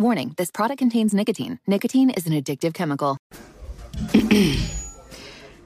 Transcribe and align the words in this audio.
Warning 0.00 0.32
this 0.36 0.52
product 0.52 0.78
contains 0.78 1.12
nicotine. 1.12 1.58
Nicotine 1.66 2.10
is 2.10 2.24
an 2.28 2.32
addictive 2.32 2.72
chemical. 2.72 3.18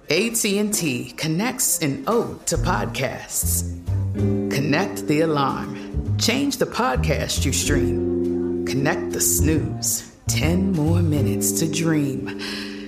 AT&T 0.09 1.13
connects 1.19 1.79
an 1.81 2.05
ode 2.07 2.47
to 2.47 2.57
podcasts. 2.57 3.69
Connect 4.15 5.07
the 5.07 5.21
alarm. 5.21 6.17
Change 6.17 6.57
the 6.57 6.65
podcast 6.65 7.45
you 7.45 7.53
stream. 7.53 8.65
Connect 8.65 9.13
the 9.13 9.21
snooze. 9.21 10.17
10 10.29 10.73
more 10.73 11.03
minutes 11.03 11.53
to 11.61 11.71
dream. 11.71 12.41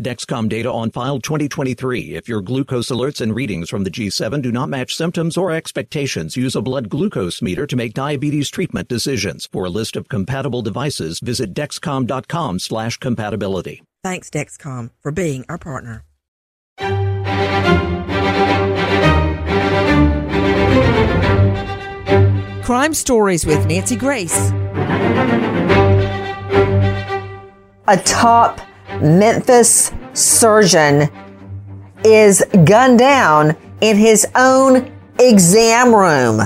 Dexcom 0.00 0.48
data 0.48 0.72
on 0.72 0.90
file 0.90 1.20
2023. 1.20 2.14
If 2.14 2.26
your 2.26 2.40
glucose 2.40 2.88
alerts 2.88 3.20
and 3.20 3.34
readings 3.34 3.68
from 3.68 3.84
the 3.84 3.90
G7 3.90 4.40
do 4.40 4.50
not 4.50 4.70
match 4.70 4.94
symptoms 4.94 5.36
or 5.36 5.50
expectations, 5.50 6.36
use 6.36 6.56
a 6.56 6.62
blood 6.62 6.88
glucose 6.88 7.42
meter 7.42 7.66
to 7.66 7.76
make 7.76 7.92
diabetes 7.92 8.48
treatment 8.48 8.88
decisions. 8.88 9.46
For 9.52 9.66
a 9.66 9.70
list 9.70 9.96
of 9.96 10.08
compatible 10.08 10.62
devices, 10.62 11.20
visit 11.20 11.52
dexcom.com 11.52 12.58
slash 12.58 12.96
compatibility. 12.96 13.82
Thanks, 14.02 14.30
Dexcom, 14.30 14.90
for 15.00 15.12
being 15.12 15.44
our 15.48 15.58
partner. 15.58 16.04
Crime 22.64 22.94
Stories 22.94 23.44
with 23.44 23.66
Nancy 23.66 23.96
Grace. 23.96 24.50
A 27.88 28.00
top 28.04 28.60
Memphis 29.02 29.92
surgeon 30.12 31.10
is 32.04 32.44
gunned 32.64 33.00
down 33.00 33.56
in 33.80 33.96
his 33.96 34.26
own 34.36 34.92
exam 35.18 35.92
room. 35.92 36.40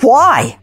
Why? 0.00 0.56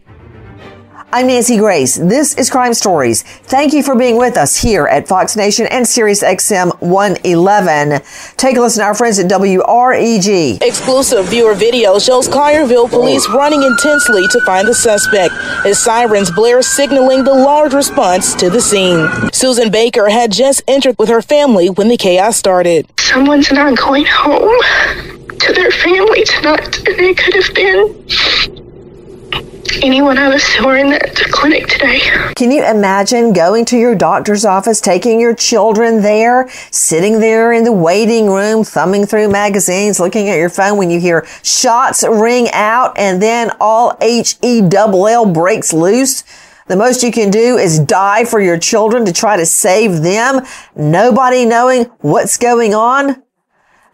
I'm 1.09 1.27
Nancy 1.27 1.55
Grace. 1.57 1.95
This 1.95 2.37
is 2.37 2.49
Crime 2.49 2.73
Stories. 2.73 3.21
Thank 3.23 3.71
you 3.71 3.81
for 3.81 3.95
being 3.95 4.17
with 4.17 4.35
us 4.35 4.57
here 4.57 4.87
at 4.87 5.07
Fox 5.07 5.37
Nation 5.37 5.65
and 5.67 5.87
Sirius 5.87 6.21
XM 6.21 6.81
111. 6.81 8.01
Take 8.35 8.57
a 8.57 8.59
listen 8.59 8.81
to 8.81 8.87
our 8.87 8.93
friends 8.93 9.17
at 9.17 9.31
WREG. 9.31 10.61
Exclusive 10.61 11.27
viewer 11.27 11.53
video 11.53 11.97
shows 11.97 12.27
Collierville 12.27 12.83
oh. 12.83 12.87
police 12.89 13.25
running 13.29 13.63
intensely 13.63 14.27
to 14.27 14.41
find 14.41 14.67
the 14.67 14.73
suspect 14.73 15.33
as 15.65 15.81
sirens 15.81 16.29
blare 16.29 16.61
signaling 16.61 17.23
the 17.23 17.33
large 17.33 17.73
response 17.73 18.35
to 18.35 18.49
the 18.49 18.59
scene. 18.59 19.07
Susan 19.31 19.71
Baker 19.71 20.09
had 20.09 20.33
just 20.33 20.61
entered 20.67 20.97
with 20.99 21.07
her 21.07 21.21
family 21.21 21.69
when 21.69 21.87
the 21.87 21.95
chaos 21.95 22.35
started. 22.35 22.85
Someone's 22.99 23.49
not 23.49 23.77
going 23.77 24.03
home 24.05 24.59
to 25.39 25.53
their 25.53 25.71
family 25.71 26.25
tonight, 26.25 26.85
and 26.85 26.99
it 26.99 27.17
could 27.17 27.33
have 27.33 27.55
been 27.55 28.66
anyone 29.81 30.17
I 30.17 30.29
was 30.29 30.43
saw 30.43 30.71
in 30.71 30.89
the 30.89 31.29
clinic 31.31 31.67
today. 31.67 31.99
Can 32.35 32.51
you 32.51 32.65
imagine 32.65 33.33
going 33.33 33.65
to 33.65 33.77
your 33.77 33.95
doctor's 33.95 34.45
office, 34.45 34.81
taking 34.81 35.19
your 35.19 35.35
children 35.35 36.01
there, 36.01 36.49
sitting 36.71 37.19
there 37.19 37.51
in 37.53 37.63
the 37.63 37.71
waiting 37.71 38.27
room, 38.27 38.63
thumbing 38.63 39.05
through 39.05 39.29
magazines, 39.29 39.99
looking 39.99 40.29
at 40.29 40.37
your 40.37 40.49
phone 40.49 40.77
when 40.77 40.89
you 40.89 40.99
hear 40.99 41.25
shots 41.43 42.03
ring 42.07 42.47
out 42.53 42.97
and 42.97 43.21
then 43.21 43.51
all 43.59 43.97
H-E-double-L 44.01 45.31
breaks 45.31 45.73
loose? 45.73 46.23
The 46.67 46.75
most 46.75 47.01
you 47.01 47.11
can 47.11 47.31
do 47.31 47.57
is 47.57 47.79
die 47.79 48.25
for 48.25 48.41
your 48.41 48.57
children 48.57 49.05
to 49.05 49.13
try 49.13 49.37
to 49.37 49.45
save 49.45 50.01
them, 50.01 50.45
nobody 50.75 51.45
knowing 51.45 51.85
what's 52.01 52.37
going 52.37 52.73
on. 52.73 53.23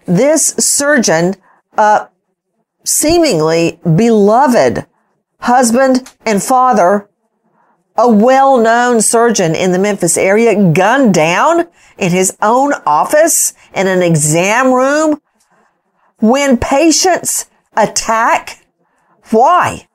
This 0.06 0.48
surgeon, 0.58 1.36
uh, 1.78 2.08
seemingly 2.84 3.80
beloved 3.84 4.86
husband 5.44 6.14
and 6.26 6.42
father, 6.42 7.10
a 7.96 8.10
well-known 8.10 9.02
surgeon 9.02 9.54
in 9.54 9.72
the 9.72 9.80
Memphis 9.80 10.18
area, 10.18 10.72
gunned 10.72 11.14
down 11.14 11.68
in 11.98 12.12
his 12.12 12.36
own 12.42 12.74
office 12.86 13.54
in 13.74 13.88
an 13.88 14.02
exam 14.02 14.74
room 14.74 15.22
when 16.20 16.58
patients 16.58 17.50
attack. 17.76 18.66
Why? 19.30 19.88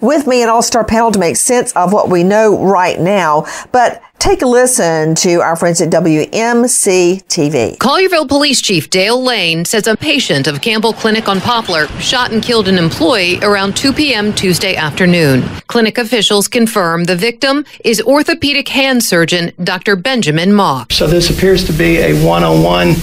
With 0.00 0.26
me, 0.26 0.42
an 0.42 0.48
all-star 0.48 0.84
panel 0.84 1.12
to 1.12 1.18
make 1.18 1.36
sense 1.36 1.72
of 1.72 1.92
what 1.92 2.10
we 2.10 2.24
know 2.24 2.58
right 2.58 2.98
now, 2.98 3.46
but 3.70 4.02
take 4.24 4.40
a 4.40 4.46
listen 4.46 5.14
to 5.14 5.42
our 5.42 5.54
friends 5.54 5.82
at 5.82 5.90
WMC 5.90 7.22
TV. 7.24 7.76
Collierville 7.76 8.26
Police 8.26 8.62
Chief 8.62 8.88
Dale 8.88 9.22
Lane 9.22 9.66
says 9.66 9.86
a 9.86 9.94
patient 9.98 10.46
of 10.46 10.62
Campbell 10.62 10.94
Clinic 10.94 11.28
on 11.28 11.42
Poplar 11.42 11.88
shot 12.00 12.32
and 12.32 12.42
killed 12.42 12.66
an 12.66 12.78
employee 12.78 13.38
around 13.40 13.76
2 13.76 13.92
p.m. 13.92 14.32
Tuesday 14.32 14.76
afternoon. 14.76 15.42
Clinic 15.66 15.98
officials 15.98 16.48
confirm 16.48 17.04
the 17.04 17.14
victim 17.14 17.66
is 17.84 18.00
orthopedic 18.00 18.66
hand 18.66 19.04
surgeon 19.04 19.52
Dr. 19.62 19.94
Benjamin 19.94 20.48
Mauck. 20.48 20.90
So 20.90 21.06
this 21.06 21.28
appears 21.28 21.62
to 21.64 21.72
be 21.74 21.98
a 21.98 22.24
one-on-one 22.24 22.94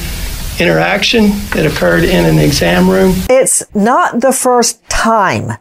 interaction 0.59 1.29
that 1.53 1.67
occurred 1.71 2.03
in 2.03 2.25
an 2.25 2.39
exam 2.39 2.89
room. 2.89 3.13
It's 3.29 3.63
not 3.75 4.21
the 4.21 4.33
first 4.33 4.83
time 4.89 5.51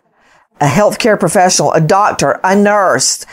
a 0.59 0.67
healthcare 0.67 1.21
professional, 1.21 1.71
a 1.73 1.83
doctor, 1.83 2.41
a 2.43 2.57
nurse 2.57 3.27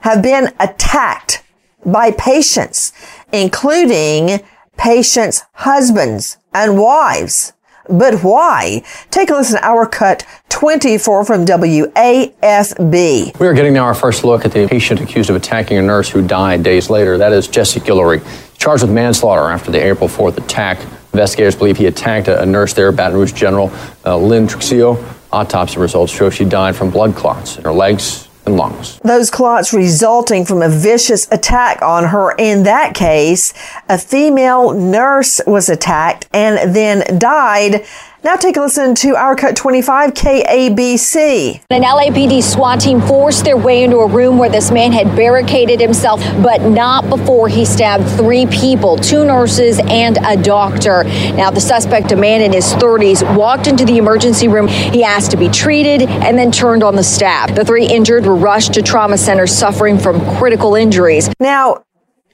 have 0.00 0.22
been 0.22 0.52
attacked 0.60 1.42
by 1.84 2.10
patients, 2.12 2.92
including 3.32 4.40
patients' 4.76 5.42
husbands 5.52 6.38
and 6.54 6.78
wives. 6.78 7.52
But 7.88 8.22
why? 8.22 8.82
Take 9.10 9.30
a 9.30 9.34
listen 9.34 9.58
to 9.58 9.66
our 9.66 9.86
cut 9.86 10.24
24 10.48 11.24
from 11.24 11.44
WAFB. 11.44 13.38
We 13.40 13.46
are 13.46 13.54
getting 13.54 13.72
now 13.72 13.84
our 13.84 13.94
first 13.94 14.22
look 14.22 14.44
at 14.44 14.52
the 14.52 14.68
patient 14.68 15.00
accused 15.00 15.28
of 15.28 15.36
attacking 15.36 15.76
a 15.78 15.82
nurse 15.82 16.08
who 16.08 16.26
died 16.26 16.62
days 16.62 16.88
later. 16.88 17.18
That 17.18 17.32
is 17.32 17.48
Jesse 17.48 17.80
Guillory, 17.80 18.22
charged 18.58 18.84
with 18.84 18.92
manslaughter 18.92 19.50
after 19.50 19.72
the 19.72 19.84
April 19.84 20.08
4th 20.08 20.36
attack. 20.38 20.78
Investigators 21.12 21.56
believe 21.56 21.76
he 21.76 21.86
attacked 21.86 22.28
a, 22.28 22.46
nurse 22.46 22.72
there, 22.72 22.92
Baton 22.92 23.18
Rouge 23.18 23.32
General 23.32 23.72
uh, 24.06 24.16
Lynn 24.16 24.46
Truxillo. 24.46 25.02
Autopsy 25.32 25.80
results 25.80 26.12
show 26.12 26.30
she 26.30 26.44
died 26.44 26.76
from 26.76 26.90
blood 26.90 27.16
clots 27.16 27.56
in 27.56 27.64
her 27.64 27.72
legs 27.72 28.29
and 28.50 28.58
lungs. 28.58 28.98
Those 29.00 29.30
clots 29.30 29.72
resulting 29.72 30.44
from 30.44 30.62
a 30.62 30.68
vicious 30.68 31.26
attack 31.32 31.80
on 31.82 32.04
her. 32.08 32.32
In 32.36 32.64
that 32.64 32.94
case, 32.94 33.54
a 33.88 33.98
female 33.98 34.72
nurse 34.72 35.40
was 35.46 35.68
attacked 35.68 36.28
and 36.32 36.74
then 36.74 37.18
died 37.18 37.86
Now 38.22 38.36
take 38.36 38.58
a 38.58 38.60
listen 38.60 38.94
to 38.96 39.16
our 39.16 39.34
Cut 39.34 39.56
25 39.56 40.12
KABC. 40.12 41.62
An 41.70 41.82
LAPD 41.82 42.42
SWAT 42.42 42.78
team 42.78 43.00
forced 43.00 43.44
their 43.44 43.56
way 43.56 43.82
into 43.82 43.96
a 43.96 44.06
room 44.06 44.36
where 44.36 44.50
this 44.50 44.70
man 44.70 44.92
had 44.92 45.16
barricaded 45.16 45.80
himself, 45.80 46.20
but 46.42 46.60
not 46.60 47.08
before 47.08 47.48
he 47.48 47.64
stabbed 47.64 48.06
three 48.18 48.44
people, 48.44 48.98
two 48.98 49.24
nurses 49.24 49.80
and 49.88 50.18
a 50.18 50.36
doctor. 50.36 51.04
Now 51.32 51.50
the 51.50 51.62
suspect, 51.62 52.12
a 52.12 52.16
man 52.16 52.42
in 52.42 52.52
his 52.52 52.74
30s, 52.74 53.22
walked 53.34 53.66
into 53.66 53.86
the 53.86 53.96
emergency 53.96 54.48
room. 54.48 54.68
He 54.68 55.02
asked 55.02 55.30
to 55.30 55.38
be 55.38 55.48
treated 55.48 56.02
and 56.02 56.38
then 56.38 56.52
turned 56.52 56.82
on 56.82 56.96
the 56.96 57.04
staff. 57.04 57.54
The 57.54 57.64
three 57.64 57.86
injured 57.86 58.26
were 58.26 58.36
rushed 58.36 58.74
to 58.74 58.82
trauma 58.82 59.16
centers 59.16 59.50
suffering 59.50 59.98
from 59.98 60.20
critical 60.36 60.74
injuries. 60.74 61.30
Now, 61.40 61.84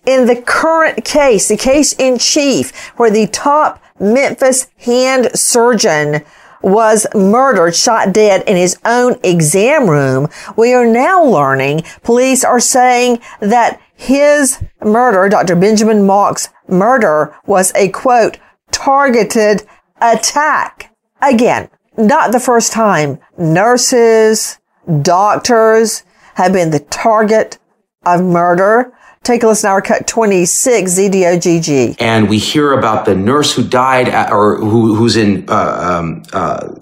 in 0.06 0.26
the 0.26 0.40
current 0.40 1.04
case, 1.04 1.48
the 1.48 1.56
case 1.56 1.92
in 1.94 2.18
chief, 2.18 2.88
where 2.96 3.10
the 3.10 3.26
top 3.26 3.82
Memphis 3.98 4.68
hand 4.78 5.30
surgeon 5.34 6.22
was 6.62 7.06
murdered, 7.14 7.74
shot 7.74 8.12
dead 8.12 8.42
in 8.46 8.56
his 8.56 8.78
own 8.84 9.18
exam 9.22 9.88
room. 9.88 10.28
We 10.56 10.72
are 10.72 10.86
now 10.86 11.22
learning 11.22 11.82
police 12.02 12.44
are 12.44 12.60
saying 12.60 13.20
that 13.40 13.80
his 13.94 14.62
murder, 14.82 15.28
Dr. 15.28 15.56
Benjamin 15.56 16.06
Mauck's 16.06 16.48
murder 16.68 17.34
was 17.46 17.72
a 17.74 17.88
quote, 17.88 18.38
targeted 18.70 19.62
attack. 20.00 20.94
Again, 21.22 21.70
not 21.96 22.32
the 22.32 22.40
first 22.40 22.72
time 22.72 23.18
nurses, 23.38 24.58
doctors 25.02 26.02
have 26.34 26.52
been 26.52 26.70
the 26.70 26.80
target 26.80 27.58
of 28.04 28.22
murder. 28.22 28.92
Take 29.26 29.42
a 29.42 29.48
listen 29.48 29.66
to 29.66 29.72
our 29.72 29.82
cut 29.82 30.06
26, 30.06 30.92
ZDOGG. 30.92 31.96
And 31.98 32.28
we 32.28 32.38
hear 32.38 32.72
about 32.72 33.06
the 33.06 33.16
nurse 33.16 33.52
who 33.52 33.64
died 33.66 34.08
at, 34.08 34.30
or 34.30 34.54
who, 34.54 34.94
who's 34.94 35.16
in 35.16 35.46
uh, 35.48 35.98
um, 35.98 36.22
uh, 36.32 36.76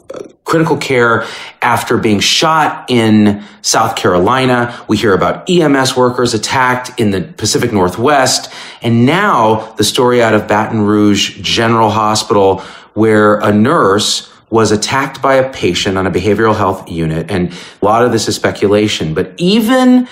critical 0.45 0.77
care 0.77 1.25
after 1.63 1.97
being 1.97 2.21
shot 2.21 2.91
in 2.91 3.43
South 3.63 3.97
Carolina. 3.97 4.79
We 4.89 4.99
hear 4.99 5.15
about 5.15 5.49
EMS 5.49 5.97
workers 5.97 6.35
attacked 6.35 7.01
in 7.01 7.13
the 7.13 7.23
Pacific 7.23 7.73
Northwest. 7.73 8.53
And 8.83 9.07
now 9.07 9.73
the 9.79 9.85
story 9.85 10.23
out 10.23 10.35
of 10.35 10.47
Baton 10.47 10.83
Rouge 10.83 11.41
General 11.41 11.89
Hospital 11.89 12.59
where 12.93 13.37
a 13.37 13.55
nurse 13.55 14.31
was 14.51 14.71
attacked 14.71 15.23
by 15.23 15.37
a 15.37 15.51
patient 15.51 15.97
on 15.97 16.07
a 16.07 16.11
behavioral 16.11 16.55
health 16.55 16.91
unit. 16.91 17.31
And 17.31 17.55
a 17.81 17.85
lot 17.87 18.05
of 18.05 18.13
this 18.13 18.29
is 18.29 18.37
speculation, 18.37 19.15
but 19.15 19.33
even 19.39 20.07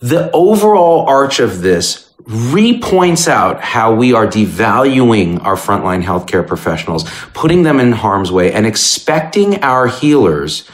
the 0.00 0.30
overall 0.32 1.06
arch 1.06 1.40
of 1.40 1.62
this 1.62 2.10
repoints 2.24 3.28
out 3.28 3.60
how 3.60 3.94
we 3.94 4.12
are 4.12 4.26
devaluing 4.26 5.42
our 5.44 5.54
frontline 5.54 6.02
healthcare 6.02 6.46
professionals, 6.46 7.04
putting 7.32 7.62
them 7.62 7.78
in 7.78 7.92
harm's 7.92 8.32
way, 8.32 8.52
and 8.52 8.66
expecting 8.66 9.62
our 9.62 9.86
healers 9.86 10.68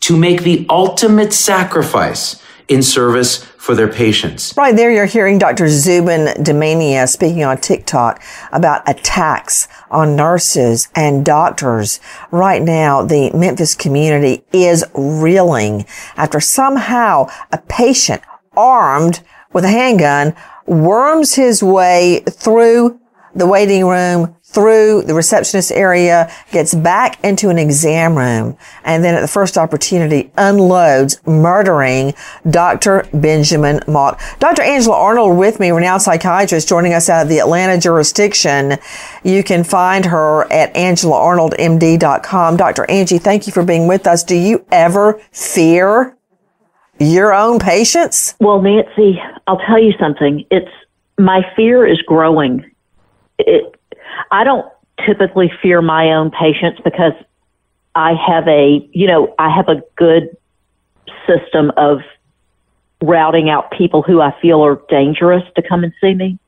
to 0.00 0.16
make 0.16 0.42
the 0.42 0.66
ultimate 0.68 1.32
sacrifice 1.32 2.42
in 2.68 2.82
service 2.82 3.44
for 3.44 3.74
their 3.74 3.88
patients. 3.88 4.54
Right 4.56 4.74
there, 4.74 4.90
you're 4.90 5.06
hearing 5.06 5.38
Dr. 5.38 5.68
Zubin 5.68 6.26
Damania 6.42 7.08
speaking 7.08 7.44
on 7.44 7.58
TikTok 7.58 8.22
about 8.52 8.88
attacks 8.88 9.68
on 9.90 10.16
nurses 10.16 10.88
and 10.94 11.24
doctors. 11.24 12.00
Right 12.30 12.62
now, 12.62 13.02
the 13.02 13.30
Memphis 13.32 13.74
community 13.74 14.44
is 14.52 14.84
reeling 14.94 15.86
after 16.16 16.40
somehow 16.40 17.28
a 17.52 17.58
patient 17.58 18.22
armed 18.58 19.20
with 19.52 19.64
a 19.64 19.68
handgun 19.68 20.34
worms 20.66 21.34
his 21.34 21.62
way 21.62 22.22
through 22.28 23.00
the 23.34 23.46
waiting 23.46 23.86
room, 23.86 24.34
through 24.42 25.02
the 25.02 25.14
receptionist 25.14 25.70
area, 25.70 26.32
gets 26.50 26.74
back 26.74 27.22
into 27.22 27.50
an 27.50 27.58
exam 27.58 28.16
room, 28.16 28.56
and 28.84 29.04
then 29.04 29.14
at 29.14 29.20
the 29.20 29.28
first 29.28 29.56
opportunity 29.58 30.30
unloads, 30.36 31.20
murdering 31.26 32.14
Dr. 32.50 33.06
Benjamin 33.12 33.78
Mauck. 33.80 34.18
Dr. 34.38 34.62
Angela 34.62 34.96
Arnold 34.96 35.38
with 35.38 35.60
me, 35.60 35.70
renowned 35.70 36.02
psychiatrist, 36.02 36.68
joining 36.68 36.94
us 36.94 37.08
out 37.08 37.22
of 37.22 37.28
the 37.28 37.38
Atlanta 37.38 37.78
jurisdiction. 37.78 38.78
You 39.22 39.44
can 39.44 39.62
find 39.62 40.06
her 40.06 40.50
at 40.50 40.74
angelaarnoldmd.com. 40.74 42.56
Dr. 42.56 42.90
Angie, 42.90 43.18
thank 43.18 43.46
you 43.46 43.52
for 43.52 43.62
being 43.62 43.86
with 43.86 44.06
us. 44.06 44.24
Do 44.24 44.34
you 44.34 44.64
ever 44.72 45.20
fear 45.30 46.17
your 47.00 47.32
own 47.32 47.58
patients? 47.58 48.34
Well, 48.40 48.60
Nancy, 48.60 49.20
I'll 49.46 49.58
tell 49.58 49.78
you 49.78 49.92
something. 49.98 50.44
It's 50.50 50.70
my 51.18 51.42
fear 51.56 51.86
is 51.86 52.00
growing. 52.02 52.68
It, 53.38 53.74
I 54.30 54.44
don't 54.44 54.66
typically 55.04 55.50
fear 55.62 55.80
my 55.82 56.12
own 56.12 56.30
patients 56.30 56.80
because 56.84 57.12
I 57.94 58.14
have 58.14 58.46
a, 58.46 58.88
you 58.92 59.06
know, 59.06 59.34
I 59.38 59.54
have 59.54 59.68
a 59.68 59.82
good 59.96 60.36
system 61.26 61.72
of 61.76 62.00
routing 63.02 63.48
out 63.48 63.70
people 63.70 64.02
who 64.02 64.20
I 64.20 64.34
feel 64.40 64.64
are 64.64 64.80
dangerous 64.88 65.44
to 65.56 65.62
come 65.62 65.84
and 65.84 65.92
see 66.00 66.14
me. 66.14 66.38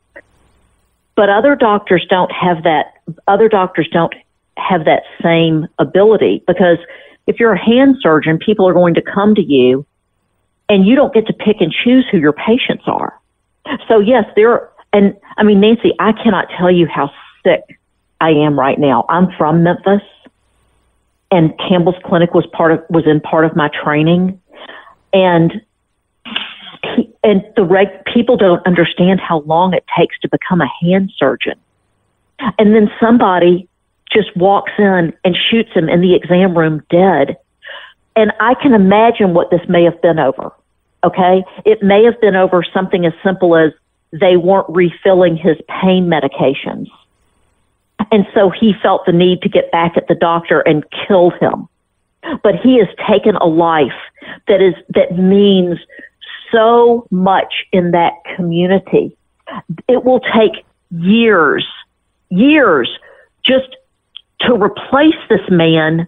But 1.17 1.29
other 1.29 1.55
doctors 1.55 2.07
don't 2.09 2.33
have 2.33 2.63
that, 2.65 2.95
other 3.29 3.49
doctors 3.49 3.89
don't 3.93 4.15
have 4.57 4.85
that 4.85 5.03
same 5.23 5.69
ability 5.79 6.43
because 6.47 6.79
if 7.27 7.39
you're 7.39 7.53
a 7.53 7.65
hand 7.65 7.97
surgeon, 8.01 8.39
people 8.39 8.67
are 8.69 8.73
going 8.73 8.95
to 8.95 9.03
come 9.03 9.35
to 9.35 9.43
you 9.43 9.87
and 10.71 10.87
you 10.87 10.95
don't 10.95 11.13
get 11.13 11.27
to 11.27 11.33
pick 11.35 11.57
and 11.61 11.73
choose 11.73 12.07
who 12.11 12.19
your 12.19 12.33
patients 12.33 12.85
are. 12.87 13.13
So 13.89 13.99
yes, 13.99 14.25
there, 14.37 14.71
and 14.93 15.15
I 15.37 15.43
mean, 15.43 15.61
Nancy, 15.61 15.93
I 15.99 16.13
cannot 16.13 16.47
tell 16.57 16.71
you 16.71 16.87
how 16.87 17.11
sick 17.45 17.79
I 18.21 18.31
am 18.31 18.59
right 18.59 18.79
now. 18.79 19.05
I'm 19.09 19.29
from 19.37 19.63
Memphis 19.63 20.03
and 21.31 21.53
Campbell's 21.59 21.97
Clinic 22.05 22.35
was 22.35 22.47
part 22.53 22.73
of, 22.73 22.85
was 22.89 23.05
in 23.07 23.21
part 23.21 23.45
of 23.45 23.55
my 23.55 23.69
training 23.83 24.41
and 25.13 25.61
and 27.23 27.45
the 27.55 27.65
reg, 27.65 27.89
people 28.13 28.37
don't 28.37 28.65
understand 28.67 29.21
how 29.21 29.41
long 29.41 29.75
it 29.75 29.85
takes 29.97 30.19
to 30.21 30.29
become 30.29 30.61
a 30.61 30.71
hand 30.81 31.13
surgeon. 31.19 31.59
And 32.59 32.75
then 32.75 32.91
somebody 32.99 33.69
just 34.11 34.35
walks 34.37 34.73
in 34.79 35.13
and 35.25 35.37
shoots 35.51 35.71
him 35.75 35.89
in 35.89 36.01
the 36.01 36.15
exam 36.15 36.57
room 36.57 36.83
dead. 36.91 37.37
And 38.17 38.33
I 38.41 38.55
can 38.55 38.73
imagine 38.73 39.35
what 39.35 39.51
this 39.51 39.61
may 39.69 39.85
have 39.85 40.01
been 40.01 40.19
over. 40.19 40.53
Okay. 41.05 41.45
It 41.65 41.83
may 41.83 42.05
have 42.05 42.21
been 42.21 42.37
over 42.37 42.65
something 42.75 43.07
as 43.07 43.13
simple 43.25 43.57
as 43.57 43.73
they 44.13 44.37
weren't 44.37 44.67
refilling 44.69 45.37
his 45.37 45.57
pain 45.69 46.07
medications. 46.07 46.89
And 48.11 48.27
so 48.35 48.51
he 48.51 48.75
felt 48.83 49.07
the 49.07 49.13
need 49.13 49.43
to 49.43 49.49
get 49.49 49.71
back 49.71 49.97
at 49.97 50.09
the 50.09 50.15
doctor 50.15 50.61
and 50.61 50.85
killed 51.07 51.35
him. 51.41 51.69
But 52.43 52.57
he 52.57 52.79
has 52.79 52.89
taken 53.09 53.37
a 53.37 53.47
life 53.47 53.93
that 54.47 54.61
is, 54.61 54.75
that 54.91 55.17
means 55.17 55.79
so 56.53 57.07
much 57.11 57.67
in 57.73 57.93
that 57.93 58.15
community. 58.37 59.17
It 59.89 60.05
will 60.05 60.21
take 60.21 60.65
years, 60.91 61.67
years 62.31 62.91
just 63.45 63.77
to 64.41 64.55
replace 64.55 65.15
this 65.29 65.49
man 65.51 66.07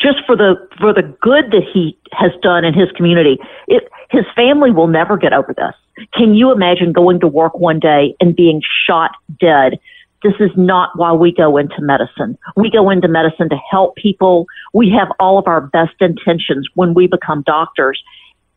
just 0.00 0.18
for 0.26 0.36
the 0.36 0.54
for 0.78 0.92
the 0.92 1.02
good 1.20 1.50
that 1.50 1.62
he 1.72 1.98
has 2.12 2.30
done 2.42 2.64
in 2.64 2.74
his 2.74 2.90
community. 2.92 3.38
It, 3.66 3.88
his 4.10 4.24
family 4.34 4.70
will 4.70 4.86
never 4.86 5.16
get 5.16 5.32
over 5.32 5.54
this. 5.54 6.06
Can 6.14 6.34
you 6.34 6.52
imagine 6.52 6.92
going 6.92 7.20
to 7.20 7.26
work 7.26 7.54
one 7.58 7.80
day 7.80 8.14
and 8.20 8.34
being 8.34 8.62
shot 8.86 9.12
dead? 9.40 9.78
This 10.22 10.34
is 10.40 10.50
not 10.56 10.90
why 10.96 11.12
we 11.12 11.32
go 11.32 11.56
into 11.56 11.80
medicine. 11.80 12.36
We 12.56 12.70
go 12.70 12.90
into 12.90 13.06
medicine 13.06 13.48
to 13.50 13.56
help 13.70 13.96
people. 13.96 14.46
We 14.74 14.90
have 14.90 15.08
all 15.20 15.38
of 15.38 15.46
our 15.46 15.60
best 15.60 15.94
intentions 16.00 16.68
when 16.74 16.94
we 16.94 17.06
become 17.06 17.42
doctors. 17.42 18.02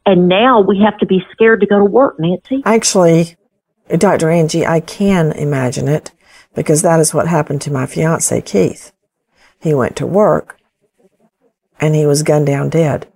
And 0.06 0.28
now 0.28 0.60
we 0.60 0.80
have 0.80 0.98
to 1.00 1.06
be 1.06 1.24
scared 1.32 1.60
to 1.62 1.68
go 1.68 1.78
to 1.78 1.86
work, 1.86 2.20
Nancy. 2.20 2.64
Actually, 2.66 3.36
Dr. 3.96 4.32
Angie, 4.32 4.66
I 4.66 4.80
can 4.80 5.32
imagine 5.34 5.88
it 5.88 6.12
because 6.56 6.82
that 6.82 7.00
is 7.00 7.14
what 7.14 7.28
happened 7.28 7.62
to 7.62 7.72
my 7.72 7.86
fiance, 7.86 8.42
Keith. 8.42 8.92
He 9.60 9.76
went 9.76 9.96
to 9.98 10.08
work 10.08 10.58
and 11.82 11.96
he 11.96 12.06
was 12.06 12.24
gunned 12.24 12.46
down 12.46 12.70
dead. 12.70 13.12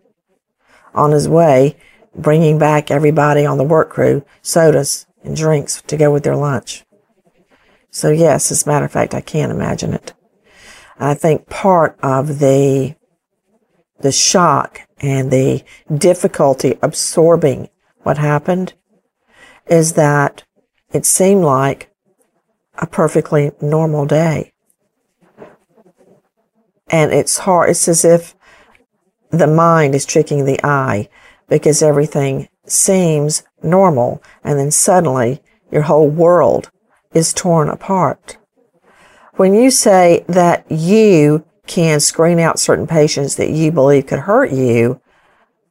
On 0.95 1.11
his 1.11 1.29
way, 1.29 1.77
bringing 2.15 2.57
back 2.57 2.89
everybody 2.89 3.45
on 3.45 3.57
the 3.57 3.63
work 3.63 3.89
crew 3.89 4.25
sodas 4.41 5.05
and 5.23 5.35
drinks 5.35 5.81
to 5.83 5.95
go 5.95 6.11
with 6.11 6.23
their 6.23 6.35
lunch. 6.35 6.83
So 7.91 8.09
yes, 8.09 8.51
as 8.51 8.65
a 8.65 8.69
matter 8.69 8.85
of 8.85 8.91
fact, 8.91 9.13
I 9.13 9.21
can 9.21 9.51
imagine 9.51 9.93
it. 9.93 10.13
I 10.99 11.13
think 11.13 11.49
part 11.49 11.97
of 12.01 12.39
the, 12.39 12.95
the 13.99 14.11
shock 14.11 14.81
and 14.99 15.31
the 15.31 15.63
difficulty 15.93 16.77
absorbing 16.81 17.69
what 18.03 18.17
happened 18.17 18.73
is 19.67 19.93
that 19.93 20.43
it 20.93 21.05
seemed 21.05 21.43
like 21.43 21.89
a 22.77 22.87
perfectly 22.87 23.51
normal 23.61 24.05
day. 24.05 24.53
And 26.87 27.11
it's 27.11 27.39
hard. 27.39 27.71
It's 27.71 27.87
as 27.87 28.05
if 28.05 28.34
the 29.29 29.47
mind 29.47 29.95
is 29.95 30.05
tricking 30.05 30.45
the 30.45 30.59
eye 30.63 31.09
because 31.47 31.81
everything 31.81 32.47
seems 32.65 33.43
normal 33.61 34.23
and 34.43 34.57
then 34.59 34.71
suddenly 34.71 35.41
your 35.71 35.83
whole 35.83 36.09
world 36.09 36.71
is 37.13 37.33
torn 37.33 37.69
apart. 37.69 38.37
When 39.35 39.53
you 39.53 39.69
say 39.69 40.23
that 40.27 40.69
you 40.71 41.45
can 41.67 41.99
screen 41.99 42.39
out 42.39 42.59
certain 42.59 42.87
patients 42.87 43.35
that 43.35 43.49
you 43.49 43.71
believe 43.71 44.07
could 44.07 44.19
hurt 44.19 44.51
you, 44.51 45.01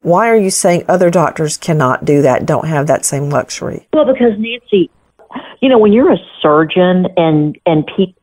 why 0.02 0.28
are 0.28 0.36
you 0.36 0.50
saying 0.50 0.84
other 0.86 1.08
doctors 1.08 1.56
cannot 1.56 2.04
do 2.04 2.20
that, 2.22 2.44
don't 2.44 2.66
have 2.66 2.86
that 2.88 3.06
same 3.06 3.30
luxury? 3.30 3.88
Well, 3.94 4.04
because 4.04 4.32
Nancy, 4.38 4.90
you 5.60 5.68
know, 5.68 5.78
when 5.78 5.92
you're 5.92 6.12
a 6.12 6.18
surgeon 6.42 7.06
and 7.16 7.58
and 7.64 7.86
people 7.96 8.20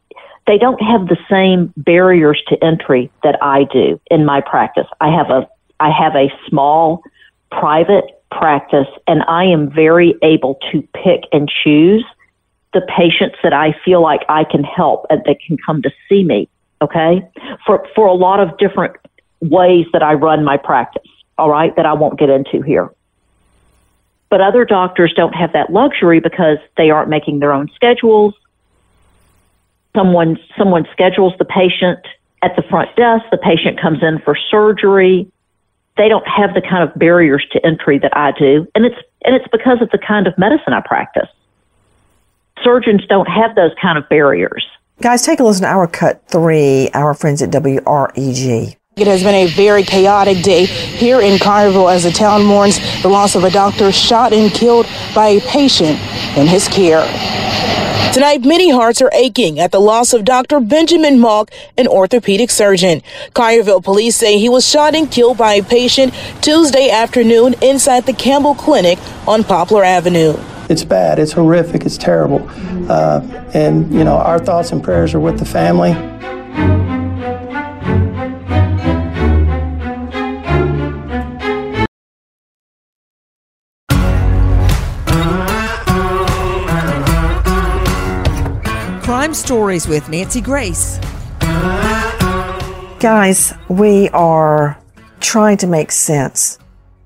they 0.51 0.58
don't 0.58 0.81
have 0.81 1.08
the 1.08 1.15
same 1.29 1.74
barriers 1.77 2.43
to 2.50 2.62
entry 2.62 3.10
that 3.24 3.41
I 3.41 3.63
do 3.72 4.01
in 4.12 4.25
my 4.25 4.41
practice. 4.41 4.88
I 5.00 5.08
have 5.08 5.29
a 5.29 5.48
I 5.79 5.89
have 5.89 6.13
a 6.13 6.27
small 6.50 7.03
private 7.51 8.22
practice 8.31 8.88
and 9.08 9.24
I 9.29 9.46
am 9.46 9.72
very 9.72 10.13
able 10.22 10.60
to 10.74 10.81
pick 10.93 11.22
and 11.31 11.50
choose 11.63 12.03
the 12.74 12.81
patients 12.81 13.38
that 13.43 13.53
I 13.53 13.74
feel 13.86 14.01
like 14.01 14.22
I 14.27 14.43
can 14.43 14.65
help 14.65 15.05
and 15.10 15.22
that 15.25 15.38
can 15.39 15.55
come 15.65 15.81
to 15.84 15.91
see 16.10 16.25
me. 16.25 16.50
Okay. 16.81 17.25
For, 17.65 17.88
for 17.96 18.08
a 18.08 18.13
lot 18.13 18.41
of 18.41 18.58
different 18.58 18.98
ways 19.39 19.86
that 19.93 20.03
I 20.03 20.13
run 20.15 20.43
my 20.43 20.58
practice. 20.58 21.10
All 21.38 21.50
right. 21.50 21.74
That 21.77 21.86
I 21.86 21.93
won't 21.93 22.20
get 22.20 22.29
into 22.29 22.62
here. 22.62 22.89
But 24.29 24.41
other 24.41 24.65
doctors 24.65 25.13
don't 25.15 25.34
have 25.34 25.53
that 25.53 25.72
luxury 25.72 26.20
because 26.20 26.58
they 26.75 26.89
aren't 26.89 27.10
making 27.10 27.39
their 27.39 27.53
own 27.53 27.70
schedules. 27.74 28.34
Someone, 29.96 30.38
someone 30.58 30.88
schedules 30.92 31.34
the 31.38 31.46
patient 31.46 32.00
at 32.42 32.56
the 32.56 32.64
front 32.64 32.96
desk. 32.96 33.26
The 33.32 33.38
patient 33.38 33.80
comes 33.80 34.02
in 34.02 34.20
for 34.20 34.36
surgery 34.50 35.32
they 35.98 36.08
don't 36.08 36.28
have 36.28 36.54
the 36.54 36.62
kind 36.62 36.88
of 36.88 36.98
barriers 36.98 37.46
to 37.52 37.66
entry 37.66 38.00
that 38.00 38.16
I 38.16 38.32
do, 38.32 38.68
and 38.76 38.86
it's 38.86 38.96
and 39.24 39.36
it's 39.36 39.48
because 39.52 39.82
of 39.82 39.90
the 39.92 39.98
kind 39.98 40.28
of 40.28 40.38
medicine 40.38 40.74
I 40.74 40.82
practice. 40.82 41.30
Surgeons 42.64 43.06
don't 43.08 43.28
have 43.28 43.56
those 43.56 43.72
kind 43.82 43.98
of 43.98 44.08
barriers. 44.10 44.66
Guys, 45.02 45.26
take 45.26 45.40
a 45.40 45.44
listen 45.44 45.64
to 45.64 45.70
our 45.70 45.88
cut 45.88 46.24
three, 46.28 46.90
our 46.94 47.14
friends 47.14 47.42
at 47.42 47.50
WREG. 47.50 48.78
It 48.98 49.08
has 49.08 49.24
been 49.24 49.36
a 49.36 49.48
very 49.48 49.84
chaotic 49.84 50.44
day 50.44 50.66
here 50.66 51.22
in 51.22 51.38
Collierville 51.38 51.94
as 51.94 52.04
the 52.04 52.12
town 52.12 52.44
mourns 52.44 52.80
the 53.02 53.08
loss 53.08 53.36
of 53.36 53.44
a 53.44 53.50
doctor 53.50 53.92
shot 53.92 54.34
and 54.34 54.52
killed 54.52 54.86
by 55.16 55.28
a 55.28 55.42
patient 55.42 56.00
in 56.38 56.46
his 56.46 56.68
care. 56.68 57.02
Tonight, 58.13 58.44
many 58.44 58.70
hearts 58.70 59.01
are 59.01 59.10
aching 59.13 59.58
at 59.58 59.72
the 59.72 59.80
loss 59.80 60.12
of 60.12 60.25
Dr. 60.25 60.60
Benjamin 60.60 61.18
Mauck, 61.18 61.50
an 61.77 61.88
orthopedic 61.88 62.51
surgeon. 62.51 63.01
Collierville 63.34 63.82
police 63.82 64.18
say 64.18 64.38
he 64.38 64.50
was 64.50 64.68
shot 64.68 64.94
and 64.94 65.10
killed 65.10 65.38
by 65.38 65.53
a 65.53 65.63
patient 65.63 66.13
Tuesday 66.41 66.89
afternoon 66.89 67.56
inside 67.62 68.06
the 68.06 68.12
Campbell 68.12 68.53
Clinic 68.53 69.00
on 69.25 69.46
Poplar 69.46 69.86
Avenue. 69.86 70.36
It's 70.70 70.84
bad, 70.84 71.20
it's 71.20 71.32
horrific, 71.32 71.86
it's 71.86 71.98
terrible. 71.98 72.46
Uh, 72.91 73.22
and, 73.53 73.89
you 73.94 74.03
know, 74.03 74.18
our 74.18 74.39
thoughts 74.39 74.74
and 74.74 74.84
prayers 74.84 75.13
are 75.13 75.22
with 75.22 75.39
the 75.39 75.46
family. 75.46 75.91
Crime 89.32 89.36
Stories 89.38 89.88
with 89.88 90.10
Nancy 90.10 90.42
Grace. 90.42 91.00
Guys, 93.00 93.54
we 93.70 94.10
are 94.10 94.78
trying 95.22 95.56
to 95.56 95.68
make 95.68 95.94
sense 95.94 96.60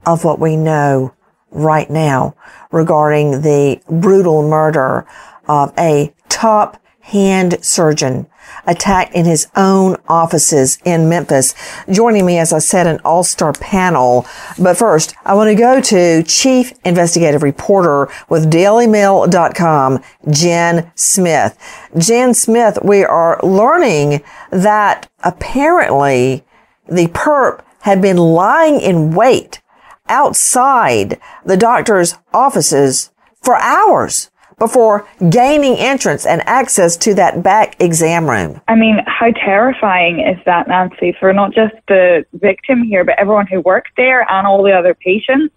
of 0.08 0.24
what 0.24 0.39
we 0.39 0.58
know 0.58 1.13
right 1.51 1.88
now 1.88 2.36
regarding 2.72 3.41
the 3.41 3.79
brutal 3.88 4.41
murder 4.41 5.05
of 5.48 5.72
a 5.77 6.15
top 6.27 6.82
hand 7.00 7.63
surgeon 7.63 8.25
attacked 8.67 9.13
in 9.13 9.25
his 9.25 9.48
own 9.55 9.98
offices 10.07 10.77
in 10.86 11.10
Memphis. 11.10 11.53
Joining 11.89 12.25
me, 12.25 12.38
as 12.38 12.53
I 12.53 12.60
said, 12.60 12.88
an 12.88 13.00
all-star 13.05 13.53
panel. 13.53 14.25
But 14.60 14.77
first, 14.77 15.15
I 15.25 15.34
want 15.34 15.50
to 15.50 15.55
go 15.55 15.81
to 15.81 16.24
Chief 16.24 16.74
Investigative 16.84 17.43
Reporter 17.43 18.10
with 18.29 18.51
DailyMail.com, 18.51 20.01
Jen 20.29 20.91
Smith. 20.95 21.89
Jen 21.98 22.34
Smith, 22.34 22.79
we 22.84 23.03
are 23.03 23.39
learning 23.43 24.24
that 24.51 25.10
apparently 25.24 26.43
the 26.88 27.07
perp 27.07 27.62
had 27.81 28.01
been 28.01 28.17
lying 28.17 28.79
in 28.79 29.12
wait 29.12 29.62
outside 30.07 31.19
the 31.45 31.57
doctor's 31.57 32.15
offices 32.34 33.12
for 33.41 33.55
hours 33.57 34.29
before 34.57 35.07
gaining 35.29 35.77
entrance 35.77 36.25
and 36.25 36.41
access 36.47 36.95
to 36.97 37.13
that 37.15 37.43
back 37.43 37.81
exam 37.81 38.29
room. 38.29 38.62
I 38.67 38.75
mean, 38.75 39.00
how 39.05 39.31
terrifying 39.31 40.19
is 40.19 40.38
that, 40.45 40.67
Nancy, 40.67 41.15
for 41.19 41.33
not 41.33 41.53
just 41.53 41.75
the 41.88 42.25
victim 42.33 42.83
here, 42.83 43.03
but 43.03 43.19
everyone 43.19 43.47
who 43.47 43.62
worked 43.62 43.91
there 43.97 44.29
and 44.31 44.47
all 44.47 44.63
the 44.63 44.71
other 44.71 44.93
patients? 44.93 45.53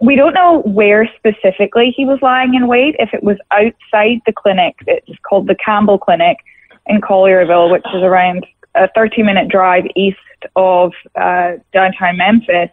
We 0.00 0.16
don't 0.16 0.34
know 0.34 0.62
where 0.62 1.08
specifically 1.16 1.94
he 1.96 2.04
was 2.04 2.18
lying 2.20 2.54
in 2.54 2.66
wait, 2.66 2.96
if 2.98 3.14
it 3.14 3.22
was 3.22 3.38
outside 3.52 4.20
the 4.26 4.32
clinic. 4.32 4.74
It's 4.86 5.18
called 5.26 5.46
the 5.46 5.54
Campbell 5.54 5.98
Clinic 5.98 6.38
in 6.86 7.00
Collierville, 7.00 7.70
which 7.70 7.84
is 7.94 8.02
around 8.02 8.46
a 8.74 8.88
30 8.94 9.22
minute 9.22 9.48
drive 9.48 9.84
east 9.94 10.18
of 10.56 10.92
uh, 11.14 11.52
downtown 11.72 12.16
Memphis. 12.16 12.70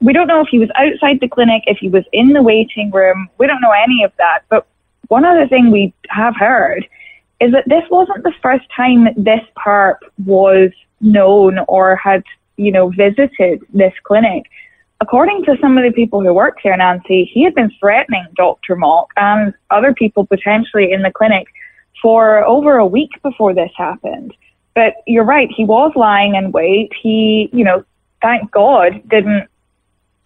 We 0.00 0.12
don't 0.12 0.26
know 0.26 0.40
if 0.40 0.48
he 0.50 0.58
was 0.58 0.68
outside 0.76 1.20
the 1.20 1.28
clinic, 1.28 1.62
if 1.66 1.78
he 1.78 1.88
was 1.88 2.04
in 2.12 2.32
the 2.32 2.42
waiting 2.42 2.90
room. 2.90 3.28
We 3.38 3.46
don't 3.46 3.60
know 3.60 3.72
any 3.72 4.02
of 4.04 4.12
that. 4.18 4.40
But 4.48 4.66
one 5.12 5.26
other 5.26 5.46
thing 5.46 5.70
we 5.70 5.92
have 6.08 6.34
heard 6.34 6.88
is 7.38 7.52
that 7.52 7.68
this 7.68 7.84
wasn't 7.90 8.24
the 8.24 8.32
first 8.40 8.64
time 8.74 9.04
that 9.04 9.14
this 9.18 9.44
perp 9.62 9.98
was 10.24 10.70
known 11.02 11.58
or 11.68 11.96
had, 11.96 12.22
you 12.56 12.72
know, 12.72 12.88
visited 12.88 13.60
this 13.74 13.92
clinic. 14.04 14.44
According 15.02 15.44
to 15.44 15.58
some 15.60 15.76
of 15.76 15.84
the 15.84 15.92
people 15.92 16.22
who 16.22 16.32
work 16.32 16.56
there, 16.64 16.76
Nancy, 16.78 17.30
he 17.30 17.44
had 17.44 17.54
been 17.54 17.70
threatening 17.78 18.24
Dr. 18.36 18.74
Mauck 18.74 19.08
and 19.18 19.52
other 19.70 19.92
people 19.92 20.24
potentially 20.24 20.92
in 20.92 21.02
the 21.02 21.10
clinic 21.10 21.46
for 22.00 22.42
over 22.46 22.78
a 22.78 22.86
week 22.86 23.10
before 23.22 23.52
this 23.52 23.72
happened. 23.76 24.32
But 24.74 24.94
you're 25.06 25.24
right, 25.24 25.50
he 25.54 25.66
was 25.66 25.92
lying 25.94 26.36
in 26.36 26.52
wait. 26.52 26.90
He, 27.02 27.50
you 27.52 27.64
know, 27.64 27.84
thank 28.22 28.50
God 28.50 29.02
didn't 29.10 29.46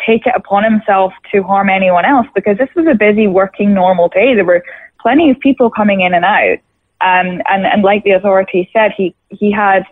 take 0.05 0.27
it 0.27 0.35
upon 0.37 0.65
himself 0.65 1.13
to 1.33 1.43
harm 1.43 1.69
anyone 1.69 2.05
else 2.05 2.27
because 2.35 2.59
this 2.59 2.69
was 2.75 2.87
a 2.87 2.95
busy 2.95 3.27
working 3.27 3.73
normal 3.73 4.09
day. 4.09 4.35
There 4.35 4.45
were 4.45 4.65
plenty 5.01 5.31
of 5.31 5.39
people 5.41 5.71
coming 5.71 6.01
in 6.01 6.15
and 6.15 6.25
out. 6.25 6.59
Um, 7.01 7.43
and, 7.49 7.67
and 7.67 7.83
like 7.83 8.05
the 8.05 8.13
authorities 8.13 8.67
said, 8.73 8.93
he, 8.97 9.15
he 9.31 9.53
had 9.53 9.85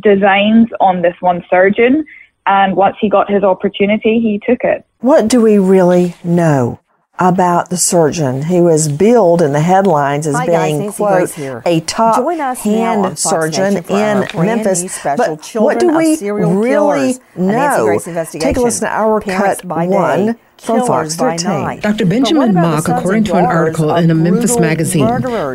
designs 0.00 0.68
on 0.80 1.02
this 1.02 1.14
one 1.20 1.44
surgeon. 1.48 2.04
And 2.46 2.76
once 2.76 2.96
he 3.00 3.08
got 3.08 3.30
his 3.30 3.42
opportunity, 3.42 4.20
he 4.20 4.40
took 4.44 4.64
it. 4.64 4.84
What 4.98 5.28
do 5.28 5.40
we 5.40 5.58
really 5.58 6.14
know 6.24 6.80
about 7.20 7.68
the 7.70 7.76
surgeon. 7.76 8.42
Who 8.42 8.64
was 8.64 8.88
billed 8.88 9.42
in 9.42 9.52
the 9.52 9.60
headlines 9.60 10.26
as 10.26 10.34
Hi 10.34 10.46
being 10.46 10.86
guys, 10.86 10.96
quote 10.96 11.38
a 11.66 11.80
top 11.80 12.24
hand 12.56 13.18
surgeon 13.18 13.76
in 13.88 14.26
Memphis. 14.34 14.98
But 15.04 15.54
what 15.54 15.78
do 15.78 15.96
we 15.96 16.16
really 16.30 17.16
know? 17.36 18.00
Take 18.32 18.56
a 18.56 18.60
listen 18.60 18.88
to 18.88 18.92
our 18.92 19.20
cut 19.20 19.64
one 19.64 20.38
from 20.60 20.86
Fox 20.86 21.16
13. 21.16 21.80
Dr. 21.80 22.04
Benjamin 22.06 22.52
Mauck, 22.52 22.88
according 22.94 23.24
to 23.24 23.34
an 23.36 23.46
article 23.46 23.94
in 23.94 24.10
a 24.10 24.14
Memphis 24.14 24.58
magazine, 24.58 25.06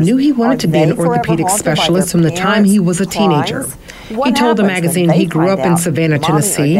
knew 0.01 0.17
he 0.17 0.31
wanted 0.31 0.59
to 0.61 0.67
be 0.67 0.79
an 0.79 0.97
orthopedic 0.97 1.49
specialist 1.49 2.11
from 2.11 2.23
the 2.23 2.31
time 2.31 2.63
he 2.63 2.79
was 2.79 2.99
a 2.99 3.05
teenager. 3.05 3.65
He 4.07 4.31
told 4.33 4.57
the 4.57 4.63
magazine 4.63 5.09
he 5.09 5.25
grew 5.25 5.49
up 5.49 5.59
in 5.59 5.77
Savannah, 5.77 6.19
Tennessee, 6.19 6.77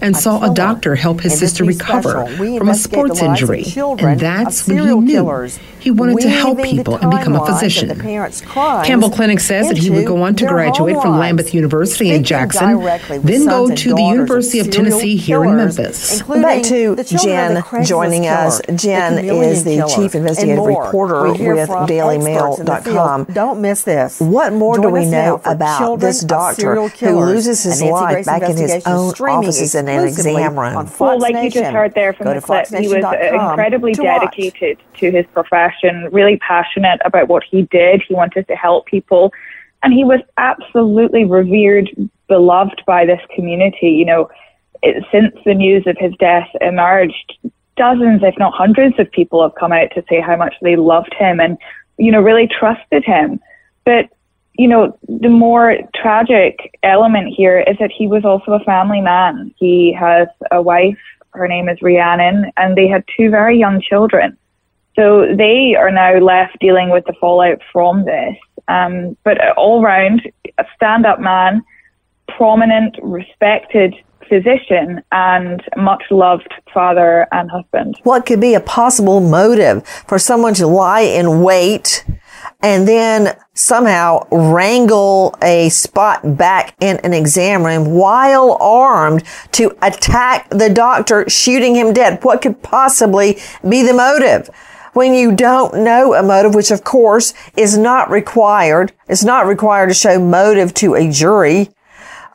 and 0.00 0.16
saw 0.16 0.42
a 0.50 0.54
doctor 0.54 0.94
help 0.96 1.20
his 1.20 1.38
sister 1.38 1.64
recover 1.64 2.26
from 2.36 2.68
a 2.68 2.74
sports 2.74 3.20
injury, 3.22 3.64
and 3.76 4.20
that's 4.20 4.66
when 4.66 4.78
he 4.78 4.94
knew 5.00 5.48
he 5.80 5.90
wanted 5.90 6.20
to 6.20 6.28
help 6.28 6.62
people 6.62 6.96
and 6.96 7.10
become 7.10 7.34
a 7.34 7.44
physician. 7.46 7.98
Campbell 8.00 9.10
Clinic 9.10 9.40
says 9.40 9.68
that 9.68 9.78
he 9.78 9.90
would 9.90 10.06
go 10.06 10.22
on 10.22 10.34
to 10.36 10.46
graduate 10.46 10.96
from 10.96 11.14
Lambuth 11.14 11.52
University 11.54 12.10
in 12.10 12.24
Jackson, 12.24 12.80
then 13.22 13.46
go 13.46 13.74
to 13.74 13.94
the 13.94 14.02
University 14.02 14.58
of 14.60 14.70
Tennessee 14.70 15.16
here 15.16 15.44
in 15.44 15.56
Memphis. 15.56 16.22
Back 16.22 16.62
to 16.64 16.96
Jen 17.04 17.62
joining 17.84 18.26
us. 18.26 18.60
Jen 18.74 19.24
is 19.24 19.64
the 19.64 19.90
chief 19.94 20.14
investigative 20.14 20.64
reporter 20.64 21.32
with 21.32 21.68
DailyMail.com. 21.68 23.24
Don't 23.32 23.60
miss 23.60 23.82
this. 23.82 24.20
What 24.20 24.52
more 24.52 24.76
Join 24.76 24.84
do 24.84 24.90
we 24.90 25.06
know 25.06 25.40
about 25.44 25.78
Children 25.78 26.00
this 26.00 26.20
doctor 26.20 26.60
Serial 26.60 26.88
who 26.88 27.24
loses 27.24 27.62
his 27.62 27.82
life 27.82 28.26
back 28.26 28.42
in 28.42 28.56
his 28.56 28.86
own 28.86 29.10
streaming 29.14 29.44
offices 29.44 29.74
in 29.74 29.88
an 29.88 30.06
exam 30.06 30.58
room? 30.58 30.90
Well, 30.98 31.18
like 31.18 31.42
you 31.42 31.50
just 31.50 31.72
heard 31.72 31.94
there 31.94 32.12
from 32.12 32.24
Go 32.24 32.34
the 32.34 32.40
clip, 32.40 32.68
he 32.68 32.88
was 32.88 33.04
uh, 33.04 33.12
incredibly 33.32 33.94
to 33.94 34.02
dedicated 34.02 34.78
to 34.94 35.10
his 35.10 35.26
profession, 35.26 35.69
really 36.12 36.36
passionate 36.38 37.00
about 37.04 37.28
what 37.28 37.42
he 37.48 37.62
did. 37.62 38.02
He 38.06 38.14
wanted 38.14 38.46
to 38.48 38.54
help 38.54 38.86
people, 38.86 39.32
and 39.82 39.92
he 39.92 40.04
was 40.04 40.20
absolutely 40.36 41.24
revered, 41.24 41.90
beloved 42.28 42.82
by 42.86 43.06
this 43.06 43.20
community. 43.34 43.90
You 43.90 44.04
know, 44.04 44.30
it, 44.82 45.04
since 45.12 45.34
the 45.44 45.54
news 45.54 45.86
of 45.86 45.96
his 45.98 46.12
death 46.18 46.48
emerged, 46.60 47.38
dozens, 47.76 48.22
if 48.22 48.38
not 48.38 48.54
hundreds, 48.54 48.98
of 48.98 49.10
people 49.10 49.42
have 49.42 49.54
come 49.54 49.72
out 49.72 49.90
to 49.94 50.04
say 50.08 50.20
how 50.20 50.36
much 50.36 50.54
they 50.62 50.76
loved 50.76 51.14
him 51.18 51.40
and, 51.40 51.58
you 51.98 52.12
know, 52.12 52.20
really 52.20 52.48
trusted 52.48 53.04
him. 53.04 53.40
But 53.84 54.10
you 54.60 54.68
know, 54.68 54.98
the 55.08 55.30
more 55.30 55.78
tragic 55.94 56.78
element 56.82 57.32
here 57.34 57.60
is 57.60 57.76
that 57.78 57.90
he 57.90 58.06
was 58.06 58.26
also 58.26 58.52
a 58.52 58.64
family 58.64 59.00
man. 59.00 59.54
He 59.56 59.90
has 59.98 60.28
a 60.50 60.60
wife, 60.60 60.98
her 61.32 61.48
name 61.48 61.68
is 61.70 61.80
Rhiannon, 61.80 62.52
and 62.58 62.76
they 62.76 62.86
had 62.86 63.04
two 63.16 63.30
very 63.30 63.58
young 63.58 63.80
children. 63.80 64.36
So 64.96 65.34
they 65.36 65.74
are 65.78 65.90
now 65.90 66.18
left 66.18 66.58
dealing 66.60 66.90
with 66.90 67.04
the 67.06 67.14
fallout 67.20 67.60
from 67.72 68.04
this. 68.04 68.36
Um, 68.68 69.16
but 69.24 69.38
all 69.56 69.82
round, 69.82 70.22
a 70.58 70.64
stand 70.76 71.06
up 71.06 71.20
man, 71.20 71.62
prominent, 72.28 72.96
respected 73.02 73.94
physician, 74.28 75.02
and 75.10 75.60
much 75.76 76.04
loved 76.10 76.48
father 76.72 77.26
and 77.32 77.50
husband. 77.50 77.98
What 78.04 78.26
could 78.26 78.40
be 78.40 78.54
a 78.54 78.60
possible 78.60 79.20
motive 79.20 79.86
for 80.06 80.18
someone 80.18 80.54
to 80.54 80.66
lie 80.66 81.00
in 81.00 81.42
wait 81.42 82.04
and 82.62 82.86
then 82.86 83.36
somehow 83.54 84.26
wrangle 84.30 85.34
a 85.42 85.68
spot 85.70 86.36
back 86.36 86.74
in 86.80 86.98
an 86.98 87.12
exam 87.12 87.64
room 87.64 87.92
while 87.92 88.56
armed 88.60 89.24
to 89.52 89.76
attack 89.82 90.48
the 90.50 90.70
doctor, 90.70 91.28
shooting 91.28 91.74
him 91.74 91.92
dead? 91.92 92.22
What 92.22 92.40
could 92.40 92.62
possibly 92.62 93.38
be 93.68 93.82
the 93.82 93.94
motive? 93.94 94.48
When 94.92 95.14
you 95.14 95.34
don't 95.34 95.74
know 95.84 96.14
a 96.14 96.22
motive, 96.22 96.54
which 96.54 96.70
of 96.70 96.84
course 96.84 97.34
is 97.56 97.76
not 97.76 98.10
required. 98.10 98.92
It's 99.08 99.24
not 99.24 99.46
required 99.46 99.88
to 99.88 99.94
show 99.94 100.18
motive 100.18 100.74
to 100.74 100.94
a 100.94 101.10
jury. 101.10 101.68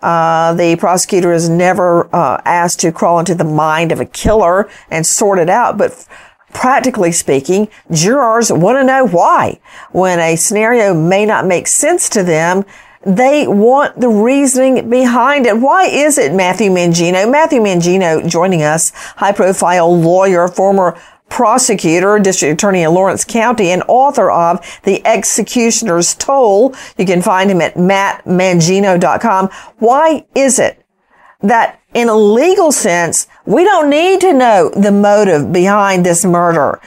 Uh, 0.02 0.54
the 0.54 0.76
prosecutor 0.76 1.32
is 1.32 1.50
never 1.50 2.14
uh, 2.16 2.42
asked 2.46 2.80
to 2.82 2.92
crawl 2.92 3.20
into 3.20 3.34
the 3.34 3.44
mind 3.44 3.92
of 3.92 4.00
a 4.00 4.06
killer 4.06 4.70
and 4.92 5.06
sort 5.06 5.40
it 5.40 5.50
out, 5.50 5.78
but 5.78 6.08
practically 6.54 7.12
speaking, 7.12 7.68
jurors 7.92 8.52
want 8.52 8.78
to 8.78 8.84
know 8.84 9.08
why. 9.08 9.60
When 9.92 10.20
a 10.20 10.36
scenario 10.36 10.94
may 10.94 11.26
not 11.26 11.46
make 11.46 11.68
sense 11.68 12.08
to 12.10 12.24
them, 12.24 12.66
they 13.06 13.48
want 13.48 14.00
the 14.00 14.10
reasoning 14.10 14.90
behind 14.90 15.46
it. 15.46 15.58
Why 15.58 15.86
is 15.86 16.18
it 16.18 16.34
Matthew 16.34 16.72
Mangino? 16.72 17.30
Matthew 17.30 17.60
Mangino 17.60 18.28
joining 18.28 18.64
us, 18.64 18.92
high 19.18 19.32
profile 19.32 19.96
lawyer, 19.96 20.48
former 20.48 21.00
prosecutor, 21.30 22.20
district 22.20 22.54
attorney 22.54 22.84
in 22.84 22.94
Lawrence 22.94 23.26
County, 23.26 23.72
and 23.72 23.84
author 23.88 24.32
of 24.32 24.60
The 24.84 25.06
Executioner's 25.06 26.14
Toll. 26.16 26.74
You 26.98 27.06
can 27.06 27.22
find 27.22 27.50
him 27.50 27.62
at 27.62 27.76
mattmangino.com. 27.76 29.50
Why 29.80 30.26
is 30.36 30.60
it 30.60 30.84
that 31.42 31.80
in 31.94 32.10
a 32.10 32.16
legal 32.16 32.72
sense, 32.72 33.28
we 33.46 33.64
don't 33.64 33.90
need 33.90 34.22
to 34.22 34.34
know 34.34 34.72
the 34.76 34.92
motive 34.92 35.52
behind 35.52 36.06
this 36.06 36.26
murder? 36.26 36.80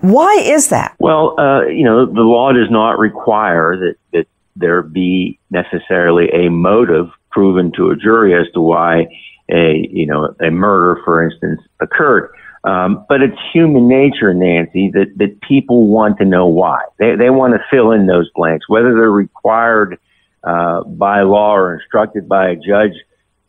Why 0.00 0.34
is 0.34 0.68
that? 0.68 0.96
Well, 0.98 1.38
uh, 1.38 1.66
you 1.66 1.84
know, 1.84 2.06
the 2.06 2.22
law 2.22 2.52
does 2.52 2.70
not 2.70 2.98
require 2.98 3.76
that, 3.76 3.94
that 4.12 4.26
there 4.56 4.82
be 4.82 5.38
necessarily 5.50 6.28
a 6.32 6.50
motive 6.50 7.08
proven 7.30 7.72
to 7.76 7.90
a 7.90 7.96
jury 7.96 8.34
as 8.34 8.52
to 8.52 8.60
why 8.60 9.06
a, 9.48 9.88
you 9.90 10.06
know, 10.06 10.34
a 10.40 10.50
murder, 10.50 11.00
for 11.04 11.24
instance, 11.24 11.60
occurred. 11.80 12.30
Um, 12.64 13.04
but 13.08 13.22
it's 13.22 13.36
human 13.52 13.88
nature, 13.88 14.32
Nancy, 14.32 14.90
that, 14.94 15.12
that 15.16 15.40
people 15.40 15.88
want 15.88 16.18
to 16.18 16.24
know 16.24 16.46
why. 16.46 16.82
They, 16.98 17.16
they 17.16 17.30
want 17.30 17.54
to 17.54 17.60
fill 17.70 17.90
in 17.90 18.06
those 18.06 18.30
blanks, 18.34 18.68
whether 18.68 18.94
they're 18.94 19.10
required 19.10 19.98
uh, 20.44 20.84
by 20.84 21.22
law 21.22 21.54
or 21.54 21.74
instructed 21.74 22.28
by 22.28 22.50
a 22.50 22.56
judge 22.56 22.92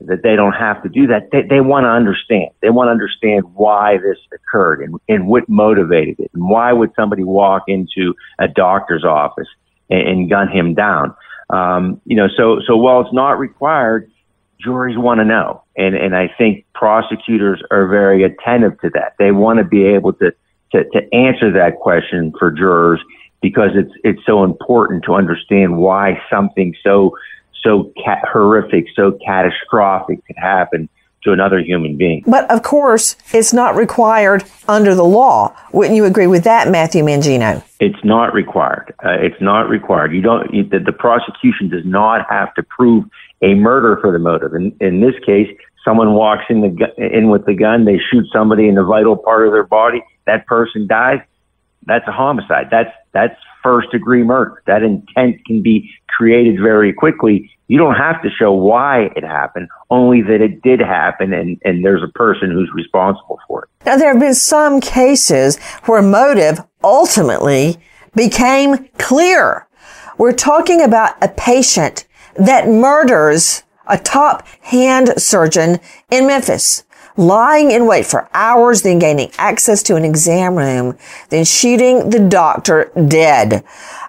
that 0.02 0.22
they 0.24 0.36
don't 0.36 0.54
have 0.54 0.82
to 0.84 0.90
do 0.90 1.08
that. 1.08 1.30
They, 1.32 1.44
they 1.44 1.62
want 1.62 1.86
to 1.86 1.90
understand. 1.90 2.50
They 2.62 2.70
want 2.70 2.88
to 2.88 2.92
understand 2.92 3.44
why 3.54 3.98
this 3.98 4.18
occurred 4.34 4.82
and, 4.82 5.00
and 5.08 5.28
what 5.28 5.48
motivated 5.48 6.20
it. 6.20 6.32
And 6.34 6.50
why 6.50 6.74
would 6.74 6.92
somebody 6.96 7.24
walk 7.24 7.64
into 7.68 8.16
a 8.40 8.48
doctor's 8.48 9.06
office 9.06 9.48
and, 9.90 10.08
and 10.08 10.30
gun 10.30 10.50
him 10.50 10.74
down? 10.74 11.16
Um, 11.50 12.02
you 12.06 12.16
know, 12.16 12.28
so, 12.36 12.60
so 12.66 12.76
while 12.76 13.02
it's 13.02 13.14
not 13.14 13.40
required, 13.40 14.12
juries 14.60 14.98
want 14.98 15.20
to 15.20 15.26
know. 15.26 15.63
And, 15.76 15.96
and 15.96 16.16
I 16.16 16.34
think 16.38 16.66
prosecutors 16.76 17.62
are 17.72 17.88
very 17.88 18.24
attentive 18.24 18.80
to 18.82 18.90
that. 18.92 19.16
They 19.18 19.32
want 19.32 19.60
to 19.60 19.66
be 19.66 19.86
able 19.86 20.14
to, 20.14 20.34
to, 20.72 20.84
to 20.84 21.14
answer 21.14 21.52
that 21.54 21.80
question 21.80 22.34
for 22.38 22.52
jurors 22.52 23.02
because 23.42 23.72
it's, 23.76 23.92
it's 24.04 24.26
so 24.26 24.44
important 24.44 25.04
to 25.06 25.14
understand 25.16 25.78
why 25.78 26.22
something 26.30 26.76
so, 26.84 27.18
so 27.64 27.92
ca- 28.04 28.22
horrific, 28.32 28.86
so 28.96 29.18
catastrophic 29.26 30.26
could 30.26 30.38
happen 30.38 30.90
to 31.24 31.32
another 31.32 31.60
human 31.60 31.98
being. 31.98 32.24
But 32.28 32.50
of 32.52 32.64
course, 32.64 33.16
it's 33.34 33.54
not 33.54 33.76
required 33.76 34.44
under 34.68 34.94
the 34.94 35.06
law. 35.06 35.56
Wouldn't 35.72 35.96
you 35.96 36.06
agree 36.06 36.28
with 36.28 36.44
that, 36.44 36.70
Matthew 36.70 37.04
Mangino? 37.04 37.64
It's 37.80 38.04
not 38.04 38.34
required. 38.34 38.94
Uh, 39.04 39.12
it's 39.12 39.42
not 39.42 39.70
required. 39.70 40.14
You 40.14 40.22
don't. 40.22 40.54
You, 40.54 40.64
the, 40.64 40.80
the 40.80 40.92
prosecution 40.92 41.70
does 41.70 41.86
not 41.86 42.26
have 42.30 42.54
to 42.56 42.64
prove 42.64 43.06
a 43.44 43.54
murder 43.54 44.00
for 44.02 44.12
the 44.12 44.20
motive. 44.20 44.56
In, 44.56 44.76
in 44.80 45.02
this 45.02 45.14
case, 45.26 45.48
someone 45.86 46.14
walks 46.14 46.46
in 46.50 46.62
the 46.62 47.16
in 47.16 47.30
with 47.30 47.46
the 47.46 47.54
gun, 47.54 47.86
they 47.86 48.00
shoot 48.12 48.26
somebody 48.34 48.68
in 48.68 48.76
the 48.76 48.84
vital 48.84 49.18
part 49.18 49.46
of 49.46 49.54
their 49.54 49.66
body, 49.66 50.02
that 50.26 50.48
person 50.48 50.88
dies. 50.88 51.20
That's 51.86 52.08
a 52.08 52.12
homicide. 52.12 52.70
That's 52.72 52.92
that's 53.12 53.36
first 53.62 53.92
degree 53.92 54.24
murder. 54.24 54.64
That 54.66 54.84
intent 54.84 55.46
can 55.46 55.62
be 55.62 55.92
created 56.08 56.60
very 56.62 56.94
quickly. 56.94 57.52
You 57.68 57.78
don't 57.78 57.96
have 57.96 58.22
to 58.24 58.30
show 58.30 58.52
why 58.52 59.10
it 59.16 59.24
happened, 59.24 59.70
only 59.90 60.22
that 60.22 60.42
it 60.42 60.62
did 60.62 60.80
happen 60.80 61.34
and, 61.34 61.60
and 61.64 61.84
there's 61.84 62.04
a 62.04 62.12
person 62.12 62.52
who's 62.52 62.70
responsible 62.74 63.40
for 63.48 63.64
it. 63.64 63.70
Now, 63.86 63.98
there 63.98 64.12
have 64.12 64.20
been 64.20 64.34
some 64.34 64.80
cases 64.80 65.58
where 65.86 66.02
motive 66.02 66.60
ultimately 66.84 67.78
became 68.16 68.90
clear. 68.98 69.68
We're 70.18 70.34
talking 70.34 70.82
about 70.82 71.16
a 71.24 71.30
patient 71.30 72.06
that 72.36 72.68
murders 72.68 73.64
a 73.88 73.98
top 73.98 74.48
hand 74.62 75.14
surgeon 75.18 75.80
in 76.10 76.28
Memphis, 76.28 76.84
lying 77.18 77.72
in 77.72 77.86
wait 77.86 78.06
for 78.06 78.30
hours, 78.34 78.82
then 78.82 79.00
gaining 79.00 79.32
access 79.38 79.84
to 79.84 79.96
an 79.96 80.06
exam 80.06 80.56
room, 80.56 80.98
then 81.30 81.46
shooting 81.46 82.10
the 82.10 82.20
doctor 82.20 82.92
dead. 83.08 83.64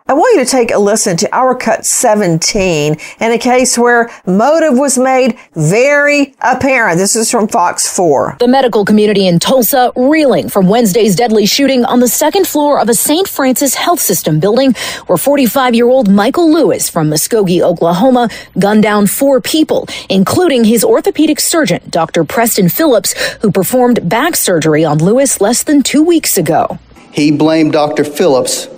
I 0.06 0.12
want 0.12 0.36
you 0.36 0.44
to 0.44 0.50
take 0.50 0.70
a 0.70 0.78
listen 0.78 1.16
to 1.16 1.34
our 1.34 1.54
cut 1.54 1.86
17 1.86 2.96
in 3.20 3.32
a 3.32 3.38
case 3.38 3.78
where 3.78 4.10
motive 4.26 4.78
was 4.78 4.98
made 4.98 5.38
very 5.54 6.34
apparent. 6.42 6.98
This 6.98 7.16
is 7.16 7.30
from 7.30 7.48
Fox 7.48 7.88
4. 7.88 8.36
The 8.38 8.46
medical 8.46 8.84
community 8.84 9.26
in 9.26 9.38
Tulsa 9.38 9.92
reeling 9.96 10.50
from 10.50 10.68
Wednesday's 10.68 11.16
deadly 11.16 11.46
shooting 11.46 11.86
on 11.86 12.00
the 12.00 12.06
second 12.06 12.46
floor 12.46 12.80
of 12.80 12.90
a 12.90 12.94
St. 12.94 13.26
Francis 13.26 13.76
Health 13.76 13.98
System 13.98 14.40
building 14.40 14.74
where 15.06 15.16
45 15.16 15.74
year 15.74 15.88
old 15.88 16.10
Michael 16.10 16.52
Louis 16.52 16.86
from 16.86 17.08
Muskogee, 17.08 17.62
Oklahoma 17.62 18.28
gunned 18.58 18.82
down 18.82 19.06
four 19.06 19.40
people, 19.40 19.88
including 20.10 20.64
his 20.64 20.84
orthopedic 20.84 21.40
surgeon, 21.40 21.80
Dr. 21.88 22.24
Preston 22.24 22.68
Phillips, 22.68 23.14
who 23.40 23.50
performed 23.50 24.06
back 24.06 24.36
surgery 24.36 24.84
on 24.84 24.98
Louis 24.98 25.40
less 25.40 25.62
than 25.62 25.82
two 25.82 26.02
weeks 26.02 26.36
ago. 26.36 26.78
He 27.10 27.30
blamed 27.30 27.72
Dr. 27.72 28.04
Phillips 28.04 28.68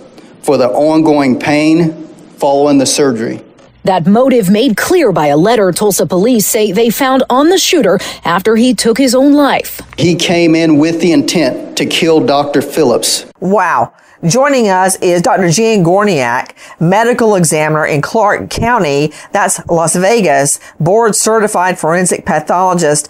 for 0.47 0.57
the 0.57 0.69
ongoing 0.69 1.37
pain 1.37 2.07
following 2.37 2.77
the 2.77 2.85
surgery. 2.85 3.43
That 3.83 4.07
motive 4.07 4.49
made 4.49 4.77
clear 4.77 5.11
by 5.11 5.27
a 5.27 5.35
letter 5.35 5.73
Tulsa 5.73 6.05
police 6.05 6.47
say 6.47 6.71
they 6.71 6.89
found 6.89 7.23
on 7.29 7.49
the 7.49 7.57
shooter 7.57 7.99
after 8.23 8.55
he 8.55 8.73
took 8.73 8.97
his 8.97 9.13
own 9.13 9.33
life. 9.33 9.81
He 9.97 10.15
came 10.15 10.55
in 10.55 10.77
with 10.77 11.01
the 11.01 11.11
intent 11.11 11.77
to 11.77 11.85
kill 11.85 12.25
Dr. 12.25 12.61
Phillips. 12.61 13.25
Wow. 13.41 13.93
Joining 14.25 14.69
us 14.69 14.95
is 15.01 15.21
Dr. 15.21 15.51
Jan 15.51 15.83
Gorniak, 15.83 16.55
medical 16.79 17.35
examiner 17.35 17.85
in 17.85 18.01
Clark 18.01 18.49
County, 18.49 19.11
that's 19.33 19.59
Las 19.67 19.97
Vegas, 19.97 20.61
board 20.79 21.13
certified 21.13 21.77
forensic 21.77 22.25
pathologist. 22.25 23.09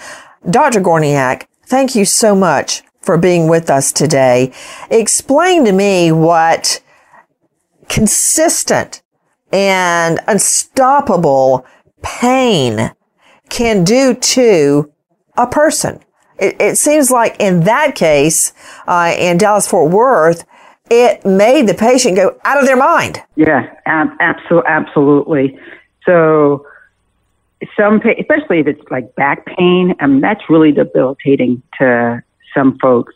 Dr. 0.49 0.81
Gorniak, 0.81 1.45
thank 1.67 1.93
you 1.93 2.03
so 2.03 2.35
much 2.35 2.81
for 2.99 3.15
being 3.15 3.47
with 3.47 3.69
us 3.69 3.91
today. 3.91 4.51
Explain 4.89 5.65
to 5.65 5.71
me 5.71 6.11
what 6.11 6.81
consistent 7.89 9.01
and 9.51 10.19
unstoppable 10.27 11.65
pain 12.01 12.91
can 13.49 13.83
do 13.83 14.13
to 14.13 14.91
a 15.37 15.47
person. 15.47 15.99
It, 16.39 16.55
it 16.59 16.77
seems 16.77 17.09
like 17.09 17.35
in 17.39 17.61
that 17.61 17.95
case, 17.95 18.53
uh, 18.87 19.13
in 19.17 19.37
Dallas 19.37 19.67
Fort 19.67 19.91
Worth, 19.91 20.45
it 20.89 21.25
made 21.25 21.67
the 21.67 21.73
patient 21.73 22.15
go 22.15 22.39
out 22.45 22.59
of 22.59 22.65
their 22.65 22.77
mind. 22.77 23.21
Yeah, 23.35 23.73
ab- 23.85 24.15
absolutely, 24.19 24.69
absolutely. 24.69 25.59
So, 26.05 26.65
some, 27.75 28.01
especially 28.19 28.59
if 28.59 28.67
it's 28.67 28.81
like 28.91 29.13
back 29.15 29.45
pain, 29.45 29.95
I 29.99 30.07
mean, 30.07 30.21
that's 30.21 30.41
really 30.49 30.71
debilitating 30.71 31.61
to 31.79 32.21
some 32.53 32.77
folks 32.79 33.13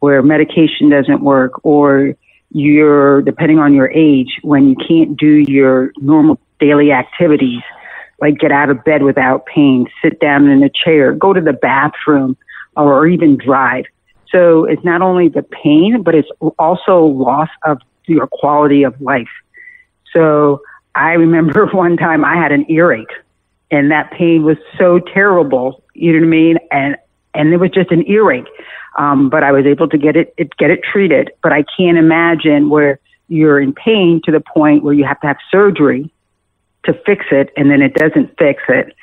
where 0.00 0.22
medication 0.22 0.88
doesn't 0.88 1.22
work 1.22 1.64
or 1.64 2.14
you're 2.54 3.22
depending 3.22 3.58
on 3.58 3.74
your 3.74 3.90
age 3.90 4.38
when 4.42 4.68
you 4.68 4.76
can't 4.76 5.16
do 5.16 5.44
your 5.48 5.92
normal 5.98 6.38
daily 6.60 6.92
activities 6.92 7.62
like 8.20 8.38
get 8.38 8.52
out 8.52 8.70
of 8.70 8.84
bed 8.84 9.02
without 9.02 9.46
pain 9.46 9.86
sit 10.02 10.20
down 10.20 10.48
in 10.48 10.62
a 10.62 10.70
chair 10.70 11.12
go 11.12 11.32
to 11.32 11.40
the 11.40 11.52
bathroom 11.52 12.36
or 12.76 13.06
even 13.06 13.36
drive 13.36 13.84
so 14.30 14.64
it's 14.64 14.84
not 14.84 15.02
only 15.02 15.28
the 15.28 15.42
pain 15.42 16.02
but 16.02 16.14
it's 16.14 16.28
also 16.58 17.04
loss 17.04 17.48
of 17.64 17.78
your 18.06 18.26
quality 18.26 18.82
of 18.82 18.98
life 19.00 19.30
so 20.12 20.60
I 20.94 21.12
remember 21.12 21.66
one 21.72 21.96
time 21.96 22.24
I 22.24 22.36
had 22.36 22.52
an 22.52 22.70
earache 22.70 23.12
and 23.70 23.90
that 23.90 24.12
pain 24.12 24.44
was 24.44 24.58
so 24.78 24.98
terrible. 24.98 25.82
You 25.94 26.12
know 26.12 26.18
what 26.18 26.26
I 26.26 26.28
mean? 26.28 26.58
And, 26.70 26.96
and 27.34 27.52
it 27.52 27.56
was 27.56 27.70
just 27.70 27.90
an 27.90 28.06
earache. 28.06 28.46
Um, 28.98 29.30
but 29.30 29.42
I 29.42 29.52
was 29.52 29.64
able 29.66 29.88
to 29.88 29.98
get 29.98 30.16
it, 30.16 30.34
it, 30.36 30.56
get 30.56 30.70
it 30.70 30.80
treated. 30.82 31.30
But 31.42 31.52
I 31.52 31.64
can't 31.76 31.98
imagine 31.98 32.68
where 32.68 32.98
you're 33.28 33.60
in 33.60 33.72
pain 33.72 34.20
to 34.24 34.32
the 34.32 34.40
point 34.40 34.84
where 34.84 34.94
you 34.94 35.04
have 35.04 35.20
to 35.20 35.26
have 35.26 35.38
surgery 35.50 36.12
to 36.84 36.92
fix 37.06 37.26
it 37.30 37.50
and 37.56 37.70
then 37.70 37.80
it 37.80 37.94
doesn't 37.94 38.36
fix 38.38 38.62
it. 38.68 38.94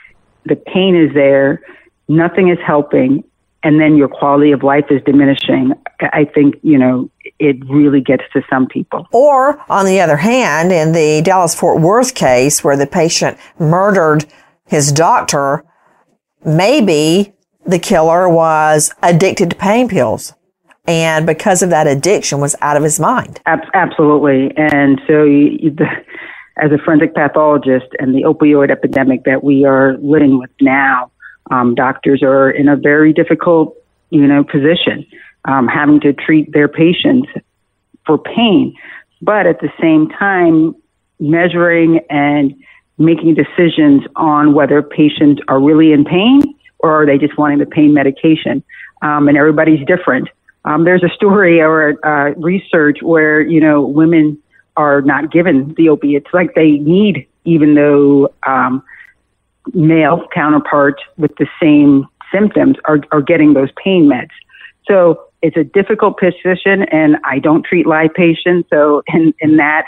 The 0.45 0.56
pain 0.56 0.95
is 0.95 1.13
there. 1.13 1.62
Nothing 2.08 2.49
is 2.49 2.60
helping 2.65 3.23
and 3.63 3.80
then 3.80 3.97
your 3.97 4.08
quality 4.08 4.52
of 4.52 4.63
life 4.63 4.86
is 4.89 5.02
diminishing, 5.06 5.73
I 6.02 6.25
think, 6.25 6.56
you 6.62 6.78
know, 6.78 7.10
it 7.39 7.58
really 7.69 7.99
gets 7.99 8.23
to 8.34 8.41
some 8.49 8.67
people. 8.67 9.08
Or, 9.12 9.62
on 9.69 9.86
the 9.86 9.99
other 9.99 10.15
hand, 10.15 10.71
in 10.71 10.93
the 10.93 11.21
Dallas 11.23 11.56
Fort 11.56 11.82
Worth 11.82 12.15
case 12.15 12.63
where 12.63 12.78
the 12.78 12.88
patient 12.88 13.38
murdered 13.60 14.25
his 14.65 14.91
doctor, 14.91 15.65
maybe 16.45 17.34
the 17.69 17.79
killer 17.79 18.27
was 18.27 18.91
addicted 19.03 19.51
to 19.51 19.55
pain 19.55 19.88
pills. 19.88 20.34
And 20.88 21.25
because 21.25 21.62
of 21.62 21.69
that 21.69 21.86
addiction, 21.86 22.39
was 22.39 22.55
out 22.62 22.75
of 22.75 22.84
his 22.84 22.99
mind. 22.99 23.39
Absolutely. 23.45 24.51
And 24.58 24.99
so, 25.08 25.23
you, 25.23 25.69
the, 25.69 25.86
as 26.58 26.71
a 26.71 26.77
forensic 26.84 27.13
pathologist 27.13 27.88
and 27.99 28.15
the 28.15 28.23
opioid 28.23 28.71
epidemic 28.71 29.23
that 29.25 29.43
we 29.43 29.65
are 29.65 29.97
living 29.99 30.39
with 30.39 30.49
now, 30.60 31.12
um, 31.51 31.75
doctors 31.75 32.23
are 32.23 32.49
in 32.49 32.67
a 32.67 32.75
very 32.75 33.13
difficult, 33.13 33.75
you 34.10 34.25
know, 34.25 34.43
position, 34.43 35.05
um, 35.45 35.67
having 35.67 35.99
to 36.01 36.13
treat 36.13 36.51
their 36.53 36.67
patients 36.67 37.29
for 38.05 38.17
pain, 38.17 38.75
but 39.21 39.45
at 39.45 39.60
the 39.62 39.69
same 39.79 40.10
time 40.10 40.75
measuring 41.19 41.99
and 42.10 42.55
making 42.97 43.36
decisions 43.36 44.03
on 44.15 44.53
whether 44.53 44.82
patients 44.82 45.41
are 45.47 45.60
really 45.60 45.91
in 45.91 46.03
pain 46.03 46.41
or 46.80 47.02
are 47.02 47.06
they 47.06 47.18
just 47.18 47.38
wanting 47.38 47.60
the 47.60 47.65
pain 47.65 47.94
medication. 47.94 48.63
Um, 49.02 49.28
and 49.28 49.38
everybody's 49.38 49.86
different. 49.86 50.30
Um, 50.65 50.84
there's 50.84 51.04
a 51.04 51.10
story 51.10 51.62
or 51.62 51.96
uh, 52.06 52.34
research 52.36 53.00
where 53.02 53.42
you 53.42 53.62
know 53.62 53.82
women 53.82 54.38
are 54.76 55.02
not 55.02 55.32
given 55.32 55.74
the 55.76 55.89
opiates 55.89 56.28
like 56.34 56.56
they 56.56 56.72
need, 56.72 57.28
even 57.46 57.76
though 57.76 58.34
um, 58.48 58.84
male 59.74 60.28
counterparts 60.34 61.02
with 61.18 61.36
the 61.38 61.48
same 61.62 62.08
symptoms 62.32 62.78
are, 62.86 63.00
are 63.12 63.22
getting 63.22 63.54
those 63.54 63.70
pain 63.84 64.10
meds. 64.10 64.32
So 64.88 65.22
it's 65.42 65.58
a 65.58 65.63
difficult 65.63 66.18
position 66.18 66.84
and 66.84 67.18
I 67.24 67.39
don't 67.39 67.65
treat 67.65 67.86
live 67.86 68.13
patients. 68.13 68.70
So 68.70 69.04
in, 69.08 69.34
in 69.39 69.58
that 69.58 69.86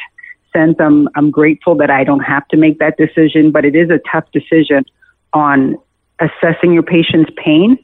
sense, 0.53 0.75
I'm, 0.79 1.07
I'm 1.15 1.31
grateful 1.31 1.75
that 1.75 1.89
I 1.89 2.03
don't 2.03 2.21
have 2.21 2.47
to 2.49 2.57
make 2.57 2.79
that 2.79 2.97
decision, 2.97 3.51
but 3.51 3.65
it 3.65 3.75
is 3.75 3.89
a 3.89 3.99
tough 4.11 4.25
decision 4.31 4.85
on 5.33 5.77
assessing 6.21 6.73
your 6.73 6.83
patient's 6.83 7.31
pain 7.43 7.77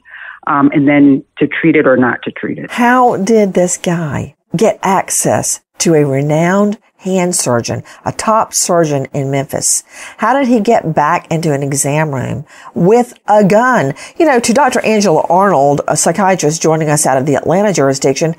um, 0.46 0.70
and 0.72 0.88
then 0.88 1.24
to 1.38 1.46
treat 1.46 1.76
it 1.76 1.86
or 1.86 1.96
not 1.96 2.22
to 2.22 2.30
treat 2.30 2.58
it. 2.58 2.70
How 2.70 3.16
did 3.16 3.54
this 3.54 3.76
guy 3.76 4.34
get 4.56 4.78
access 4.82 5.60
to 5.78 5.94
a 5.94 6.04
renowned 6.04 6.78
hand 6.98 7.34
surgeon, 7.34 7.82
a 8.04 8.12
top 8.12 8.52
surgeon 8.52 9.06
in 9.12 9.30
Memphis. 9.30 9.84
How 10.18 10.38
did 10.38 10.48
he 10.48 10.60
get 10.60 10.94
back 10.94 11.30
into 11.30 11.52
an 11.52 11.62
exam 11.62 12.12
room 12.12 12.44
with 12.74 13.14
a 13.28 13.44
gun? 13.44 13.94
You 14.18 14.26
know, 14.26 14.40
to 14.40 14.52
Dr. 14.52 14.84
Angela 14.84 15.24
Arnold, 15.28 15.80
a 15.88 15.96
psychiatrist 15.96 16.60
joining 16.60 16.90
us 16.90 17.06
out 17.06 17.16
of 17.16 17.26
the 17.26 17.36
Atlanta 17.36 17.72
jurisdiction, 17.72 18.34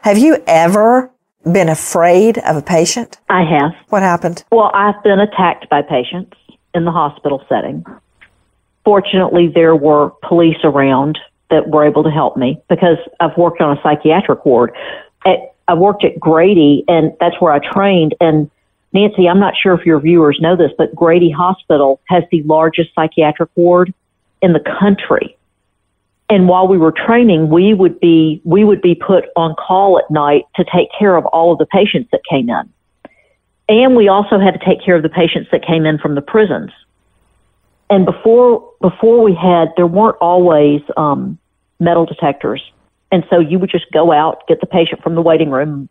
have 0.00 0.18
you 0.18 0.42
ever 0.46 1.10
been 1.44 1.68
afraid 1.68 2.38
of 2.38 2.56
a 2.56 2.62
patient? 2.62 3.18
I 3.28 3.42
have. 3.44 3.72
What 3.88 4.02
happened? 4.02 4.44
Well, 4.50 4.70
I've 4.74 5.02
been 5.02 5.20
attacked 5.20 5.68
by 5.68 5.82
patients 5.82 6.36
in 6.74 6.84
the 6.84 6.90
hospital 6.90 7.44
setting. 7.48 7.84
Fortunately, 8.88 9.52
there 9.54 9.76
were 9.76 10.12
police 10.26 10.56
around 10.64 11.18
that 11.50 11.68
were 11.68 11.86
able 11.86 12.02
to 12.04 12.10
help 12.10 12.38
me 12.38 12.58
because 12.70 12.96
I've 13.20 13.36
worked 13.36 13.60
on 13.60 13.76
a 13.76 13.82
psychiatric 13.82 14.46
ward. 14.46 14.74
At, 15.26 15.52
I 15.68 15.74
worked 15.74 16.04
at 16.04 16.18
Grady, 16.18 16.84
and 16.88 17.12
that's 17.20 17.38
where 17.38 17.52
I 17.52 17.58
trained. 17.58 18.14
And 18.18 18.50
Nancy, 18.94 19.28
I'm 19.28 19.40
not 19.40 19.52
sure 19.62 19.74
if 19.74 19.84
your 19.84 20.00
viewers 20.00 20.38
know 20.40 20.56
this, 20.56 20.70
but 20.78 20.94
Grady 20.94 21.30
Hospital 21.30 22.00
has 22.08 22.22
the 22.30 22.42
largest 22.44 22.94
psychiatric 22.94 23.50
ward 23.56 23.92
in 24.40 24.54
the 24.54 24.64
country. 24.80 25.36
And 26.30 26.48
while 26.48 26.66
we 26.66 26.78
were 26.78 26.92
training, 26.92 27.50
we 27.50 27.74
would 27.74 28.00
be 28.00 28.40
we 28.44 28.64
would 28.64 28.80
be 28.80 28.94
put 28.94 29.26
on 29.36 29.54
call 29.56 29.98
at 29.98 30.10
night 30.10 30.44
to 30.56 30.64
take 30.64 30.88
care 30.98 31.14
of 31.14 31.26
all 31.26 31.52
of 31.52 31.58
the 31.58 31.66
patients 31.66 32.08
that 32.12 32.22
came 32.30 32.48
in. 32.48 32.72
And 33.68 33.94
we 33.94 34.08
also 34.08 34.38
had 34.38 34.58
to 34.58 34.64
take 34.64 34.82
care 34.82 34.96
of 34.96 35.02
the 35.02 35.10
patients 35.10 35.50
that 35.52 35.62
came 35.62 35.84
in 35.84 35.98
from 35.98 36.14
the 36.14 36.22
prisons. 36.22 36.70
And 37.90 38.04
before 38.04 38.72
before 38.80 39.22
we 39.22 39.34
had, 39.34 39.68
there 39.76 39.86
weren't 39.86 40.16
always 40.20 40.82
um, 40.96 41.38
metal 41.80 42.06
detectors 42.06 42.62
and 43.10 43.24
so 43.30 43.38
you 43.38 43.58
would 43.58 43.70
just 43.70 43.90
go 43.92 44.12
out, 44.12 44.46
get 44.46 44.60
the 44.60 44.66
patient 44.66 45.02
from 45.02 45.14
the 45.14 45.22
waiting 45.22 45.50
room. 45.50 45.88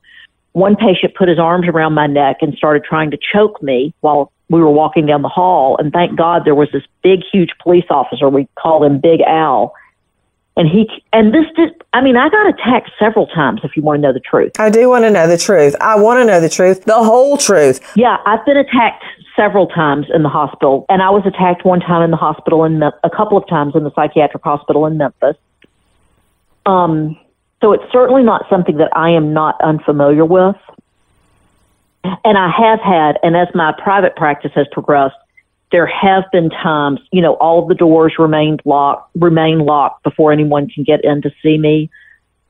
One 0.53 0.75
patient 0.75 1.15
put 1.15 1.29
his 1.29 1.39
arms 1.39 1.67
around 1.67 1.93
my 1.93 2.07
neck 2.07 2.37
and 2.41 2.53
started 2.55 2.83
trying 2.83 3.11
to 3.11 3.17
choke 3.17 3.61
me 3.61 3.93
while 4.01 4.31
we 4.49 4.59
were 4.59 4.71
walking 4.71 5.05
down 5.05 5.21
the 5.21 5.29
hall. 5.29 5.77
And 5.77 5.91
thank 5.91 6.17
God 6.17 6.45
there 6.45 6.55
was 6.55 6.69
this 6.71 6.83
big, 7.03 7.21
huge 7.31 7.51
police 7.61 7.85
officer. 7.89 8.29
We 8.29 8.47
called 8.55 8.83
him 8.83 8.99
Big 8.99 9.21
Al. 9.21 9.73
And 10.55 10.67
he, 10.67 10.89
and 11.13 11.33
this 11.33 11.45
did, 11.55 11.83
I 11.93 12.01
mean, 12.01 12.17
I 12.17 12.29
got 12.29 12.49
attacked 12.49 12.89
several 12.97 13.27
times 13.27 13.61
if 13.63 13.77
you 13.77 13.83
want 13.83 13.99
to 13.99 14.01
know 14.01 14.13
the 14.13 14.19
truth. 14.19 14.53
I 14.57 14.71
do 14.71 14.89
want 14.89 15.03
to 15.03 15.11
know 15.11 15.27
the 15.27 15.37
truth. 15.37 15.75
I 15.79 15.99
want 15.99 16.19
to 16.19 16.25
know 16.25 16.39
the 16.39 16.49
truth, 16.49 16.85
the 16.85 16.95
whole 16.95 17.37
truth. 17.37 17.79
Yeah, 17.95 18.17
I've 18.25 18.43
been 18.43 18.57
attacked 18.57 19.03
several 19.37 19.67
times 19.67 20.07
in 20.13 20.23
the 20.23 20.29
hospital. 20.29 20.85
And 20.89 21.01
I 21.01 21.09
was 21.11 21.23
attacked 21.25 21.63
one 21.63 21.79
time 21.79 22.01
in 22.01 22.11
the 22.11 22.17
hospital 22.17 22.63
and 22.63 22.83
a 22.83 23.09
couple 23.15 23.37
of 23.37 23.47
times 23.47 23.75
in 23.75 23.83
the 23.83 23.91
psychiatric 23.93 24.43
hospital 24.43 24.85
in 24.85 24.97
Memphis. 24.97 25.37
Um, 26.65 27.17
so 27.61 27.71
it's 27.71 27.83
certainly 27.91 28.23
not 28.23 28.45
something 28.49 28.77
that 28.77 28.89
I 28.95 29.11
am 29.11 29.33
not 29.33 29.55
unfamiliar 29.61 30.25
with. 30.25 30.55
And 32.03 32.37
I 32.37 32.49
have 32.49 32.79
had, 32.79 33.17
and 33.23 33.37
as 33.37 33.47
my 33.53 33.73
private 33.77 34.15
practice 34.15 34.51
has 34.55 34.67
progressed, 34.71 35.15
there 35.71 35.87
have 35.87 36.23
been 36.31 36.49
times, 36.49 36.99
you 37.11 37.21
know, 37.21 37.33
all 37.35 37.65
the 37.67 37.75
doors 37.75 38.13
remained 38.17 38.61
locked, 38.65 39.09
remain 39.15 39.59
locked 39.59 40.03
before 40.03 40.31
anyone 40.31 40.69
can 40.69 40.83
get 40.83 41.03
in 41.03 41.21
to 41.21 41.31
see 41.43 41.57
me. 41.57 41.89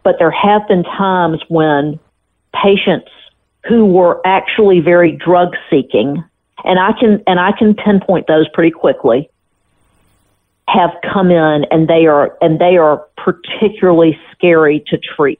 But 0.04 0.17
there 0.19 0.32
have 0.32 0.67
been 0.67 0.84
times 0.84 1.41
when 1.47 2.00
patients 2.54 3.10
who 3.67 3.86
were 3.86 4.21
actually 4.26 4.80
very 4.80 5.12
drug 5.12 5.56
seeking, 5.69 6.23
and 6.63 6.80
I 6.80 6.93
can 6.93 7.24
and 7.28 7.39
I 7.39 7.52
can 7.52 7.74
pinpoint 7.74 8.28
those 8.28 8.48
pretty 8.54 8.72
quickly 8.72 9.30
have 10.70 10.91
come 11.13 11.32
in 11.32 11.65
and 11.72 11.88
they 11.88 12.08
are 12.08 12.38
and 12.41 12.60
they 12.60 12.78
are 12.78 13.06
particularly 13.17 14.20
scary 14.34 14.84
to 14.88 14.98
treat. 14.98 15.39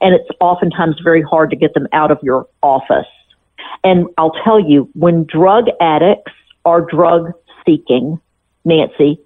And 0.00 0.14
it's 0.14 0.28
oftentimes 0.40 0.96
very 1.02 1.22
hard 1.22 1.50
to 1.50 1.56
get 1.56 1.74
them 1.74 1.86
out 1.92 2.10
of 2.10 2.18
your 2.22 2.48
office. 2.62 3.06
And 3.84 4.08
I'll 4.18 4.34
tell 4.44 4.58
you 4.58 4.90
when 4.94 5.24
drug 5.24 5.66
addicts 5.80 6.32
are 6.64 6.80
drug 6.80 7.32
seeking 7.64 8.20
Nancy 8.64 9.20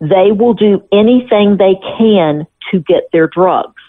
they 0.00 0.32
will 0.32 0.54
do 0.54 0.82
anything 0.92 1.56
they 1.56 1.74
can 1.98 2.46
to 2.70 2.80
get 2.80 3.10
their 3.12 3.26
drugs. 3.26 3.80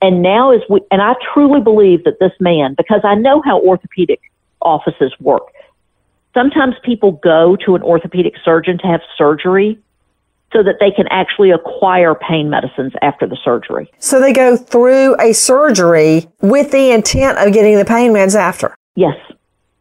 And 0.00 0.22
now 0.22 0.52
as 0.52 0.60
we 0.68 0.80
and 0.90 1.02
I 1.02 1.14
truly 1.34 1.60
believe 1.60 2.04
that 2.04 2.20
this 2.20 2.32
man 2.38 2.74
because 2.74 3.00
I 3.02 3.16
know 3.16 3.42
how 3.44 3.60
orthopedic 3.60 4.20
offices 4.62 5.12
work 5.20 5.48
sometimes 6.34 6.74
people 6.82 7.12
go 7.12 7.56
to 7.64 7.74
an 7.74 7.82
orthopedic 7.82 8.34
surgeon 8.44 8.78
to 8.78 8.86
have 8.86 9.00
surgery 9.16 9.78
so 10.52 10.62
that 10.62 10.76
they 10.80 10.90
can 10.90 11.06
actually 11.08 11.50
acquire 11.50 12.14
pain 12.14 12.48
medicines 12.48 12.92
after 13.02 13.26
the 13.26 13.36
surgery. 13.44 13.90
So 13.98 14.20
they 14.20 14.32
go 14.32 14.56
through 14.56 15.20
a 15.20 15.32
surgery 15.32 16.26
with 16.40 16.70
the 16.70 16.90
intent 16.90 17.38
of 17.38 17.52
getting 17.52 17.76
the 17.76 17.84
pain 17.84 18.12
meds 18.12 18.34
after? 18.34 18.74
Yes. 18.96 19.16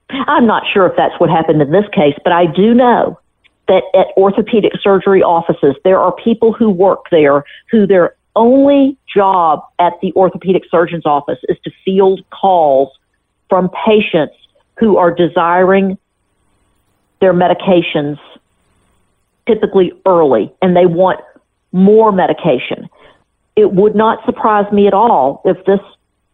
I'm 0.10 0.46
not 0.46 0.64
sure 0.72 0.86
if 0.86 0.96
that's 0.98 1.18
what 1.20 1.30
happened 1.30 1.62
in 1.62 1.72
this 1.72 1.86
case, 1.94 2.16
but 2.24 2.34
I 2.34 2.46
do 2.46 2.74
know 2.74 3.20
that 3.68 3.84
at 3.94 4.08
orthopedic 4.18 4.74
surgery 4.82 5.22
offices, 5.22 5.76
there 5.84 6.00
are 6.00 6.14
people 6.14 6.54
who 6.54 6.70
work 6.70 7.06
there 7.12 7.44
who 7.70 7.86
their 7.86 8.16
only 8.36 8.98
job 9.14 9.62
at 9.80 9.94
the 10.02 10.14
orthopedic 10.14 10.64
surgeon's 10.70 11.06
office 11.06 11.40
is 11.50 11.58
to 11.64 11.72
field 11.84 12.22
calls 12.30 12.90
from 13.50 13.70
patients 13.86 14.36
who 14.78 14.98
are 14.98 15.14
desiring 15.14 15.98
their 17.20 17.34
medications 17.34 18.18
typically 19.48 19.92
early 20.06 20.52
and 20.62 20.76
they 20.76 20.86
want 20.86 21.20
more 21.72 22.12
medication. 22.12 22.90
It 23.56 23.74
would 23.74 23.96
not 23.96 24.24
surprise 24.26 24.72
me 24.72 24.88
at 24.88 24.94
all 24.94 25.42
if 25.46 25.64
this 25.66 25.80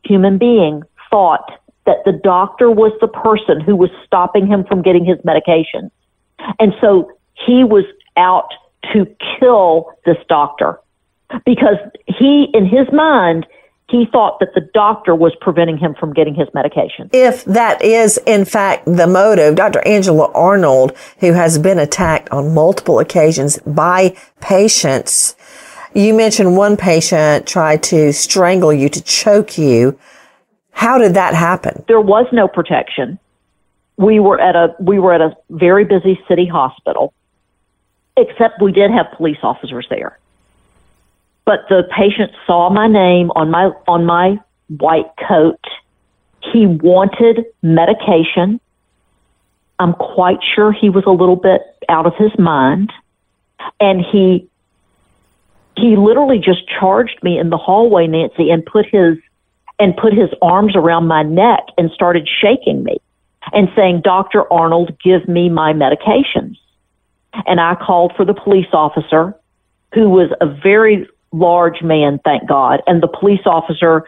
human 0.03 0.37
being 0.37 0.83
thought 1.09 1.59
that 1.85 1.97
the 2.05 2.11
doctor 2.11 2.71
was 2.71 2.91
the 3.01 3.07
person 3.07 3.61
who 3.61 3.75
was 3.75 3.89
stopping 4.05 4.47
him 4.47 4.63
from 4.63 4.81
getting 4.81 5.05
his 5.05 5.17
medication. 5.23 5.91
And 6.59 6.73
so 6.81 7.11
he 7.33 7.63
was 7.63 7.85
out 8.17 8.49
to 8.91 9.05
kill 9.39 9.91
this 10.05 10.17
doctor 10.27 10.79
because 11.45 11.77
he, 12.07 12.49
in 12.53 12.65
his 12.65 12.91
mind, 12.91 13.45
he 13.89 14.05
thought 14.11 14.39
that 14.39 14.53
the 14.55 14.61
doctor 14.73 15.13
was 15.13 15.33
preventing 15.41 15.77
him 15.77 15.93
from 15.99 16.13
getting 16.13 16.33
his 16.33 16.47
medication. 16.53 17.09
If 17.13 17.45
that 17.45 17.81
is, 17.83 18.17
in 18.25 18.45
fact, 18.45 18.85
the 18.85 19.07
motive, 19.07 19.55
Dr. 19.55 19.85
Angela 19.85 20.31
Arnold, 20.33 20.97
who 21.19 21.33
has 21.33 21.59
been 21.59 21.79
attacked 21.79 22.29
on 22.31 22.53
multiple 22.53 22.99
occasions 22.99 23.59
by 23.65 24.15
patients, 24.39 25.35
you 25.93 26.13
mentioned 26.13 26.57
one 26.57 26.77
patient 26.77 27.45
tried 27.45 27.83
to 27.83 28.13
strangle 28.13 28.73
you, 28.73 28.89
to 28.89 29.01
choke 29.01 29.57
you. 29.57 29.99
How 30.71 30.97
did 30.97 31.13
that 31.13 31.35
happen? 31.35 31.83
There 31.87 32.01
was 32.01 32.25
no 32.31 32.47
protection. 32.47 33.19
We 33.97 34.19
were 34.19 34.39
at 34.41 34.55
a 34.55 34.75
we 34.79 34.97
were 34.97 35.13
at 35.13 35.21
a 35.21 35.37
very 35.51 35.85
busy 35.85 36.19
city 36.27 36.47
hospital, 36.47 37.13
except 38.17 38.59
we 38.59 38.71
did 38.71 38.89
have 38.89 39.05
police 39.15 39.37
officers 39.43 39.85
there 39.91 40.17
but 41.45 41.65
the 41.69 41.83
patient 41.95 42.31
saw 42.47 42.69
my 42.69 42.87
name 42.87 43.31
on 43.35 43.51
my 43.51 43.71
on 43.87 44.05
my 44.05 44.39
white 44.77 45.11
coat. 45.27 45.59
He 46.41 46.67
wanted 46.67 47.45
medication. 47.61 48.59
I'm 49.79 49.93
quite 49.93 50.39
sure 50.55 50.71
he 50.71 50.89
was 50.89 51.03
a 51.05 51.11
little 51.11 51.35
bit 51.35 51.61
out 51.89 52.05
of 52.05 52.15
his 52.15 52.31
mind 52.37 52.91
and 53.79 54.01
he 54.01 54.47
he 55.75 55.95
literally 55.95 56.39
just 56.39 56.67
charged 56.67 57.21
me 57.23 57.39
in 57.39 57.49
the 57.49 57.57
hallway 57.57 58.07
Nancy 58.07 58.49
and 58.49 58.65
put 58.65 58.85
his 58.85 59.17
and 59.79 59.97
put 59.97 60.13
his 60.13 60.29
arms 60.41 60.75
around 60.75 61.07
my 61.07 61.23
neck 61.23 61.63
and 61.77 61.89
started 61.91 62.29
shaking 62.41 62.83
me 62.83 62.97
and 63.51 63.67
saying, 63.75 64.01
Dr. 64.03 64.51
Arnold, 64.53 64.97
give 65.03 65.27
me 65.27 65.49
my 65.49 65.73
medications. 65.73 66.57
And 67.47 67.59
I 67.59 67.75
called 67.75 68.13
for 68.15 68.23
the 68.23 68.33
police 68.33 68.67
officer 68.71 69.35
who 69.93 70.09
was 70.09 70.29
a 70.41 70.45
very 70.45 71.07
large 71.33 71.81
man, 71.81 72.19
thank 72.23 72.47
God. 72.47 72.81
And 72.87 73.03
the 73.03 73.07
police 73.07 73.41
officer 73.45 74.05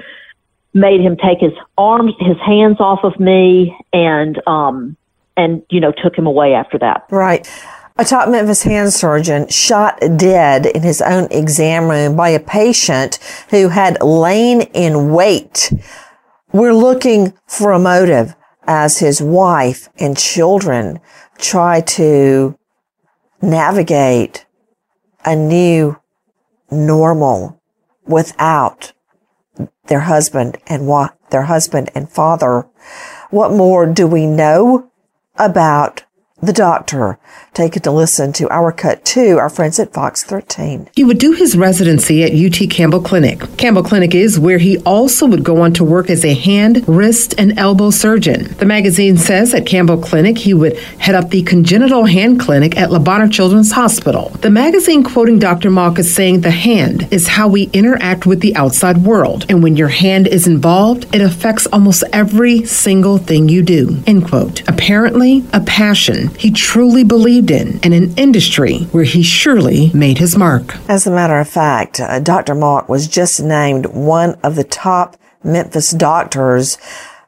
made 0.74 1.02
him 1.02 1.18
take 1.18 1.40
his 1.40 1.54
arms, 1.78 2.14
his 2.20 2.38
hands 2.46 2.78
off 2.80 3.00
of 3.04 3.20
me, 3.20 3.76
and 3.92 4.42
um, 4.48 4.96
and 5.36 5.64
you 5.70 5.80
know 5.80 5.92
took 5.92 6.16
him 6.18 6.28
away 6.28 6.54
after 6.54 6.78
that. 6.80 7.06
Right. 7.10 7.50
A 7.98 8.04
top 8.04 8.28
Memphis 8.28 8.64
hand 8.64 8.92
surgeon 8.92 9.48
shot 9.48 9.98
dead 10.18 10.66
in 10.66 10.84
his 10.84 11.02
own 11.02 11.30
exam 11.32 11.90
room 11.90 12.18
by 12.18 12.30
a 12.30 12.42
patient 12.42 13.20
who 13.52 13.70
had 13.70 14.02
lain 14.04 14.62
in 14.74 15.14
wait. 15.14 15.72
We're 16.52 16.74
looking 16.74 17.34
for 17.48 17.72
a 17.72 17.80
motive 17.80 18.36
as 18.68 19.00
his 19.00 19.22
wife 19.22 19.88
and 19.98 20.18
children 20.18 21.00
try 21.38 21.82
to 21.82 22.58
navigate 23.42 24.46
a 25.24 25.36
new 25.36 25.98
normal 26.76 27.62
without 28.06 28.94
their 29.88 30.02
husband 30.02 30.58
and 30.68 30.88
what 30.88 31.18
their 31.32 31.44
husband 31.44 31.90
and 31.96 32.10
father. 32.10 32.68
What 33.30 33.52
more 33.52 33.86
do 33.86 34.08
we 34.08 34.26
know 34.26 34.92
about 35.38 36.04
the 36.46 36.54
doctor. 36.54 37.18
Take 37.54 37.78
it 37.78 37.84
to 37.84 37.92
listen 37.92 38.34
to 38.34 38.50
our 38.50 38.72
cut 38.72 39.06
to 39.06 39.38
our 39.38 39.50
friends 39.50 39.80
at 39.80 39.94
Fox 39.94 40.24
13. 40.24 40.90
He 40.94 41.04
would 41.04 41.18
do 41.18 41.32
his 41.32 41.58
residency 41.58 42.24
at 42.24 42.34
UT 42.34 42.70
Campbell 42.70 43.02
Clinic. 43.02 43.40
Campbell 43.58 43.84
Clinic 43.84 44.14
is 44.14 44.38
where 44.38 44.58
he 44.58 44.78
also 44.80 45.26
would 45.26 45.44
go 45.44 45.62
on 45.62 45.74
to 45.74 45.84
work 45.84 46.10
as 46.10 46.26
a 46.26 46.34
hand, 46.34 46.88
wrist, 46.88 47.34
and 47.38 47.58
elbow 47.58 47.90
surgeon. 47.90 48.54
The 48.56 48.66
magazine 48.66 49.18
says 49.18 49.54
at 49.54 49.66
Campbell 49.66 49.98
Clinic, 49.98 50.38
he 50.38 50.54
would 50.54 50.78
head 50.78 51.16
up 51.16 51.30
the 51.30 51.44
congenital 51.44 52.06
hand 52.06 52.40
clinic 52.40 52.78
at 52.78 52.92
Le 52.92 53.00
Bonheur 53.00 53.30
Children's 53.30 53.72
Hospital. 53.72 54.30
The 54.42 54.52
magazine 54.52 55.04
quoting 55.04 55.40
Dr. 55.40 55.70
Mauck 55.70 55.98
is 55.98 56.14
saying 56.14 56.42
the 56.42 56.52
hand 56.52 57.08
is 57.12 57.28
how 57.28 57.48
we 57.48 57.70
interact 57.72 58.26
with 58.26 58.42
the 58.42 58.56
outside 58.56 58.98
world. 58.98 59.46
And 59.48 59.64
when 59.64 59.78
your 59.78 59.88
hand 59.88 60.28
is 60.28 60.48
involved, 60.48 61.16
it 61.16 61.22
affects 61.22 61.66
almost 61.68 62.04
every 62.12 62.66
single 62.66 63.18
thing 63.18 63.48
you 63.48 63.64
do. 63.64 64.04
End 64.06 64.28
quote. 64.28 64.68
Apparently, 64.68 65.46
a 65.54 65.62
passion 65.62 66.30
he 66.38 66.52
truly 66.52 67.04
believed 67.04 67.52
in 67.52 67.80
and 67.84 67.94
an 67.94 68.16
industry 68.18 68.80
where 68.92 69.04
he 69.04 69.24
surely 69.24 69.92
made 69.94 70.18
his 70.18 70.38
mark. 70.38 70.76
As 70.90 71.08
a 71.08 71.12
matter 71.12 71.40
of 71.40 71.50
fact, 71.50 72.00
uh, 72.00 72.20
Dr. 72.20 72.56
Mauck 72.56 72.90
was 72.90 73.08
just 73.08 73.42
named 73.42 73.86
one 73.88 74.36
of 74.44 74.56
the 74.56 74.64
top 74.64 75.18
Memphis 75.44 75.92
doctors 75.92 76.78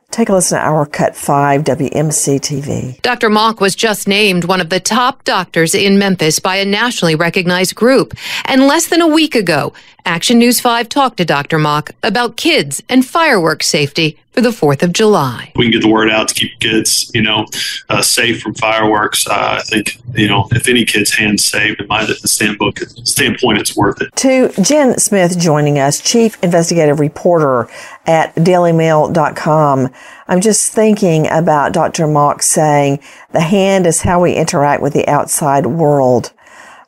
Take 0.10 0.30
a 0.30 0.34
listen 0.34 0.58
to 0.58 0.63
our 0.63 0.86
Cut 0.86 1.15
5 1.15 1.63
WMC 1.63 2.39
TV. 2.39 3.02
Dr. 3.02 3.30
Mauck 3.30 3.60
was 3.60 3.76
just 3.76 4.08
named 4.08 4.46
one 4.46 4.62
of 4.62 4.70
the 4.70 4.80
top 4.80 5.24
doctors 5.26 5.76
in 5.76 6.00
Memphis 6.00 6.39
by 6.39 6.56
a 6.56 6.65
nationally 6.65 7.13
recognized 7.13 7.76
group. 7.76 8.13
And 8.46 8.67
less 8.67 8.88
than 8.88 9.02
a 9.02 9.08
week 9.08 9.36
ago, 9.36 9.74
Action 10.06 10.39
News 10.39 10.62
5 10.62 10.88
talked 10.88 11.17
to 11.17 11.26
Dr. 11.26 11.60
Mauck 11.60 11.91
about 12.02 12.38
kids 12.38 12.82
and 12.88 13.06
fireworks 13.06 13.67
safety 13.67 14.17
for 14.32 14.42
the 14.42 14.50
4th 14.50 14.84
of 14.84 14.94
July. 14.94 15.52
We 15.56 15.66
can 15.66 15.72
get 15.72 15.82
the 15.82 15.90
word 15.90 16.12
out 16.12 16.28
to 16.28 16.34
keep 16.36 16.60
kids, 16.60 17.10
you 17.13 17.22
know, 17.22 17.48
uh, 17.90 18.02
safe 18.02 18.42
from 18.42 18.54
fireworks. 18.54 19.28
Uh, 19.28 19.58
I 19.60 19.62
think, 19.62 20.00
you 20.13 20.28
know, 20.28 20.48
if 20.52 20.68
any 20.68 20.86
kid's 20.86 21.13
hands 21.13 21.44
saved, 21.44 21.82
in 21.82 21.88
my 21.88 22.06
standpoint, 22.06 22.78
standpoint, 23.08 23.58
it's 23.58 23.76
worth 23.76 24.02
it. 24.02 24.16
To 24.18 24.50
Jen 24.62 25.00
Smith 25.00 25.40
joining 25.40 25.80
us, 25.80 26.00
Chief 26.02 26.38
Investigative 26.44 27.00
Reporter 27.00 27.68
at 28.06 28.36
DailyMail.com. 28.36 29.90
I'm 30.28 30.42
just 30.42 30.72
thinking 30.72 31.28
about 31.30 31.74
Dr. 31.74 32.06
Mauck 32.06 32.44
saying 32.44 33.00
the 33.32 33.42
hand 33.42 33.88
is 33.88 34.02
how 34.02 34.22
we 34.22 34.36
interact 34.36 34.84
with 34.84 34.94
the 34.94 35.08
outside 35.08 35.66
world. 35.66 36.32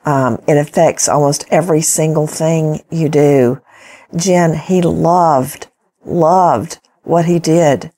Um, 0.06 0.42
it 0.48 0.58
affects 0.58 1.10
almost 1.10 1.46
every 1.50 1.82
single 1.82 2.28
thing 2.28 2.84
you 2.92 3.10
do. 3.10 3.62
Jen, 4.16 4.56
he 4.56 4.82
loved, 4.82 5.68
loved 6.06 6.80
what 7.04 7.26
he 7.26 7.40
did 7.40 7.92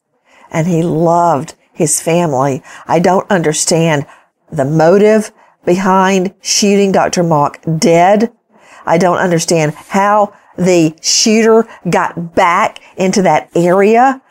and 0.52 0.68
he 0.68 0.84
loved 0.84 1.56
his 1.74 2.02
family. 2.02 2.62
I 2.86 3.00
don't 3.00 3.30
understand 3.32 4.06
the 4.52 4.66
motive 4.66 5.32
behind 5.66 6.34
shooting 6.42 6.92
Dr. 6.92 7.24
Mauck 7.24 7.80
dead. 7.80 8.32
I 8.86 8.98
don't 8.98 9.18
understand 9.18 9.74
how 9.74 10.34
the 10.58 10.96
shooter 11.02 11.68
got 11.90 12.36
back 12.36 12.80
into 12.98 13.22
that 13.22 13.50
area 13.56 14.22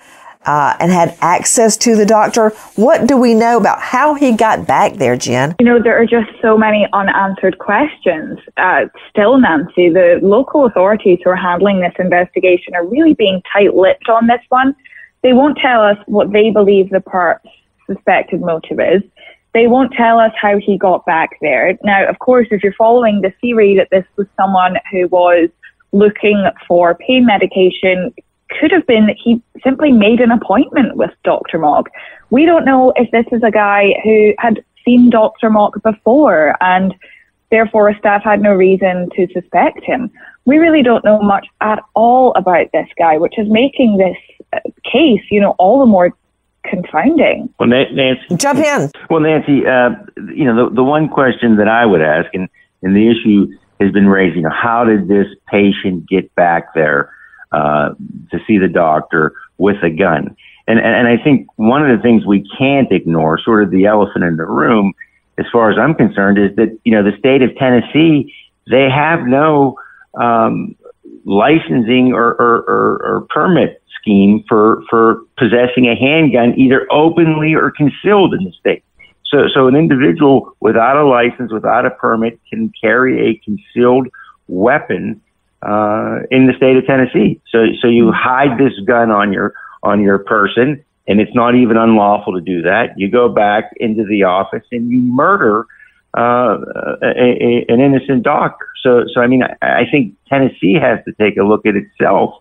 uh, 0.46 0.76
and 0.81 0.90
had 0.90 1.16
access 1.20 1.76
to 1.76 1.96
the 1.96 2.07
doctor. 2.07 2.50
What 2.76 3.07
do 3.07 3.16
we 3.16 3.35
know 3.35 3.57
about 3.57 3.81
how 3.81 4.14
he 4.14 4.33
got 4.33 4.66
back 4.66 4.94
there, 4.94 5.16
Jen? 5.16 5.55
You 5.61 5.66
know, 5.66 5.83
there 5.83 6.00
are 6.00 6.07
just 6.07 6.31
so 6.40 6.57
many 6.57 6.87
unanswered 6.92 7.59
questions. 7.59 8.38
Uh, 8.57 8.87
still, 9.11 9.38
Nancy, 9.38 9.90
the 9.90 10.18
local 10.22 10.66
authorities 10.66 11.18
who 11.22 11.31
are 11.31 11.37
handling 11.37 11.81
this 11.81 11.94
investigation 11.98 12.74
are 12.74 12.87
really 12.87 13.14
being 13.14 13.42
tight 13.53 13.74
lipped 13.74 14.09
on 14.09 14.26
this 14.26 14.40
one. 14.48 14.74
They 15.22 15.35
won't 15.35 15.59
tell 15.59 15.83
us 15.83 15.98
what 16.07 16.33
they 16.33 16.50
believe 16.50 16.90
the 16.90 17.00
part's 17.00 17.46
suspected 17.87 18.40
motive 18.40 18.81
is. 18.81 19.03
They 19.53 19.66
won't 19.66 19.92
tell 19.92 20.18
us 20.18 20.33
how 20.40 20.59
he 20.59 20.79
got 20.79 21.05
back 21.05 21.31
there. 21.40 21.76
Now, 21.83 22.09
of 22.09 22.18
course, 22.20 22.46
if 22.50 22.62
you're 22.62 22.72
following 22.74 23.20
the 23.20 23.33
theory 23.40 23.76
that 23.76 23.88
this 23.90 24.05
was 24.16 24.29
someone 24.37 24.76
who 24.92 25.09
was 25.09 25.50
looking 25.92 26.46
for 26.68 26.94
pain 26.94 27.26
medication, 27.26 28.14
could 28.58 28.72
have 28.72 28.86
been 28.86 29.06
that 29.06 29.16
he 29.22 29.42
simply 29.62 29.92
made 29.92 30.20
an 30.20 30.30
appointment 30.30 30.96
with 30.96 31.10
Dr. 31.24 31.58
Mauck. 31.58 31.86
We 32.30 32.46
don't 32.46 32.64
know 32.64 32.92
if 32.96 33.10
this 33.10 33.26
is 33.32 33.42
a 33.42 33.50
guy 33.50 33.94
who 34.04 34.32
had 34.38 34.64
seen 34.84 35.10
Dr. 35.10 35.50
Mauck 35.50 35.82
before 35.82 36.56
and 36.60 36.94
therefore 37.50 37.94
staff 37.98 38.22
had 38.24 38.40
no 38.40 38.52
reason 38.52 39.08
to 39.16 39.26
suspect 39.32 39.82
him. 39.84 40.10
We 40.44 40.58
really 40.58 40.82
don't 40.82 41.04
know 41.04 41.20
much 41.20 41.46
at 41.60 41.80
all 41.94 42.32
about 42.34 42.68
this 42.72 42.88
guy, 42.98 43.18
which 43.18 43.38
is 43.38 43.48
making 43.48 43.98
this 43.98 44.16
uh, 44.52 44.60
case, 44.90 45.22
you 45.30 45.40
know, 45.40 45.54
all 45.58 45.80
the 45.80 45.86
more 45.86 46.12
confounding. 46.64 47.52
Well, 47.58 47.68
Nancy, 47.68 48.36
jump 48.36 48.58
in. 48.58 48.90
Well, 49.08 49.20
Nancy, 49.20 49.66
uh, 49.66 49.90
you 50.34 50.44
know, 50.44 50.68
the, 50.68 50.76
the 50.76 50.84
one 50.84 51.08
question 51.08 51.56
that 51.56 51.68
I 51.68 51.86
would 51.86 52.02
ask, 52.02 52.28
and, 52.34 52.48
and 52.82 52.96
the 52.96 53.08
issue 53.08 53.48
has 53.80 53.92
been 53.92 54.08
raised, 54.08 54.36
you 54.36 54.42
know, 54.42 54.50
how 54.50 54.84
did 54.84 55.08
this 55.08 55.26
patient 55.50 56.08
get 56.08 56.34
back 56.34 56.74
there? 56.74 57.12
Uh, 57.52 57.94
to 58.30 58.38
see 58.46 58.58
the 58.58 58.68
doctor 58.68 59.32
with 59.58 59.82
a 59.82 59.90
gun. 59.90 60.36
And, 60.68 60.78
and 60.78 61.08
I 61.08 61.16
think 61.20 61.48
one 61.56 61.82
of 61.84 61.96
the 61.96 62.00
things 62.00 62.24
we 62.24 62.48
can't 62.56 62.86
ignore, 62.92 63.40
sort 63.40 63.64
of 63.64 63.72
the 63.72 63.86
elephant 63.86 64.22
in 64.22 64.36
the 64.36 64.44
room, 64.44 64.94
as 65.36 65.46
far 65.52 65.72
as 65.72 65.76
I'm 65.76 65.96
concerned, 65.96 66.38
is 66.38 66.54
that, 66.54 66.78
you 66.84 66.92
know, 66.92 67.02
the 67.02 67.18
state 67.18 67.42
of 67.42 67.50
Tennessee, 67.56 68.32
they 68.70 68.88
have 68.88 69.26
no 69.26 69.76
um, 70.14 70.76
licensing 71.24 72.12
or, 72.12 72.34
or, 72.34 72.58
or, 72.68 73.02
or 73.04 73.26
permit 73.30 73.82
scheme 74.00 74.44
for, 74.48 74.84
for 74.88 75.22
possessing 75.36 75.88
a 75.88 75.96
handgun, 75.96 76.54
either 76.56 76.86
openly 76.92 77.54
or 77.54 77.72
concealed 77.72 78.32
in 78.32 78.44
the 78.44 78.52
state. 78.52 78.84
So, 79.26 79.48
so 79.52 79.66
an 79.66 79.74
individual 79.74 80.56
without 80.60 80.96
a 80.96 81.04
license, 81.04 81.52
without 81.52 81.84
a 81.84 81.90
permit, 81.90 82.38
can 82.48 82.72
carry 82.80 83.30
a 83.30 83.34
concealed 83.44 84.06
weapon 84.46 85.20
uh, 85.62 86.20
in 86.31 86.46
the 86.46 86.55
state 86.57 86.77
of 86.77 86.87
Tennessee. 86.87 87.40
So, 87.51 87.66
so 87.81 87.88
you 87.88 88.12
hide 88.12 88.59
this 88.59 88.73
gun 88.87 89.11
on 89.11 89.33
your 89.33 89.55
on 89.83 90.01
your 90.01 90.18
person, 90.18 90.85
and 91.07 91.20
it's 91.20 91.35
not 91.35 91.55
even 91.55 91.77
unlawful 91.77 92.35
to 92.35 92.40
do 92.40 92.62
that. 92.62 92.94
You 92.96 93.11
go 93.11 93.29
back 93.29 93.73
into 93.77 94.05
the 94.05 94.25
office 94.25 94.64
and 94.73 94.90
you 94.90 95.01
murder 95.01 95.66
uh, 96.16 96.59
a, 97.03 97.07
a, 97.07 97.64
an 97.68 97.81
innocent 97.81 98.23
doctor. 98.23 98.66
So, 98.83 99.05
so 99.12 99.20
I 99.20 99.27
mean, 99.27 99.42
I, 99.42 99.57
I 99.62 99.83
think 99.90 100.14
Tennessee 100.29 100.75
has 100.75 100.99
to 101.05 101.12
take 101.12 101.37
a 101.37 101.42
look 101.42 101.66
at 101.66 101.75
itself 101.77 102.35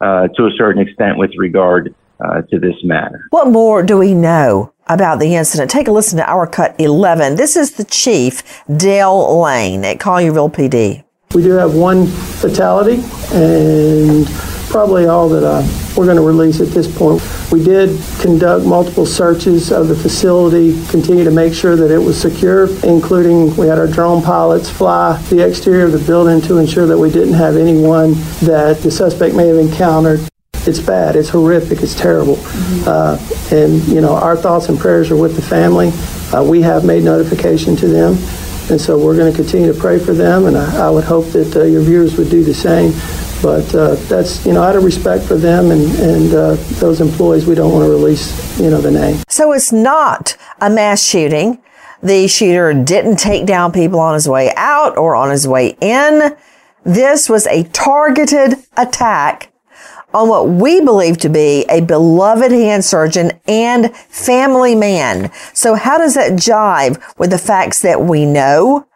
uh, 0.00 0.28
to 0.28 0.46
a 0.46 0.50
certain 0.56 0.82
extent 0.82 1.18
with 1.18 1.30
regard 1.36 1.94
uh, 2.20 2.42
to 2.42 2.58
this 2.58 2.74
matter. 2.84 3.26
What 3.30 3.48
more 3.48 3.82
do 3.82 3.98
we 3.98 4.14
know 4.14 4.72
about 4.86 5.18
the 5.18 5.34
incident? 5.34 5.70
Take 5.70 5.88
a 5.88 5.92
listen 5.92 6.18
to 6.18 6.30
our 6.30 6.46
cut 6.46 6.74
11. 6.78 7.36
This 7.36 7.56
is 7.56 7.72
the 7.72 7.84
chief, 7.84 8.64
Dale 8.74 9.40
Lane 9.40 9.84
at 9.84 9.98
Collierville 9.98 10.52
PD. 10.52 11.05
We 11.36 11.42
do 11.42 11.50
have 11.50 11.74
one 11.74 12.06
fatality 12.06 13.04
and 13.34 14.26
probably 14.70 15.04
all 15.04 15.28
that 15.28 15.44
uh, 15.44 15.62
we're 15.94 16.06
going 16.06 16.16
to 16.16 16.22
release 16.22 16.62
at 16.62 16.68
this 16.68 16.88
point. 16.88 17.20
We 17.52 17.62
did 17.62 18.00
conduct 18.22 18.64
multiple 18.64 19.04
searches 19.04 19.70
of 19.70 19.88
the 19.88 19.94
facility, 19.94 20.82
continue 20.88 21.24
to 21.24 21.30
make 21.30 21.52
sure 21.52 21.76
that 21.76 21.90
it 21.90 21.98
was 21.98 22.18
secure, 22.18 22.74
including 22.86 23.54
we 23.54 23.66
had 23.66 23.78
our 23.78 23.86
drone 23.86 24.22
pilots 24.22 24.70
fly 24.70 25.20
the 25.28 25.46
exterior 25.46 25.84
of 25.84 25.92
the 25.92 25.98
building 25.98 26.40
to 26.48 26.56
ensure 26.56 26.86
that 26.86 26.96
we 26.96 27.10
didn't 27.10 27.34
have 27.34 27.58
anyone 27.58 28.14
that 28.40 28.78
the 28.82 28.90
suspect 28.90 29.34
may 29.34 29.48
have 29.48 29.58
encountered. 29.58 30.26
It's 30.66 30.80
bad, 30.80 31.16
it's 31.16 31.28
horrific, 31.28 31.82
it's 31.82 31.94
terrible. 31.94 32.36
Mm-hmm. 32.36 32.88
Uh, 32.88 33.54
and, 33.54 33.86
you 33.88 34.00
know, 34.00 34.14
our 34.14 34.38
thoughts 34.38 34.70
and 34.70 34.78
prayers 34.78 35.10
are 35.10 35.16
with 35.16 35.36
the 35.36 35.42
family. 35.42 35.92
Uh, 36.32 36.42
we 36.42 36.62
have 36.62 36.86
made 36.86 37.04
notification 37.04 37.76
to 37.76 37.88
them. 37.88 38.16
And 38.68 38.80
so 38.80 38.98
we're 38.98 39.16
going 39.16 39.32
to 39.32 39.36
continue 39.36 39.72
to 39.72 39.78
pray 39.78 39.98
for 39.98 40.12
them, 40.12 40.46
and 40.46 40.56
I, 40.56 40.88
I 40.88 40.90
would 40.90 41.04
hope 41.04 41.26
that 41.26 41.54
uh, 41.54 41.62
your 41.64 41.82
viewers 41.82 42.18
would 42.18 42.30
do 42.30 42.42
the 42.42 42.54
same. 42.54 42.92
But 43.42 43.72
uh, 43.74 43.94
that's, 44.08 44.44
you 44.44 44.52
know, 44.52 44.62
out 44.62 44.76
of 44.76 44.82
respect 44.82 45.24
for 45.24 45.36
them 45.36 45.70
and, 45.70 45.82
and 46.00 46.34
uh, 46.34 46.54
those 46.80 47.00
employees, 47.00 47.46
we 47.46 47.54
don't 47.54 47.72
want 47.72 47.84
to 47.84 47.90
release, 47.90 48.58
you 48.58 48.70
know, 48.70 48.80
the 48.80 48.90
name. 48.90 49.22
So 49.28 49.52
it's 49.52 49.72
not 49.72 50.36
a 50.60 50.70
mass 50.70 51.06
shooting. 51.06 51.62
The 52.02 52.28
shooter 52.28 52.72
didn't 52.72 53.16
take 53.18 53.46
down 53.46 53.72
people 53.72 54.00
on 54.00 54.14
his 54.14 54.28
way 54.28 54.52
out 54.56 54.96
or 54.96 55.14
on 55.14 55.30
his 55.30 55.46
way 55.46 55.76
in. 55.80 56.36
This 56.84 57.28
was 57.28 57.46
a 57.46 57.64
targeted 57.64 58.54
attack 58.76 59.52
on 60.16 60.30
what 60.30 60.48
we 60.48 60.80
believe 60.80 61.18
to 61.18 61.28
be 61.28 61.66
a 61.68 61.80
beloved 61.82 62.50
hand 62.50 62.82
surgeon 62.82 63.32
and 63.46 63.94
family 63.96 64.74
man. 64.74 65.30
So 65.52 65.74
how 65.74 65.98
does 65.98 66.14
that 66.14 66.32
jive 66.32 67.02
with 67.18 67.30
the 67.30 67.38
facts 67.38 67.82
that 67.82 68.00
we 68.00 68.24
know? 68.24 68.86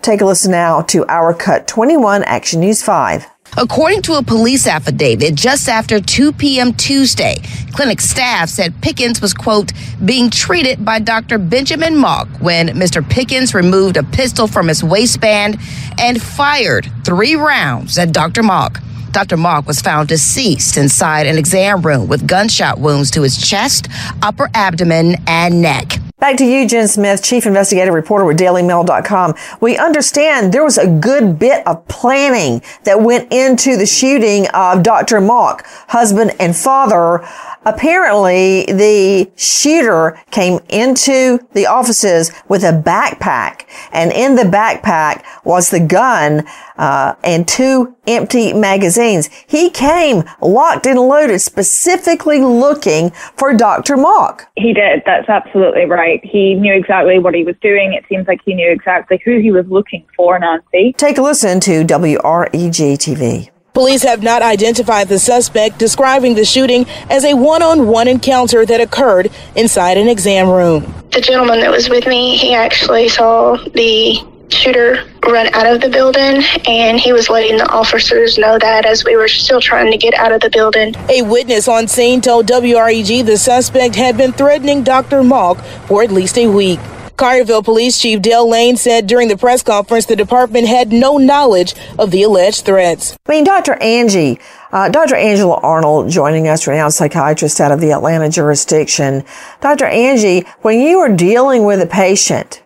Take 0.00 0.22
a 0.22 0.24
listen 0.24 0.50
now 0.50 0.80
to 0.82 1.06
our 1.08 1.34
cut 1.34 1.68
21 1.68 2.24
Action 2.24 2.60
News 2.60 2.82
5. 2.82 3.26
According 3.58 4.00
to 4.02 4.14
a 4.14 4.22
police 4.22 4.66
affidavit, 4.66 5.34
just 5.34 5.68
after 5.68 6.00
2 6.00 6.32
p.m. 6.32 6.72
Tuesday, 6.72 7.36
clinic 7.72 8.00
staff 8.00 8.48
said 8.48 8.80
Pickens 8.80 9.20
was, 9.20 9.34
quote, 9.34 9.72
being 10.06 10.30
treated 10.30 10.82
by 10.86 11.00
Dr. 11.00 11.36
Benjamin 11.36 11.92
Mauck 11.94 12.40
when 12.40 12.68
Mr. 12.68 13.06
Pickens 13.06 13.54
removed 13.54 13.98
a 13.98 14.02
pistol 14.04 14.46
from 14.46 14.68
his 14.68 14.82
waistband 14.82 15.58
and 15.98 16.22
fired 16.22 16.90
three 17.04 17.36
rounds 17.36 17.98
at 17.98 18.12
Dr. 18.12 18.42
Mauck. 18.42 18.82
Dr. 19.12 19.36
Mauck 19.36 19.66
was 19.66 19.80
found 19.80 20.08
deceased 20.08 20.76
inside 20.76 21.26
an 21.26 21.36
exam 21.36 21.82
room 21.82 22.08
with 22.08 22.26
gunshot 22.26 22.78
wounds 22.78 23.10
to 23.12 23.22
his 23.22 23.36
chest, 23.36 23.88
upper 24.22 24.48
abdomen, 24.54 25.16
and 25.26 25.60
neck. 25.60 25.98
Back 26.22 26.36
to 26.36 26.44
you, 26.44 26.68
Jen 26.68 26.86
Smith, 26.86 27.22
Chief 27.22 27.46
Investigative 27.46 27.92
Reporter 27.92 28.24
with 28.24 28.38
DailyMail.com. 28.38 29.34
We 29.60 29.76
understand 29.76 30.54
there 30.54 30.62
was 30.62 30.78
a 30.78 30.86
good 30.86 31.36
bit 31.36 31.66
of 31.66 31.86
planning 31.88 32.62
that 32.84 33.02
went 33.02 33.32
into 33.32 33.76
the 33.76 33.86
shooting 33.86 34.46
of 34.54 34.84
Dr. 34.84 35.20
Mauck, 35.20 35.62
husband 35.88 36.32
and 36.38 36.56
father 36.56 37.26
Apparently, 37.64 38.64
the 38.64 39.30
shooter 39.36 40.20
came 40.30 40.58
into 40.68 41.38
the 41.52 41.66
offices 41.66 42.32
with 42.48 42.64
a 42.64 42.72
backpack, 42.72 43.66
and 43.92 44.12
in 44.12 44.34
the 44.34 44.42
backpack 44.42 45.24
was 45.44 45.70
the 45.70 45.78
gun 45.78 46.44
uh, 46.76 47.14
and 47.22 47.46
two 47.46 47.94
empty 48.06 48.52
magazines. 48.52 49.30
He 49.46 49.70
came 49.70 50.24
locked 50.40 50.86
and 50.86 50.98
loaded, 50.98 51.38
specifically 51.40 52.40
looking 52.40 53.10
for 53.36 53.54
Dr. 53.54 53.96
Mauck. 53.96 54.46
He 54.56 54.72
did. 54.72 55.02
That's 55.06 55.28
absolutely 55.28 55.84
right. 55.84 56.20
He 56.24 56.54
knew 56.54 56.74
exactly 56.74 57.20
what 57.20 57.34
he 57.34 57.44
was 57.44 57.56
doing. 57.62 57.92
It 57.92 58.04
seems 58.08 58.26
like 58.26 58.40
he 58.44 58.54
knew 58.54 58.70
exactly 58.70 59.20
who 59.24 59.38
he 59.38 59.52
was 59.52 59.66
looking 59.68 60.04
for, 60.16 60.38
Nancy. 60.38 60.94
Take 60.94 61.18
a 61.18 61.22
listen 61.22 61.60
to 61.60 61.84
WREG 61.84 62.98
TV. 62.98 63.51
Police 63.74 64.02
have 64.02 64.22
not 64.22 64.42
identified 64.42 65.08
the 65.08 65.18
suspect, 65.18 65.78
describing 65.78 66.34
the 66.34 66.44
shooting 66.44 66.84
as 67.08 67.24
a 67.24 67.32
one 67.32 67.62
on 67.62 67.88
one 67.88 68.06
encounter 68.06 68.66
that 68.66 68.82
occurred 68.82 69.30
inside 69.56 69.96
an 69.96 70.08
exam 70.08 70.50
room. 70.50 70.94
The 71.10 71.22
gentleman 71.22 71.60
that 71.60 71.70
was 71.70 71.88
with 71.88 72.06
me, 72.06 72.36
he 72.36 72.52
actually 72.52 73.08
saw 73.08 73.56
the 73.56 74.22
shooter 74.50 75.08
run 75.26 75.48
out 75.54 75.66
of 75.66 75.80
the 75.80 75.88
building 75.88 76.42
and 76.68 77.00
he 77.00 77.14
was 77.14 77.30
letting 77.30 77.56
the 77.56 77.66
officers 77.70 78.36
know 78.36 78.58
that 78.58 78.84
as 78.84 79.06
we 79.06 79.16
were 79.16 79.26
still 79.26 79.62
trying 79.62 79.90
to 79.90 79.96
get 79.96 80.12
out 80.14 80.32
of 80.32 80.42
the 80.42 80.50
building. 80.50 80.94
A 81.08 81.22
witness 81.22 81.66
on 81.66 81.88
scene 81.88 82.20
told 82.20 82.46
WREG 82.48 83.24
the 83.24 83.38
suspect 83.38 83.94
had 83.94 84.18
been 84.18 84.32
threatening 84.32 84.82
Dr. 84.82 85.22
Mauck 85.22 85.58
for 85.86 86.02
at 86.02 86.10
least 86.10 86.36
a 86.36 86.46
week. 86.46 86.78
Collierville 87.16 87.64
Police 87.64 88.00
Chief 88.00 88.20
Dale 88.20 88.48
Lane 88.48 88.76
said 88.76 89.06
during 89.06 89.28
the 89.28 89.36
press 89.36 89.62
conference 89.62 90.06
the 90.06 90.16
department 90.16 90.66
had 90.66 90.92
no 90.92 91.18
knowledge 91.18 91.74
of 91.98 92.10
the 92.10 92.22
alleged 92.22 92.64
threats. 92.64 93.16
I 93.26 93.32
mean, 93.32 93.44
Dr. 93.44 93.74
Angie, 93.74 94.38
uh, 94.72 94.88
Dr. 94.88 95.16
Angela 95.16 95.58
Arnold 95.62 96.10
joining 96.10 96.48
us, 96.48 96.66
renowned 96.66 96.94
psychiatrist 96.94 97.60
out 97.60 97.72
of 97.72 97.80
the 97.80 97.92
Atlanta 97.92 98.28
jurisdiction. 98.28 99.24
Dr. 99.60 99.86
Angie, 99.86 100.46
when 100.62 100.80
you 100.80 100.98
are 100.98 101.14
dealing 101.14 101.64
with 101.64 101.80
a 101.80 101.86
patient, 101.86 102.62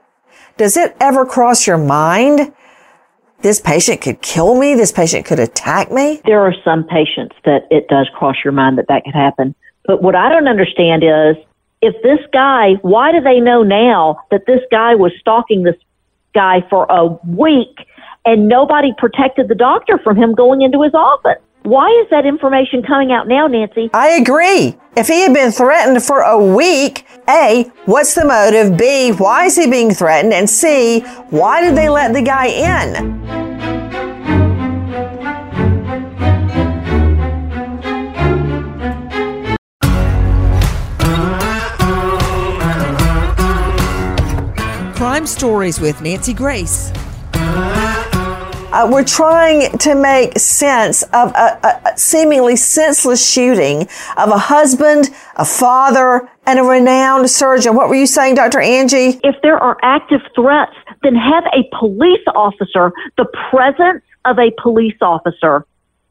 does 0.56 0.76
it 0.76 0.96
ever 1.00 1.26
cross 1.26 1.66
your 1.66 1.78
mind 1.78 2.52
this 3.42 3.60
patient 3.60 4.00
could 4.00 4.22
kill 4.22 4.58
me? 4.58 4.74
This 4.74 4.92
patient 4.92 5.26
could 5.26 5.38
attack 5.38 5.92
me? 5.92 6.20
There 6.24 6.40
are 6.40 6.54
some 6.64 6.84
patients 6.84 7.36
that 7.44 7.66
it 7.70 7.86
does 7.88 8.08
cross 8.14 8.36
your 8.42 8.52
mind 8.52 8.78
that 8.78 8.88
that 8.88 9.04
could 9.04 9.14
happen. 9.14 9.54
But 9.84 10.02
what 10.02 10.14
I 10.14 10.28
don't 10.30 10.48
understand 10.48 11.04
is 11.04 11.36
if 11.86 12.02
this 12.02 12.18
guy, 12.32 12.74
why 12.82 13.12
do 13.12 13.20
they 13.20 13.38
know 13.40 13.62
now 13.62 14.18
that 14.30 14.44
this 14.46 14.60
guy 14.70 14.94
was 14.94 15.12
stalking 15.20 15.62
this 15.62 15.76
guy 16.34 16.66
for 16.68 16.84
a 16.90 17.06
week 17.24 17.78
and 18.24 18.48
nobody 18.48 18.92
protected 18.98 19.48
the 19.48 19.54
doctor 19.54 19.98
from 19.98 20.16
him 20.16 20.34
going 20.34 20.62
into 20.62 20.82
his 20.82 20.94
office? 20.94 21.40
Why 21.62 21.88
is 22.02 22.10
that 22.10 22.26
information 22.26 22.82
coming 22.82 23.12
out 23.12 23.26
now, 23.28 23.46
Nancy? 23.46 23.90
I 23.92 24.10
agree. 24.10 24.76
If 24.96 25.08
he 25.08 25.20
had 25.22 25.32
been 25.32 25.52
threatened 25.52 26.02
for 26.02 26.20
a 26.20 26.38
week, 26.38 27.06
A, 27.28 27.70
what's 27.86 28.14
the 28.14 28.24
motive? 28.24 28.76
B, 28.76 29.10
why 29.10 29.46
is 29.46 29.56
he 29.56 29.70
being 29.70 29.92
threatened? 29.92 30.32
And 30.32 30.48
C, 30.48 31.00
why 31.30 31.60
did 31.60 31.76
they 31.76 31.88
let 31.88 32.12
the 32.12 32.22
guy 32.22 32.46
in? 32.46 33.55
Crime 45.16 45.26
Stories 45.26 45.80
with 45.80 46.02
Nancy 46.02 46.34
Grace. 46.34 46.92
Uh, 47.32 48.86
we're 48.92 49.02
trying 49.02 49.78
to 49.78 49.94
make 49.94 50.38
sense 50.38 51.04
of 51.04 51.30
a, 51.34 51.58
a, 51.86 51.96
seemingly 51.96 52.54
senseless 52.54 53.26
shooting 53.26 53.88
of 54.18 54.28
a 54.28 54.36
husband, 54.36 55.08
a 55.36 55.44
father, 55.46 56.28
and 56.44 56.58
a 56.58 56.62
renowned 56.62 57.30
surgeon. 57.30 57.74
What 57.74 57.88
were 57.88 57.94
you 57.94 58.06
saying, 58.06 58.34
Dr. 58.34 58.60
Angie? 58.60 59.18
If 59.24 59.36
there 59.42 59.56
are 59.56 59.78
active 59.82 60.20
threats, 60.34 60.74
then 61.02 61.14
have 61.14 61.44
a 61.54 61.64
police 61.78 62.26
officer. 62.34 62.92
The 63.16 63.24
presence 63.48 64.02
of 64.26 64.38
a 64.38 64.52
police 64.60 64.98
officer 65.00 65.64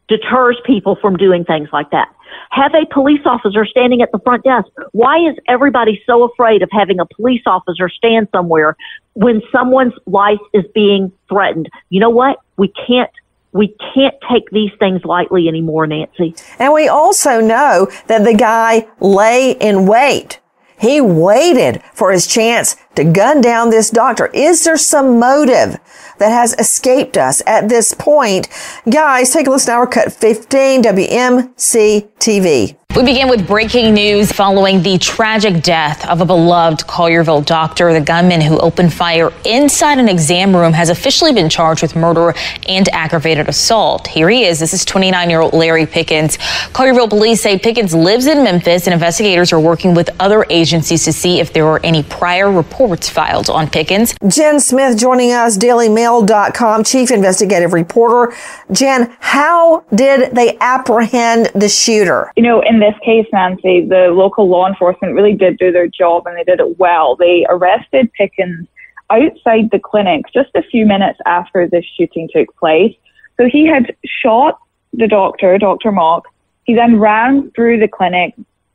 deters 0.08 0.60
people 0.66 0.96
from 1.02 1.18
doing 1.18 1.44
things 1.46 1.70
like 1.74 1.90
that. 1.92 2.14
Have 2.52 2.74
a 2.76 2.86
police 2.94 3.22
officer 3.26 3.66
standing 3.66 4.02
at 4.02 4.12
the 4.12 4.20
front 4.20 4.44
desk. 4.44 4.68
Why 4.92 5.18
is 5.18 5.36
everybody 5.48 6.02
so 6.06 6.24
afraid 6.24 6.62
of 6.62 6.70
having 6.72 7.00
a 7.00 7.06
police 7.06 7.44
officer 7.46 7.90
stand 7.90 8.28
somewhere 8.32 8.76
when 9.14 9.42
someone's 9.52 9.94
life 10.06 10.40
is 10.54 10.66
being 10.74 11.12
threatened? 11.30 11.70
You 11.90 12.00
know 12.00 12.10
what? 12.10 12.40
We 12.58 12.72
can't 12.88 13.12
we 13.52 13.74
can't 13.94 14.16
take 14.30 14.50
these 14.52 14.72
things 14.80 15.06
lightly 15.06 15.48
anymore, 15.48 15.88
Nancy. 15.88 16.36
And 16.60 16.74
we 16.74 16.90
also 16.90 17.40
know 17.40 17.90
that 18.08 18.26
the 18.26 18.34
guy 18.34 18.86
lay 19.00 19.52
in 19.52 19.88
wait. 19.88 20.42
He 20.78 21.00
waited 21.02 21.82
for 21.94 22.12
his 22.12 22.28
chance 22.28 22.76
to 22.96 23.04
gun 23.04 23.42
down 23.42 23.70
this 23.70 23.90
doctor. 23.90 24.28
Is 24.28 24.64
there 24.64 24.78
some 24.78 25.20
motive 25.20 25.80
that 26.18 26.30
has 26.30 26.54
escaped 26.54 27.18
us 27.18 27.42
at 27.48 27.70
this 27.70 27.94
point? 27.94 28.48
Guys, 28.90 29.32
take 29.32 29.48
a 29.48 29.52
listen 29.52 29.74
to 29.74 29.78
our 29.78 29.88
cut 29.88 30.12
15 30.12 30.84
WMC 30.84 32.10
TV. 32.20 32.78
We 32.96 33.04
begin 33.04 33.28
with 33.28 33.46
breaking 33.46 33.94
news 33.94 34.32
following 34.32 34.82
the 34.82 34.98
tragic 34.98 35.62
death 35.62 36.08
of 36.08 36.22
a 36.22 36.26
beloved 36.26 36.88
Collierville 36.88 37.46
doctor. 37.46 37.92
The 37.92 38.00
gunman 38.00 38.40
who 38.40 38.58
opened 38.60 38.94
fire 38.94 39.34
inside 39.44 40.00
an 40.00 40.08
exam 40.08 40.56
room 40.56 40.72
has 40.72 40.88
officially 40.88 41.34
been 41.34 41.50
charged 41.50 41.82
with 41.82 41.98
murder 41.98 42.34
and 42.70 42.88
aggravated 42.94 43.50
assault. 43.50 44.08
Here 44.08 44.30
he 44.30 44.46
is. 44.46 44.62
This 44.62 44.74
is 44.74 44.86
29 44.86 45.30
year 45.30 45.42
old 45.42 45.54
Larry 45.54 45.86
Pickens. 45.86 46.38
Collierville 46.72 47.10
police 47.10 47.42
say 47.42 47.60
Pickens 47.60 47.94
lives 47.94 48.28
in 48.28 48.46
Memphis 48.46 48.88
and 48.88 48.94
investigators 48.94 49.52
are 49.52 49.60
working 49.60 49.94
with 49.94 50.10
other 50.22 50.46
agencies 50.50 51.04
to 51.04 51.12
see 51.12 51.42
if 51.42 51.52
there 51.52 51.66
are 51.66 51.82
any 51.84 52.02
prior 52.02 52.50
reports 52.50 53.10
filed 53.10 53.50
on 53.50 53.70
Pickens. 53.70 54.16
Jen 54.26 54.58
Smith 54.62 54.98
joining 54.98 55.34
us, 55.34 55.58
DailyMail.com, 55.58 56.86
chief 56.86 57.12
investigative 57.12 57.74
reporter. 57.74 58.34
Jen, 58.72 59.14
how 59.20 59.84
did 59.94 60.34
they 60.34 60.58
apprehend 60.60 61.48
the 61.56 61.68
shooter? 61.68 62.32
You 62.38 62.44
know, 62.44 62.62
in 62.62 62.85
this 62.86 63.00
case, 63.04 63.26
Nancy, 63.34 63.86
the 63.86 64.10
local 64.12 64.48
law 64.48 64.68
enforcement 64.68 65.16
really 65.16 65.34
did 65.34 65.58
do 65.58 65.72
their 65.72 65.88
job 65.88 66.28
and 66.28 66.38
they 66.38 66.44
did 66.44 66.60
it 66.60 66.78
well. 66.78 67.16
They 67.16 67.46
arrested 67.50 68.12
Pickens 68.14 68.68
outside 69.10 69.70
the 69.72 69.80
clinic 69.80 70.26
just 70.34 70.50
a 70.56 70.64
few 70.64 70.86
minutes 70.86 71.20
after 71.26 71.68
this 71.68 71.86
shooting 71.98 72.30
took 72.34 72.56
place. 72.58 72.96
So 73.38 73.48
he 73.52 73.66
had 73.66 73.96
shot 74.06 74.60
the 74.94 75.08
doctor, 75.08 75.58
Dr. 75.58 75.92
Mauck. 75.92 76.24
He 76.64 76.74
then 76.76 77.00
ran 77.00 77.52
through 77.52 77.80
the 77.80 77.88
clinic, 77.88 78.34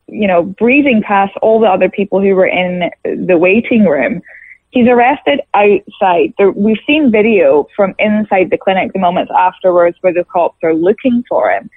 you 0.08 0.26
know, 0.26 0.42
breathing 0.42 1.02
past 1.02 1.32
all 1.42 1.61
the 1.61 1.66
other 1.66 1.88
people 1.88 2.20
who 2.20 2.34
were 2.34 2.46
in 2.46 2.90
the 3.04 3.38
waiting 3.38 3.84
room. 3.84 4.22
He's 4.70 4.86
arrested 4.86 5.40
outside. 5.54 6.32
We've 6.54 6.78
seen 6.86 7.11
video 7.11 7.66
from 7.74 7.94
inside 7.98 8.50
the 8.50 8.58
clinic 8.58 8.92
the 8.92 9.00
moments 9.00 9.32
afterwards 9.36 9.96
where 10.00 10.12
the 10.12 10.24
cops 10.24 10.58
are 10.62 10.74
looking 10.74 11.24
for 11.28 11.50
him 11.50 11.68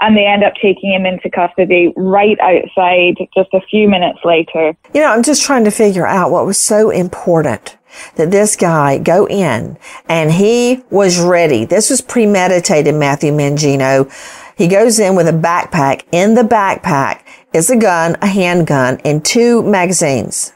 and 0.00 0.16
they 0.16 0.26
end 0.26 0.42
up 0.42 0.54
taking 0.60 0.92
him 0.92 1.06
into 1.06 1.30
custody 1.30 1.92
right 1.96 2.38
outside 2.40 3.16
just 3.34 3.52
a 3.52 3.60
few 3.70 3.88
minutes 3.88 4.18
later. 4.24 4.74
You 4.94 5.00
know, 5.00 5.08
I'm 5.08 5.22
just 5.22 5.42
trying 5.42 5.64
to 5.64 5.70
figure 5.70 6.06
out 6.06 6.30
what 6.30 6.46
was 6.46 6.58
so 6.58 6.90
important 6.90 7.76
that 8.16 8.30
this 8.30 8.56
guy 8.56 8.98
go 8.98 9.26
in 9.26 9.76
and 10.08 10.32
he 10.32 10.82
was 10.90 11.20
ready. 11.20 11.64
This 11.64 11.90
was 11.90 12.00
premeditated, 12.00 12.94
Matthew 12.94 13.32
Mangino. 13.32 14.10
He 14.56 14.68
goes 14.68 14.98
in 14.98 15.16
with 15.16 15.28
a 15.28 15.32
backpack. 15.32 16.04
In 16.12 16.34
the 16.34 16.42
backpack 16.42 17.22
is 17.52 17.70
a 17.70 17.76
gun, 17.76 18.16
a 18.22 18.26
handgun, 18.26 19.00
and 19.04 19.24
two 19.24 19.62
magazines. 19.62 20.52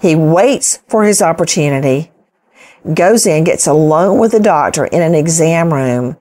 He 0.00 0.14
waits 0.14 0.82
for 0.88 1.04
his 1.04 1.20
opportunity, 1.22 2.12
goes 2.94 3.26
in, 3.26 3.44
gets 3.44 3.66
alone 3.66 4.18
with 4.18 4.32
the 4.32 4.40
doctor 4.40 4.86
in 4.86 5.02
an 5.02 5.14
exam 5.14 5.72
room, 5.72 6.16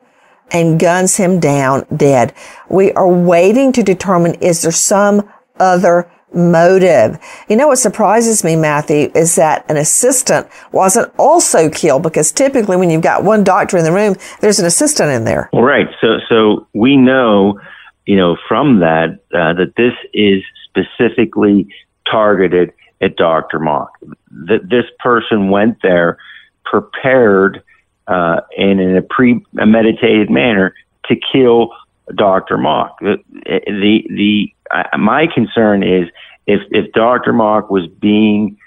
and 0.52 0.80
guns 0.80 1.18
him 1.18 1.40
down 1.40 1.86
dead. 1.96 2.34
We 2.70 2.92
are 2.94 3.08
waiting 3.08 3.72
to 3.74 3.84
determine 3.84 4.36
is 4.36 4.62
there 4.62 4.72
some 4.72 5.30
other 5.60 6.10
motive. 6.34 7.18
You 7.50 7.56
know 7.56 7.68
what 7.68 7.78
surprises 7.78 8.44
me, 8.44 8.56
Matthew, 8.56 9.12
is 9.16 9.36
that 9.36 9.66
an 9.70 9.78
assistant 9.78 10.48
wasn't 10.72 11.12
also 11.18 11.70
killed 11.70 12.04
because 12.04 12.32
typically 12.32 12.76
when 12.76 12.90
you've 12.90 13.02
got 13.02 13.24
one 13.24 13.44
doctor 13.44 13.78
in 13.78 13.86
the 13.86 13.92
room, 13.92 14.16
there's 14.42 14.60
an 14.60 14.66
assistant 14.66 15.12
in 15.12 15.24
there. 15.24 15.50
Right. 15.54 15.88
So, 16.02 16.20
so 16.28 16.68
we 16.74 16.98
know, 16.98 17.60
you 18.06 18.18
know, 18.18 18.38
from 18.48 18.80
that 18.82 19.20
uh, 19.34 19.54
that 19.54 19.74
this 19.78 19.94
is 20.14 20.44
specifically 20.68 21.68
targeted 22.10 22.74
at 23.02 23.16
Dr. 23.16 23.60
Mauck. 23.60 23.90
That 24.30 24.70
this 24.70 24.86
person 25.00 25.50
went 25.50 25.82
there 25.82 26.18
prepared 26.66 27.64
uh, 28.08 28.42
and 28.58 28.80
in 28.80 28.96
a 28.96 29.02
premeditated 29.02 30.30
manner 30.30 30.74
to 31.06 31.16
kill 31.32 31.70
Dr. 32.14 32.58
Mauck. 32.58 32.92
The, 33.00 33.18
the, 33.46 34.04
the 34.10 34.54
uh, 34.72 34.98
my 34.98 35.28
concern 35.34 35.84
is 35.84 36.10
if, 36.48 36.62
if 36.72 36.92
Dr. 36.94 37.34
Mauck 37.34 37.70
was 37.70 37.88
being 37.88 38.58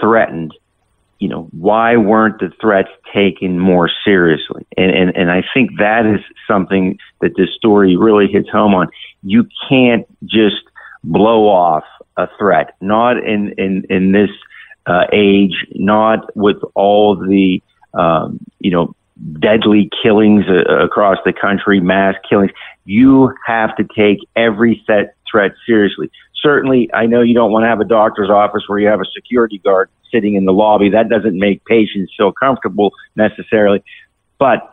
threatened, 0.00 0.52
you 1.18 1.28
know, 1.28 1.48
why 1.52 1.96
weren't 1.96 2.38
the 2.40 2.50
threats 2.60 2.90
taken 3.12 3.58
more 3.58 3.90
seriously? 4.04 4.66
And, 4.76 4.90
and, 4.90 5.16
and 5.16 5.30
I 5.30 5.42
think 5.54 5.78
that 5.78 6.06
is 6.06 6.20
something 6.46 6.98
that 7.20 7.36
this 7.36 7.48
story 7.56 7.96
really 7.96 8.26
hits 8.26 8.48
home 8.50 8.74
on. 8.74 8.88
You 9.22 9.48
can't 9.68 10.06
just 10.24 10.62
blow 11.02 11.48
off 11.48 11.84
a 12.16 12.28
threat, 12.38 12.74
not 12.80 13.18
in, 13.18 13.54
in, 13.58 13.84
in 13.88 14.12
this 14.12 14.30
uh, 14.86 15.04
age, 15.12 15.66
not 15.72 16.34
with 16.36 16.58
all 16.74 17.16
the, 17.16 17.62
um, 17.94 18.38
you 18.60 18.70
know, 18.70 18.94
deadly 19.40 19.90
killings 20.02 20.44
uh, 20.48 20.84
across 20.84 21.18
the 21.24 21.32
country, 21.32 21.80
mass 21.80 22.14
killings. 22.28 22.50
You 22.84 23.34
have 23.46 23.76
to 23.76 23.84
take 23.96 24.18
every 24.36 24.82
set 24.86 25.14
threat 25.30 25.52
seriously. 25.66 26.10
Certainly, 26.42 26.92
I 26.92 27.06
know 27.06 27.22
you 27.22 27.34
don't 27.34 27.50
want 27.50 27.64
to 27.64 27.68
have 27.68 27.80
a 27.80 27.84
doctor's 27.84 28.30
office 28.30 28.64
where 28.66 28.78
you 28.78 28.88
have 28.88 29.00
a 29.00 29.06
security 29.14 29.58
guard 29.58 29.88
sitting 30.12 30.34
in 30.34 30.44
the 30.44 30.52
lobby. 30.52 30.90
That 30.90 31.08
doesn't 31.08 31.38
make 31.38 31.64
patients 31.64 32.12
feel 32.16 32.32
comfortable 32.32 32.92
necessarily, 33.16 33.82
but 34.38 34.70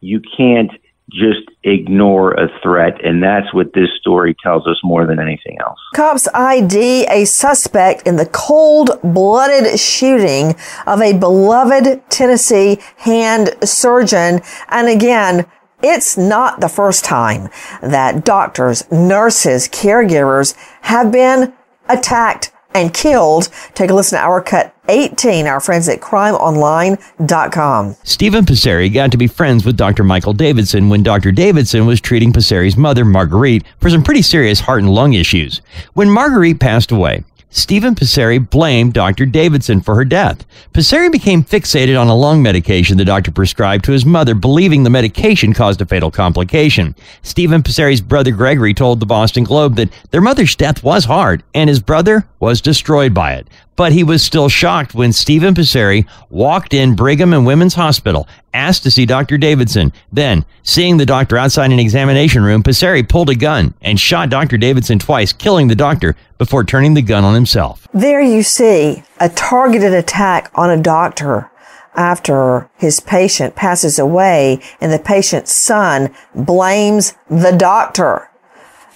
you 0.00 0.20
can't 0.20 0.70
just 1.14 1.48
ignore 1.62 2.32
a 2.32 2.48
threat. 2.62 3.02
And 3.04 3.22
that's 3.22 3.52
what 3.54 3.72
this 3.72 3.88
story 4.00 4.36
tells 4.42 4.66
us 4.66 4.78
more 4.82 5.06
than 5.06 5.18
anything 5.18 5.58
else. 5.60 5.78
Cops 5.94 6.28
ID 6.34 7.06
a 7.08 7.24
suspect 7.24 8.06
in 8.06 8.16
the 8.16 8.26
cold 8.26 9.00
blooded 9.02 9.78
shooting 9.78 10.56
of 10.86 11.00
a 11.00 11.16
beloved 11.16 12.02
Tennessee 12.10 12.78
hand 12.98 13.56
surgeon. 13.64 14.40
And 14.68 14.88
again, 14.88 15.46
it's 15.82 16.16
not 16.16 16.60
the 16.60 16.68
first 16.68 17.04
time 17.04 17.50
that 17.82 18.24
doctors, 18.24 18.90
nurses, 18.90 19.68
caregivers 19.68 20.56
have 20.82 21.12
been 21.12 21.52
attacked 21.88 22.52
and 22.74 22.92
killed. 22.92 23.48
Take 23.74 23.90
a 23.90 23.94
listen 23.94 24.18
to 24.18 24.24
our 24.24 24.42
cut 24.42 24.73
18, 24.88 25.46
our 25.46 25.60
friends 25.60 25.88
at 25.88 26.00
crimeonline.com. 26.00 27.96
Stephen 28.02 28.44
Pasceri 28.44 28.92
got 28.92 29.10
to 29.10 29.16
be 29.16 29.26
friends 29.26 29.64
with 29.64 29.76
Dr. 29.76 30.04
Michael 30.04 30.32
Davidson 30.32 30.88
when 30.88 31.02
Dr. 31.02 31.32
Davidson 31.32 31.86
was 31.86 32.00
treating 32.00 32.32
Pasceri's 32.32 32.76
mother, 32.76 33.04
Marguerite, 33.04 33.64
for 33.80 33.90
some 33.90 34.02
pretty 34.02 34.22
serious 34.22 34.60
heart 34.60 34.82
and 34.82 34.94
lung 34.94 35.14
issues. 35.14 35.60
When 35.94 36.10
Marguerite 36.10 36.60
passed 36.60 36.92
away, 36.92 37.24
Stephen 37.56 37.94
Pasceri 37.94 38.38
blamed 38.50 38.94
Dr. 38.94 39.24
Davidson 39.24 39.80
for 39.80 39.94
her 39.94 40.04
death. 40.04 40.44
Pasceri 40.72 41.10
became 41.10 41.44
fixated 41.44 41.98
on 41.98 42.08
a 42.08 42.14
lung 42.14 42.42
medication 42.42 42.98
the 42.98 43.04
doctor 43.04 43.30
prescribed 43.30 43.84
to 43.84 43.92
his 43.92 44.04
mother, 44.04 44.34
believing 44.34 44.82
the 44.82 44.90
medication 44.90 45.54
caused 45.54 45.80
a 45.80 45.86
fatal 45.86 46.10
complication. 46.10 46.96
Stephen 47.22 47.62
Pasceri's 47.62 48.00
brother 48.00 48.32
Gregory 48.32 48.74
told 48.74 48.98
the 48.98 49.06
Boston 49.06 49.44
Globe 49.44 49.76
that 49.76 49.88
their 50.10 50.20
mother's 50.20 50.56
death 50.56 50.82
was 50.82 51.04
hard 51.04 51.44
and 51.54 51.68
his 51.70 51.78
brother 51.78 52.26
was 52.40 52.60
destroyed 52.60 53.14
by 53.14 53.34
it 53.34 53.46
but 53.76 53.92
he 53.92 54.04
was 54.04 54.22
still 54.22 54.48
shocked 54.48 54.94
when 54.94 55.12
Stephen 55.12 55.54
Pasceri 55.54 56.06
walked 56.30 56.74
in 56.74 56.94
Brigham 56.94 57.32
and 57.32 57.46
Women's 57.46 57.74
Hospital, 57.74 58.28
asked 58.54 58.84
to 58.84 58.90
see 58.90 59.04
Dr. 59.04 59.36
Davidson. 59.36 59.92
Then, 60.12 60.44
seeing 60.62 60.96
the 60.96 61.04
doctor 61.04 61.36
outside 61.36 61.72
an 61.72 61.78
examination 61.78 62.42
room, 62.42 62.62
Pasceri 62.62 63.06
pulled 63.06 63.28
a 63.28 63.34
gun 63.34 63.74
and 63.82 64.00
shot 64.00 64.30
Dr. 64.30 64.56
Davidson 64.56 64.98
twice, 64.98 65.32
killing 65.32 65.68
the 65.68 65.74
doctor 65.74 66.16
before 66.38 66.64
turning 66.64 66.94
the 66.94 67.02
gun 67.02 67.24
on 67.24 67.34
himself. 67.34 67.86
There 67.92 68.22
you 68.22 68.42
see 68.42 69.02
a 69.20 69.28
targeted 69.28 69.92
attack 69.92 70.50
on 70.54 70.70
a 70.70 70.80
doctor 70.80 71.50
after 71.94 72.70
his 72.76 73.00
patient 73.00 73.54
passes 73.54 73.98
away 73.98 74.60
and 74.80 74.92
the 74.92 74.98
patient's 74.98 75.52
son 75.52 76.14
blames 76.34 77.14
the 77.28 77.52
doctor. 77.52 78.30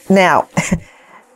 Now, 0.09 0.49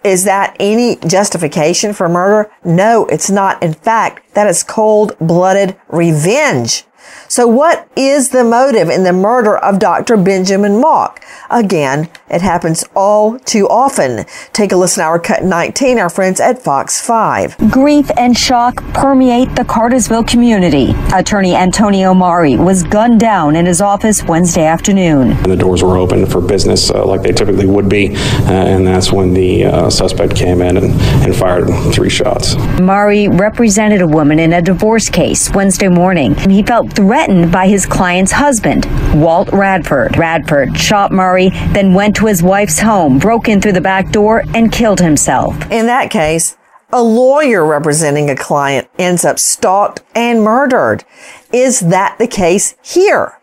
Is 0.04 0.24
that 0.24 0.56
any 0.58 0.96
justification 0.96 1.92
for 1.92 2.08
murder? 2.08 2.50
No, 2.64 3.06
it's 3.06 3.30
not. 3.30 3.62
In 3.62 3.72
fact, 3.72 4.34
that 4.34 4.48
is 4.48 4.64
cold 4.64 5.16
blooded 5.20 5.76
revenge. 5.88 6.84
So 7.28 7.46
what 7.46 7.88
is 7.96 8.28
the 8.30 8.44
motive 8.44 8.88
in 8.90 9.04
the 9.04 9.12
murder 9.12 9.56
of 9.56 9.78
Dr. 9.78 10.16
Benjamin 10.16 10.72
Mauck? 10.72 11.18
Again, 11.50 12.08
it 12.28 12.42
happens 12.42 12.84
all 12.94 13.38
too 13.38 13.66
often. 13.68 14.24
Take 14.52 14.72
a 14.72 14.76
listen 14.76 15.02
to 15.02 15.06
our 15.06 15.18
cut 15.18 15.42
19, 15.42 15.98
our 15.98 16.10
friends 16.10 16.40
at 16.40 16.62
Fox 16.62 17.00
5. 17.00 17.70
Grief 17.70 18.10
and 18.16 18.36
shock 18.36 18.82
permeate 18.94 19.54
the 19.56 19.64
Cartersville 19.64 20.24
community. 20.24 20.94
Attorney 21.14 21.54
Antonio 21.54 22.14
Mari 22.14 22.56
was 22.56 22.82
gunned 22.82 23.20
down 23.20 23.56
in 23.56 23.66
his 23.66 23.80
office 23.80 24.22
Wednesday 24.22 24.64
afternoon. 24.66 25.42
The 25.42 25.56
doors 25.56 25.82
were 25.82 25.96
open 25.96 26.26
for 26.26 26.40
business 26.40 26.90
uh, 26.90 27.04
like 27.04 27.22
they 27.22 27.32
typically 27.32 27.66
would 27.66 27.88
be, 27.88 28.14
uh, 28.14 28.52
and 28.52 28.86
that's 28.86 29.12
when 29.12 29.32
the 29.34 29.64
uh, 29.64 29.90
suspect 29.90 30.34
came 30.36 30.60
in 30.62 30.76
and, 30.76 30.92
and 31.24 31.34
fired 31.34 31.66
three 31.94 32.10
shots. 32.10 32.56
Mari 32.80 33.28
represented 33.28 34.00
a 34.02 34.06
woman 34.06 34.38
in 34.38 34.52
a 34.52 34.62
divorce 34.62 35.08
case 35.08 35.50
Wednesday 35.50 35.88
morning. 35.88 36.34
and 36.38 36.52
He 36.52 36.62
felt 36.62 36.91
threatened 36.92 37.50
by 37.50 37.66
his 37.66 37.86
client's 37.86 38.32
husband, 38.32 38.86
Walt 39.14 39.48
Radford. 39.52 40.16
Radford 40.16 40.76
shot 40.76 41.12
Mari, 41.12 41.50
then 41.72 41.94
went 41.94 42.16
to 42.16 42.26
his 42.26 42.42
wife's 42.42 42.78
home, 42.78 43.18
broke 43.18 43.48
in 43.48 43.60
through 43.60 43.72
the 43.72 43.80
back 43.80 44.10
door, 44.10 44.44
and 44.54 44.72
killed 44.72 45.00
himself. 45.00 45.54
In 45.70 45.86
that 45.86 46.10
case, 46.10 46.56
a 46.92 47.02
lawyer 47.02 47.64
representing 47.64 48.28
a 48.28 48.36
client 48.36 48.88
ends 48.98 49.24
up 49.24 49.38
stalked 49.38 50.02
and 50.14 50.42
murdered. 50.42 51.04
Is 51.52 51.80
that 51.80 52.18
the 52.18 52.26
case 52.26 52.74
here? 52.82 53.38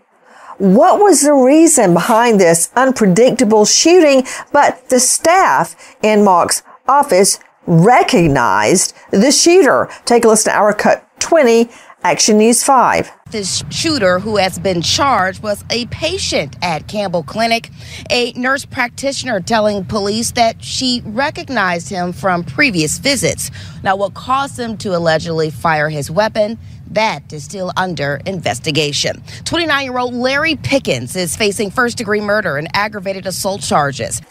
What 0.60 1.00
was 1.00 1.22
the 1.22 1.34
reason 1.34 1.93
behind 1.93 2.39
this 2.39 2.70
unpredictable 2.76 3.66
shooting? 3.66 4.24
But 4.52 4.89
the 4.89 5.00
staff 5.00 5.97
in 6.04 6.24
Mauck's 6.24 6.64
office 6.88 7.39
recognized 7.66 8.93
the 9.12 9.32
shooter. 9.32 9.89
Take 10.06 10.26
a 10.26 10.28
listen 10.28 10.52
to 10.52 10.58
our 10.58 10.74
cut 10.74 11.08
20 11.20 11.70
Action 12.04 12.38
News 12.38 12.64
5. 12.64 13.12
This 13.32 13.63
shooter 13.69 14.17
who 14.17 14.38
has 14.38 14.57
been 14.57 14.82
charged 14.82 15.43
was 15.43 15.63
a 15.69 15.86
patient 15.88 16.55
at 16.63 16.88
Campbell 16.88 17.21
Clinic, 17.21 17.69
a 18.09 18.32
nurse 18.34 18.65
practitioner 18.65 19.39
telling 19.39 19.86
police 19.86 20.32
that 20.32 20.63
she 20.63 21.03
recognized 21.05 21.89
him 21.89 22.11
from 22.11 22.43
previous 22.43 22.97
visits. 22.97 23.51
Now, 23.84 23.95
what 23.97 24.15
caused 24.15 24.59
him 24.59 24.77
to 24.77 24.97
allegedly 24.97 25.51
fire 25.51 25.89
his 25.89 26.09
weapon? 26.09 26.57
That 26.89 27.32
is 27.32 27.43
still 27.43 27.71
under 27.77 28.19
investigation. 28.25 29.21
29 29.45 29.84
year 29.84 29.99
old 29.99 30.15
Larry 30.15 30.55
Pickens 30.55 31.15
is 31.15 31.36
facing 31.36 31.69
first 31.69 31.97
degree 31.97 32.21
murder 32.21 32.57
and 32.57 32.67
aggravated 32.73 33.27
assault 33.27 33.61
charges. 33.61 34.23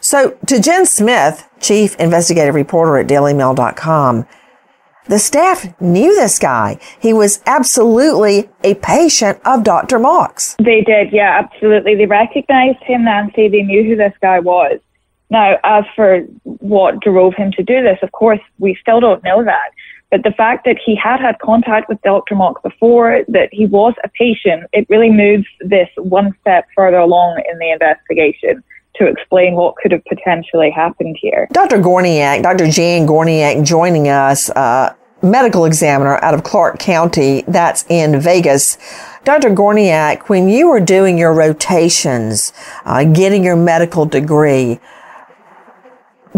So, 0.00 0.30
to 0.46 0.60
Jen 0.60 0.86
Smith, 0.86 1.46
chief 1.60 1.94
investigative 1.96 2.54
reporter 2.54 2.96
at 2.96 3.06
dailymail.com, 3.06 4.26
the 5.08 5.18
staff 5.18 5.80
knew 5.80 6.14
this 6.14 6.38
guy. 6.38 6.78
He 6.98 7.12
was 7.12 7.40
absolutely 7.46 8.48
a 8.62 8.74
patient 8.74 9.38
of 9.44 9.64
Dr. 9.64 9.98
Mauck's. 9.98 10.56
They 10.58 10.82
did, 10.82 11.12
yeah, 11.12 11.40
absolutely. 11.42 11.94
They 11.94 12.06
recognized 12.06 12.82
him, 12.82 13.04
Nancy. 13.04 13.48
They 13.48 13.62
knew 13.62 13.84
who 13.84 13.96
this 13.96 14.14
guy 14.20 14.40
was. 14.40 14.80
Now, 15.30 15.56
as 15.64 15.84
for 15.94 16.20
what 16.44 17.00
drove 17.00 17.34
him 17.34 17.52
to 17.52 17.62
do 17.62 17.82
this, 17.82 17.98
of 18.02 18.12
course, 18.12 18.40
we 18.58 18.76
still 18.80 19.00
don't 19.00 19.22
know 19.24 19.44
that. 19.44 19.70
But 20.10 20.22
the 20.22 20.30
fact 20.30 20.64
that 20.66 20.78
he 20.84 20.94
had 20.94 21.20
had 21.20 21.38
contact 21.40 21.88
with 21.88 22.00
Dr. 22.02 22.36
Mauch 22.36 22.62
before, 22.62 23.24
that 23.28 23.48
he 23.50 23.66
was 23.66 23.94
a 24.04 24.08
patient, 24.08 24.64
it 24.72 24.86
really 24.88 25.10
moves 25.10 25.46
this 25.60 25.88
one 25.96 26.32
step 26.40 26.66
further 26.76 26.98
along 26.98 27.42
in 27.50 27.58
the 27.58 27.70
investigation 27.70 28.62
to 28.98 29.06
explain 29.06 29.54
what 29.54 29.74
could 29.76 29.92
have 29.92 30.04
potentially 30.04 30.70
happened 30.70 31.16
here. 31.20 31.48
Dr. 31.52 31.78
Gorniak, 31.78 32.42
Dr. 32.42 32.70
Jan 32.70 33.06
Gorniak 33.06 33.64
joining 33.64 34.08
us, 34.08 34.50
uh, 34.50 34.94
medical 35.22 35.64
examiner 35.64 36.16
out 36.22 36.34
of 36.34 36.44
Clark 36.44 36.78
County, 36.78 37.44
that's 37.48 37.84
in 37.88 38.20
Vegas. 38.20 38.78
Dr. 39.24 39.50
Gorniak, 39.50 40.28
when 40.28 40.48
you 40.48 40.68
were 40.68 40.80
doing 40.80 41.18
your 41.18 41.32
rotations, 41.32 42.52
uh, 42.84 43.04
getting 43.04 43.42
your 43.42 43.56
medical 43.56 44.06
degree, 44.06 44.78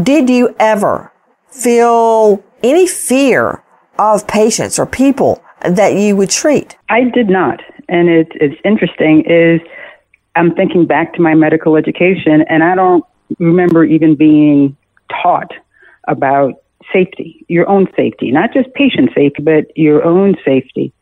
did 0.03 0.31
you 0.31 0.55
ever 0.59 1.13
feel 1.51 2.43
any 2.63 2.87
fear 2.87 3.63
of 3.99 4.27
patients 4.27 4.79
or 4.79 4.87
people 4.87 5.43
that 5.61 5.95
you 5.95 6.17
would 6.17 6.31
treat? 6.31 6.77
I 6.89 7.05
did 7.05 7.29
not. 7.29 7.61
And 7.89 8.09
it, 8.09 8.29
it's 8.35 8.61
interesting 8.65 9.25
is 9.27 9.61
I'm 10.37 10.55
thinking 10.55 10.87
back 10.87 11.15
to 11.15 11.23
my 11.23 11.35
medical 11.35 11.77
education, 11.77 12.43
and 12.49 12.63
I 12.63 12.75
don't 12.75 13.05
remember 13.39 13.85
even 13.85 14.15
being 14.15 14.77
taught 15.11 15.53
about 16.07 16.63
safety, 16.93 17.45
your 17.49 17.69
own 17.69 17.87
safety, 17.97 18.31
not 18.31 18.53
just 18.53 18.73
patient 18.75 19.11
safety, 19.15 19.43
but 19.43 19.77
your 19.77 20.05
own 20.05 20.37
safety. 20.45 20.93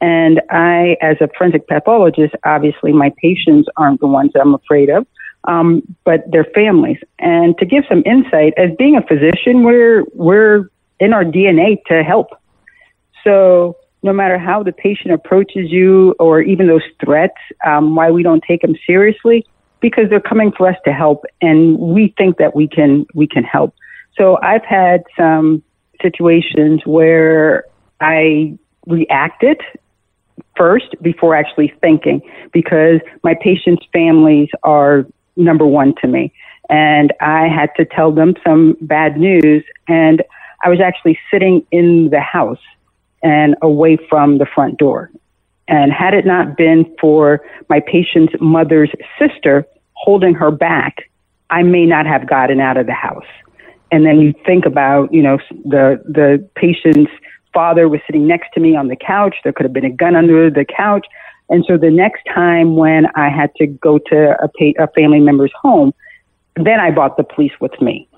And 0.00 0.40
I, 0.50 0.96
as 1.00 1.16
a 1.20 1.28
forensic 1.36 1.68
pathologist, 1.68 2.34
obviously 2.44 2.92
my 2.92 3.12
patients 3.20 3.68
aren't 3.76 4.00
the 4.00 4.06
ones 4.06 4.32
I'm 4.34 4.54
afraid 4.54 4.90
of, 4.90 5.06
um, 5.44 5.82
but 6.04 6.30
their 6.30 6.44
families. 6.44 6.98
And 7.18 7.56
to 7.58 7.66
give 7.66 7.84
some 7.88 8.02
insight, 8.04 8.54
as 8.56 8.70
being 8.78 8.96
a 8.96 9.02
physician, 9.02 9.62
we're 9.62 10.04
we're 10.14 10.68
in 10.98 11.12
our 11.12 11.24
DNA 11.24 11.82
to 11.86 12.02
help. 12.02 12.28
So 13.22 13.76
no 14.04 14.12
matter 14.12 14.38
how 14.38 14.62
the 14.62 14.70
patient 14.70 15.14
approaches 15.14 15.72
you 15.72 16.14
or 16.20 16.42
even 16.42 16.66
those 16.66 16.82
threats, 17.02 17.38
um, 17.66 17.96
why 17.96 18.10
we 18.10 18.22
don't 18.22 18.44
take 18.46 18.60
them 18.60 18.76
seriously, 18.86 19.46
because 19.80 20.04
they're 20.10 20.20
coming 20.20 20.52
for 20.52 20.68
us 20.68 20.76
to 20.84 20.92
help 20.92 21.24
and 21.40 21.78
we 21.78 22.14
think 22.18 22.36
that 22.36 22.54
we 22.54 22.68
can, 22.68 23.06
we 23.14 23.26
can 23.26 23.42
help. 23.42 23.74
So 24.18 24.38
I've 24.42 24.64
had 24.64 25.04
some 25.18 25.62
situations 26.02 26.82
where 26.84 27.64
I 27.98 28.58
reacted 28.86 29.62
first 30.54 30.94
before 31.00 31.34
actually 31.34 31.72
thinking 31.80 32.20
because 32.52 33.00
my 33.22 33.34
patients' 33.40 33.86
families 33.90 34.50
are 34.62 35.06
number 35.36 35.66
one 35.66 35.94
to 36.02 36.06
me. 36.06 36.30
And 36.68 37.14
I 37.22 37.48
had 37.48 37.70
to 37.78 37.86
tell 37.86 38.12
them 38.12 38.34
some 38.46 38.76
bad 38.82 39.16
news. 39.16 39.64
And 39.88 40.22
I 40.62 40.68
was 40.68 40.80
actually 40.80 41.18
sitting 41.30 41.66
in 41.70 42.10
the 42.10 42.20
house 42.20 42.60
and 43.24 43.56
away 43.62 43.98
from 44.08 44.38
the 44.38 44.46
front 44.54 44.78
door. 44.78 45.10
And 45.66 45.92
had 45.92 46.12
it 46.12 46.26
not 46.26 46.56
been 46.56 46.84
for 47.00 47.40
my 47.68 47.80
patient's 47.80 48.34
mother's 48.40 48.92
sister 49.18 49.66
holding 49.94 50.34
her 50.34 50.50
back, 50.50 51.10
I 51.50 51.62
may 51.62 51.86
not 51.86 52.06
have 52.06 52.28
gotten 52.28 52.60
out 52.60 52.76
of 52.76 52.86
the 52.86 52.92
house. 52.92 53.24
And 53.90 54.04
then 54.04 54.20
you 54.20 54.34
think 54.44 54.66
about, 54.66 55.12
you 55.12 55.22
know, 55.22 55.38
the 55.64 56.02
the 56.04 56.48
patient's 56.54 57.10
father 57.54 57.88
was 57.88 58.00
sitting 58.06 58.26
next 58.26 58.48
to 58.54 58.60
me 58.60 58.76
on 58.76 58.88
the 58.88 58.96
couch. 58.96 59.36
There 59.42 59.52
could 59.52 59.64
have 59.64 59.72
been 59.72 59.84
a 59.84 59.90
gun 59.90 60.16
under 60.16 60.50
the 60.50 60.64
couch. 60.64 61.06
And 61.48 61.64
so 61.66 61.78
the 61.78 61.90
next 61.90 62.22
time 62.34 62.76
when 62.76 63.06
I 63.14 63.28
had 63.28 63.54
to 63.56 63.66
go 63.66 63.98
to 63.98 64.36
a, 64.42 64.48
pa- 64.48 64.82
a 64.82 64.88
family 64.88 65.20
member's 65.20 65.52
home, 65.60 65.92
then 66.56 66.80
I 66.80 66.90
brought 66.90 67.16
the 67.16 67.22
police 67.22 67.52
with 67.60 67.80
me 67.80 68.08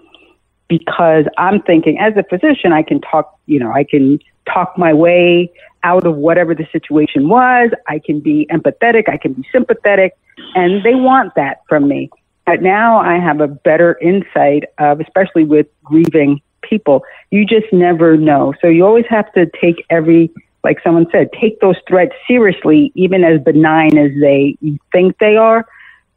because 0.69 1.25
I'm 1.39 1.63
thinking 1.63 1.99
as 1.99 2.15
a 2.17 2.25
physician, 2.25 2.73
I 2.73 2.83
can 2.83 3.01
talk, 3.01 3.39
you 3.47 3.59
know, 3.59 3.73
I 3.73 3.85
can 3.85 4.19
talk 4.53 4.77
my 4.77 4.93
way 4.93 5.53
out 5.83 6.07
of 6.07 6.17
whatever 6.17 6.55
the 6.55 6.67
situation 6.73 7.29
was. 7.29 7.71
I 7.89 8.01
can 8.01 8.21
be 8.21 8.47
empathetic. 8.51 9.09
I 9.09 9.17
can 9.17 9.35
be 9.35 9.45
sympathetic. 9.53 10.17
And 10.55 10.83
they 10.85 10.95
want 10.95 11.35
that 11.37 11.63
from 11.69 11.89
me. 11.89 12.11
But 12.45 12.63
now 12.63 12.99
I 12.99 13.19
have 13.19 13.41
a 13.41 13.49
better 13.49 13.99
insight 14.01 14.65
of, 14.79 15.01
especially 15.01 15.45
with 15.45 15.67
grieving 15.85 16.41
people, 16.63 17.05
you 17.31 17.45
just 17.45 17.73
never 17.73 18.17
know. 18.17 18.55
So 18.61 18.69
you 18.69 18.85
always 18.85 19.07
have 19.09 19.33
to 19.35 19.47
take 19.61 19.85
every, 19.91 20.31
like 20.65 20.79
someone 20.83 21.07
said, 21.13 21.31
take 21.41 21.61
those 21.61 21.77
threats 21.89 22.13
seriously, 22.27 22.93
even 22.95 23.25
as 23.25 23.41
benign 23.41 23.99
as 23.99 24.11
they 24.21 24.57
think 24.93 25.19
they 25.19 25.37
are. 25.37 25.67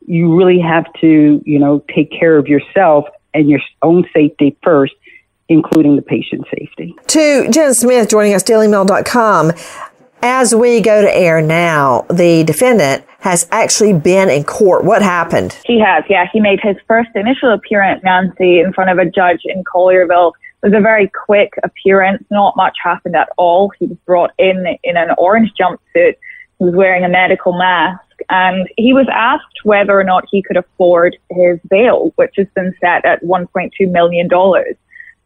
You 0.08 0.36
really 0.36 0.60
have 0.60 0.86
to, 1.02 1.42
you 1.46 1.60
know, 1.60 1.84
take 1.94 2.12
care 2.12 2.38
of 2.38 2.48
yourself 2.48 3.06
and 3.40 3.50
your 3.50 3.62
own 3.82 4.06
safety 4.14 4.56
first 4.64 4.94
including 5.50 5.96
the 5.96 6.02
patient 6.02 6.46
safety. 6.56 6.96
To 7.08 7.50
Jen 7.50 7.74
Smith 7.74 8.10
joining 8.10 8.34
us, 8.34 8.44
dailymail.com. 8.44 9.52
As 10.22 10.54
we 10.54 10.82
go 10.82 11.02
to 11.02 11.16
air 11.16 11.42
now, 11.42 12.06
the 12.10 12.44
defendant 12.44 13.04
has 13.20 13.48
actually 13.52 13.94
been 13.94 14.30
in 14.30 14.44
court. 14.44 14.86
What 14.86 15.02
happened? 15.02 15.58
He 15.66 15.80
has, 15.80 16.04
yeah. 16.10 16.26
He 16.32 16.40
made 16.40 16.60
his 16.62 16.78
first 16.88 17.10
initial 17.16 17.52
appearance, 17.52 18.02
Nancy, 18.04 18.60
in 18.60 18.72
front 18.74 18.90
of 18.90 18.98
a 18.98 19.10
judge 19.10 19.42
in 19.46 19.64
Collierville. 19.64 20.34
It 20.62 20.68
was 20.68 20.74
a 20.74 20.82
very 20.82 21.10
quick 21.26 21.54
appearance. 21.64 22.24
Not 22.30 22.56
much 22.56 22.78
happened 22.84 23.16
at 23.16 23.30
all. 23.38 23.72
He 23.80 23.88
was 23.88 23.98
brought 24.06 24.32
in 24.38 24.78
in 24.84 24.98
an 24.98 25.10
orange 25.18 25.52
jumpsuit. 25.60 26.16
Was 26.60 26.76
wearing 26.76 27.06
a 27.06 27.10
medical 27.10 27.58
mask 27.58 28.02
and 28.30 28.68
he 28.78 28.94
was 28.94 29.08
asked 29.12 29.64
whether 29.64 29.98
or 29.98 30.04
not 30.04 30.26
he 30.30 30.42
could 30.42 30.58
afford 30.58 31.18
his 31.32 31.60
bail, 31.70 32.12
which 32.16 32.34
has 32.38 32.48
been 32.56 32.74
set 32.82 33.06
at 33.06 33.24
$1.2 33.24 33.72
million. 33.92 34.30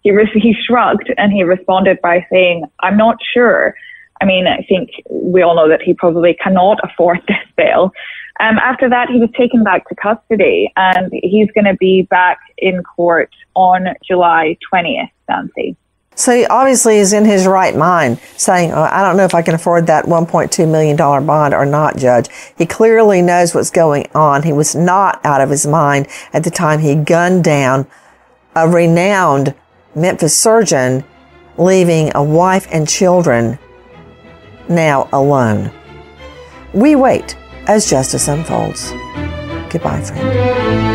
He, 0.02 0.12
re- 0.12 0.30
he 0.34 0.54
shrugged 0.54 1.12
and 1.18 1.32
he 1.32 1.44
responded 1.44 2.00
by 2.02 2.26
saying, 2.32 2.66
I'm 2.82 2.98
not 2.98 3.18
sure. 3.34 3.76
I 4.22 4.26
mean, 4.26 4.48
I 4.48 4.66
think 4.70 4.92
we 5.10 5.42
all 5.42 5.56
know 5.56 5.68
that 5.70 5.82
he 5.82 5.94
probably 5.94 6.36
cannot 6.36 6.80
afford 6.84 7.22
this 7.28 7.38
bail. 7.58 7.92
Um, 8.40 8.58
after 8.58 8.90
that, 8.90 9.10
he 9.10 9.20
was 9.20 9.30
taken 9.38 9.64
back 9.64 9.88
to 9.90 9.96
custody 9.96 10.72
and 10.76 11.12
he's 11.12 11.50
going 11.52 11.66
to 11.66 11.76
be 11.76 12.04
back 12.04 12.40
in 12.58 12.84
court 12.84 13.32
on 13.56 13.88
July 14.06 14.58
20th, 14.72 15.12
Nancy. 15.30 15.76
So 16.16 16.36
he 16.36 16.45
obviously 16.45 16.97
is 16.97 17.14
in 17.14 17.26
his 17.26 17.47
right 17.47 17.76
mind 17.76 18.20
saying, 18.38 18.72
oh, 18.72 18.84
I 18.84 19.01
don't 19.01 19.18
know 19.18 19.26
if 19.26 19.34
I 19.34 19.41
can 19.41 19.55
afford 19.55 19.88
that 19.88 20.05
$1.2 20.05 20.70
million 20.70 20.95
bond 20.95 21.53
or 21.53 21.66
not, 21.66 21.97
Judge. 21.97 22.28
He 22.57 22.66
clearly 22.66 23.22
knows 23.22 23.55
what's 23.55 23.72
going 23.72 24.09
on. 24.14 24.43
He 24.43 24.53
was 24.53 24.76
not 24.76 25.20
out 25.26 25.41
of 25.41 25.49
his 25.49 25.66
mind 25.66 26.07
at 26.32 26.43
the 26.43 26.51
time 26.51 26.80
he 26.80 26.95
gunned 26.95 27.43
down 27.43 27.88
a 28.55 28.68
renowned 28.68 29.55
Memphis 29.95 30.38
surgeon, 30.38 31.03
leaving 31.57 32.11
a 32.16 32.24
wife 32.24 32.68
and 32.72 32.88
children 32.88 33.59
now 34.70 35.09
alone. 35.11 35.72
We 36.74 36.95
wait 36.95 37.38
as 37.68 37.89
justice 37.89 38.28
unfolds. 38.28 38.91
Goodbye, 39.70 40.01
friend. 40.01 40.93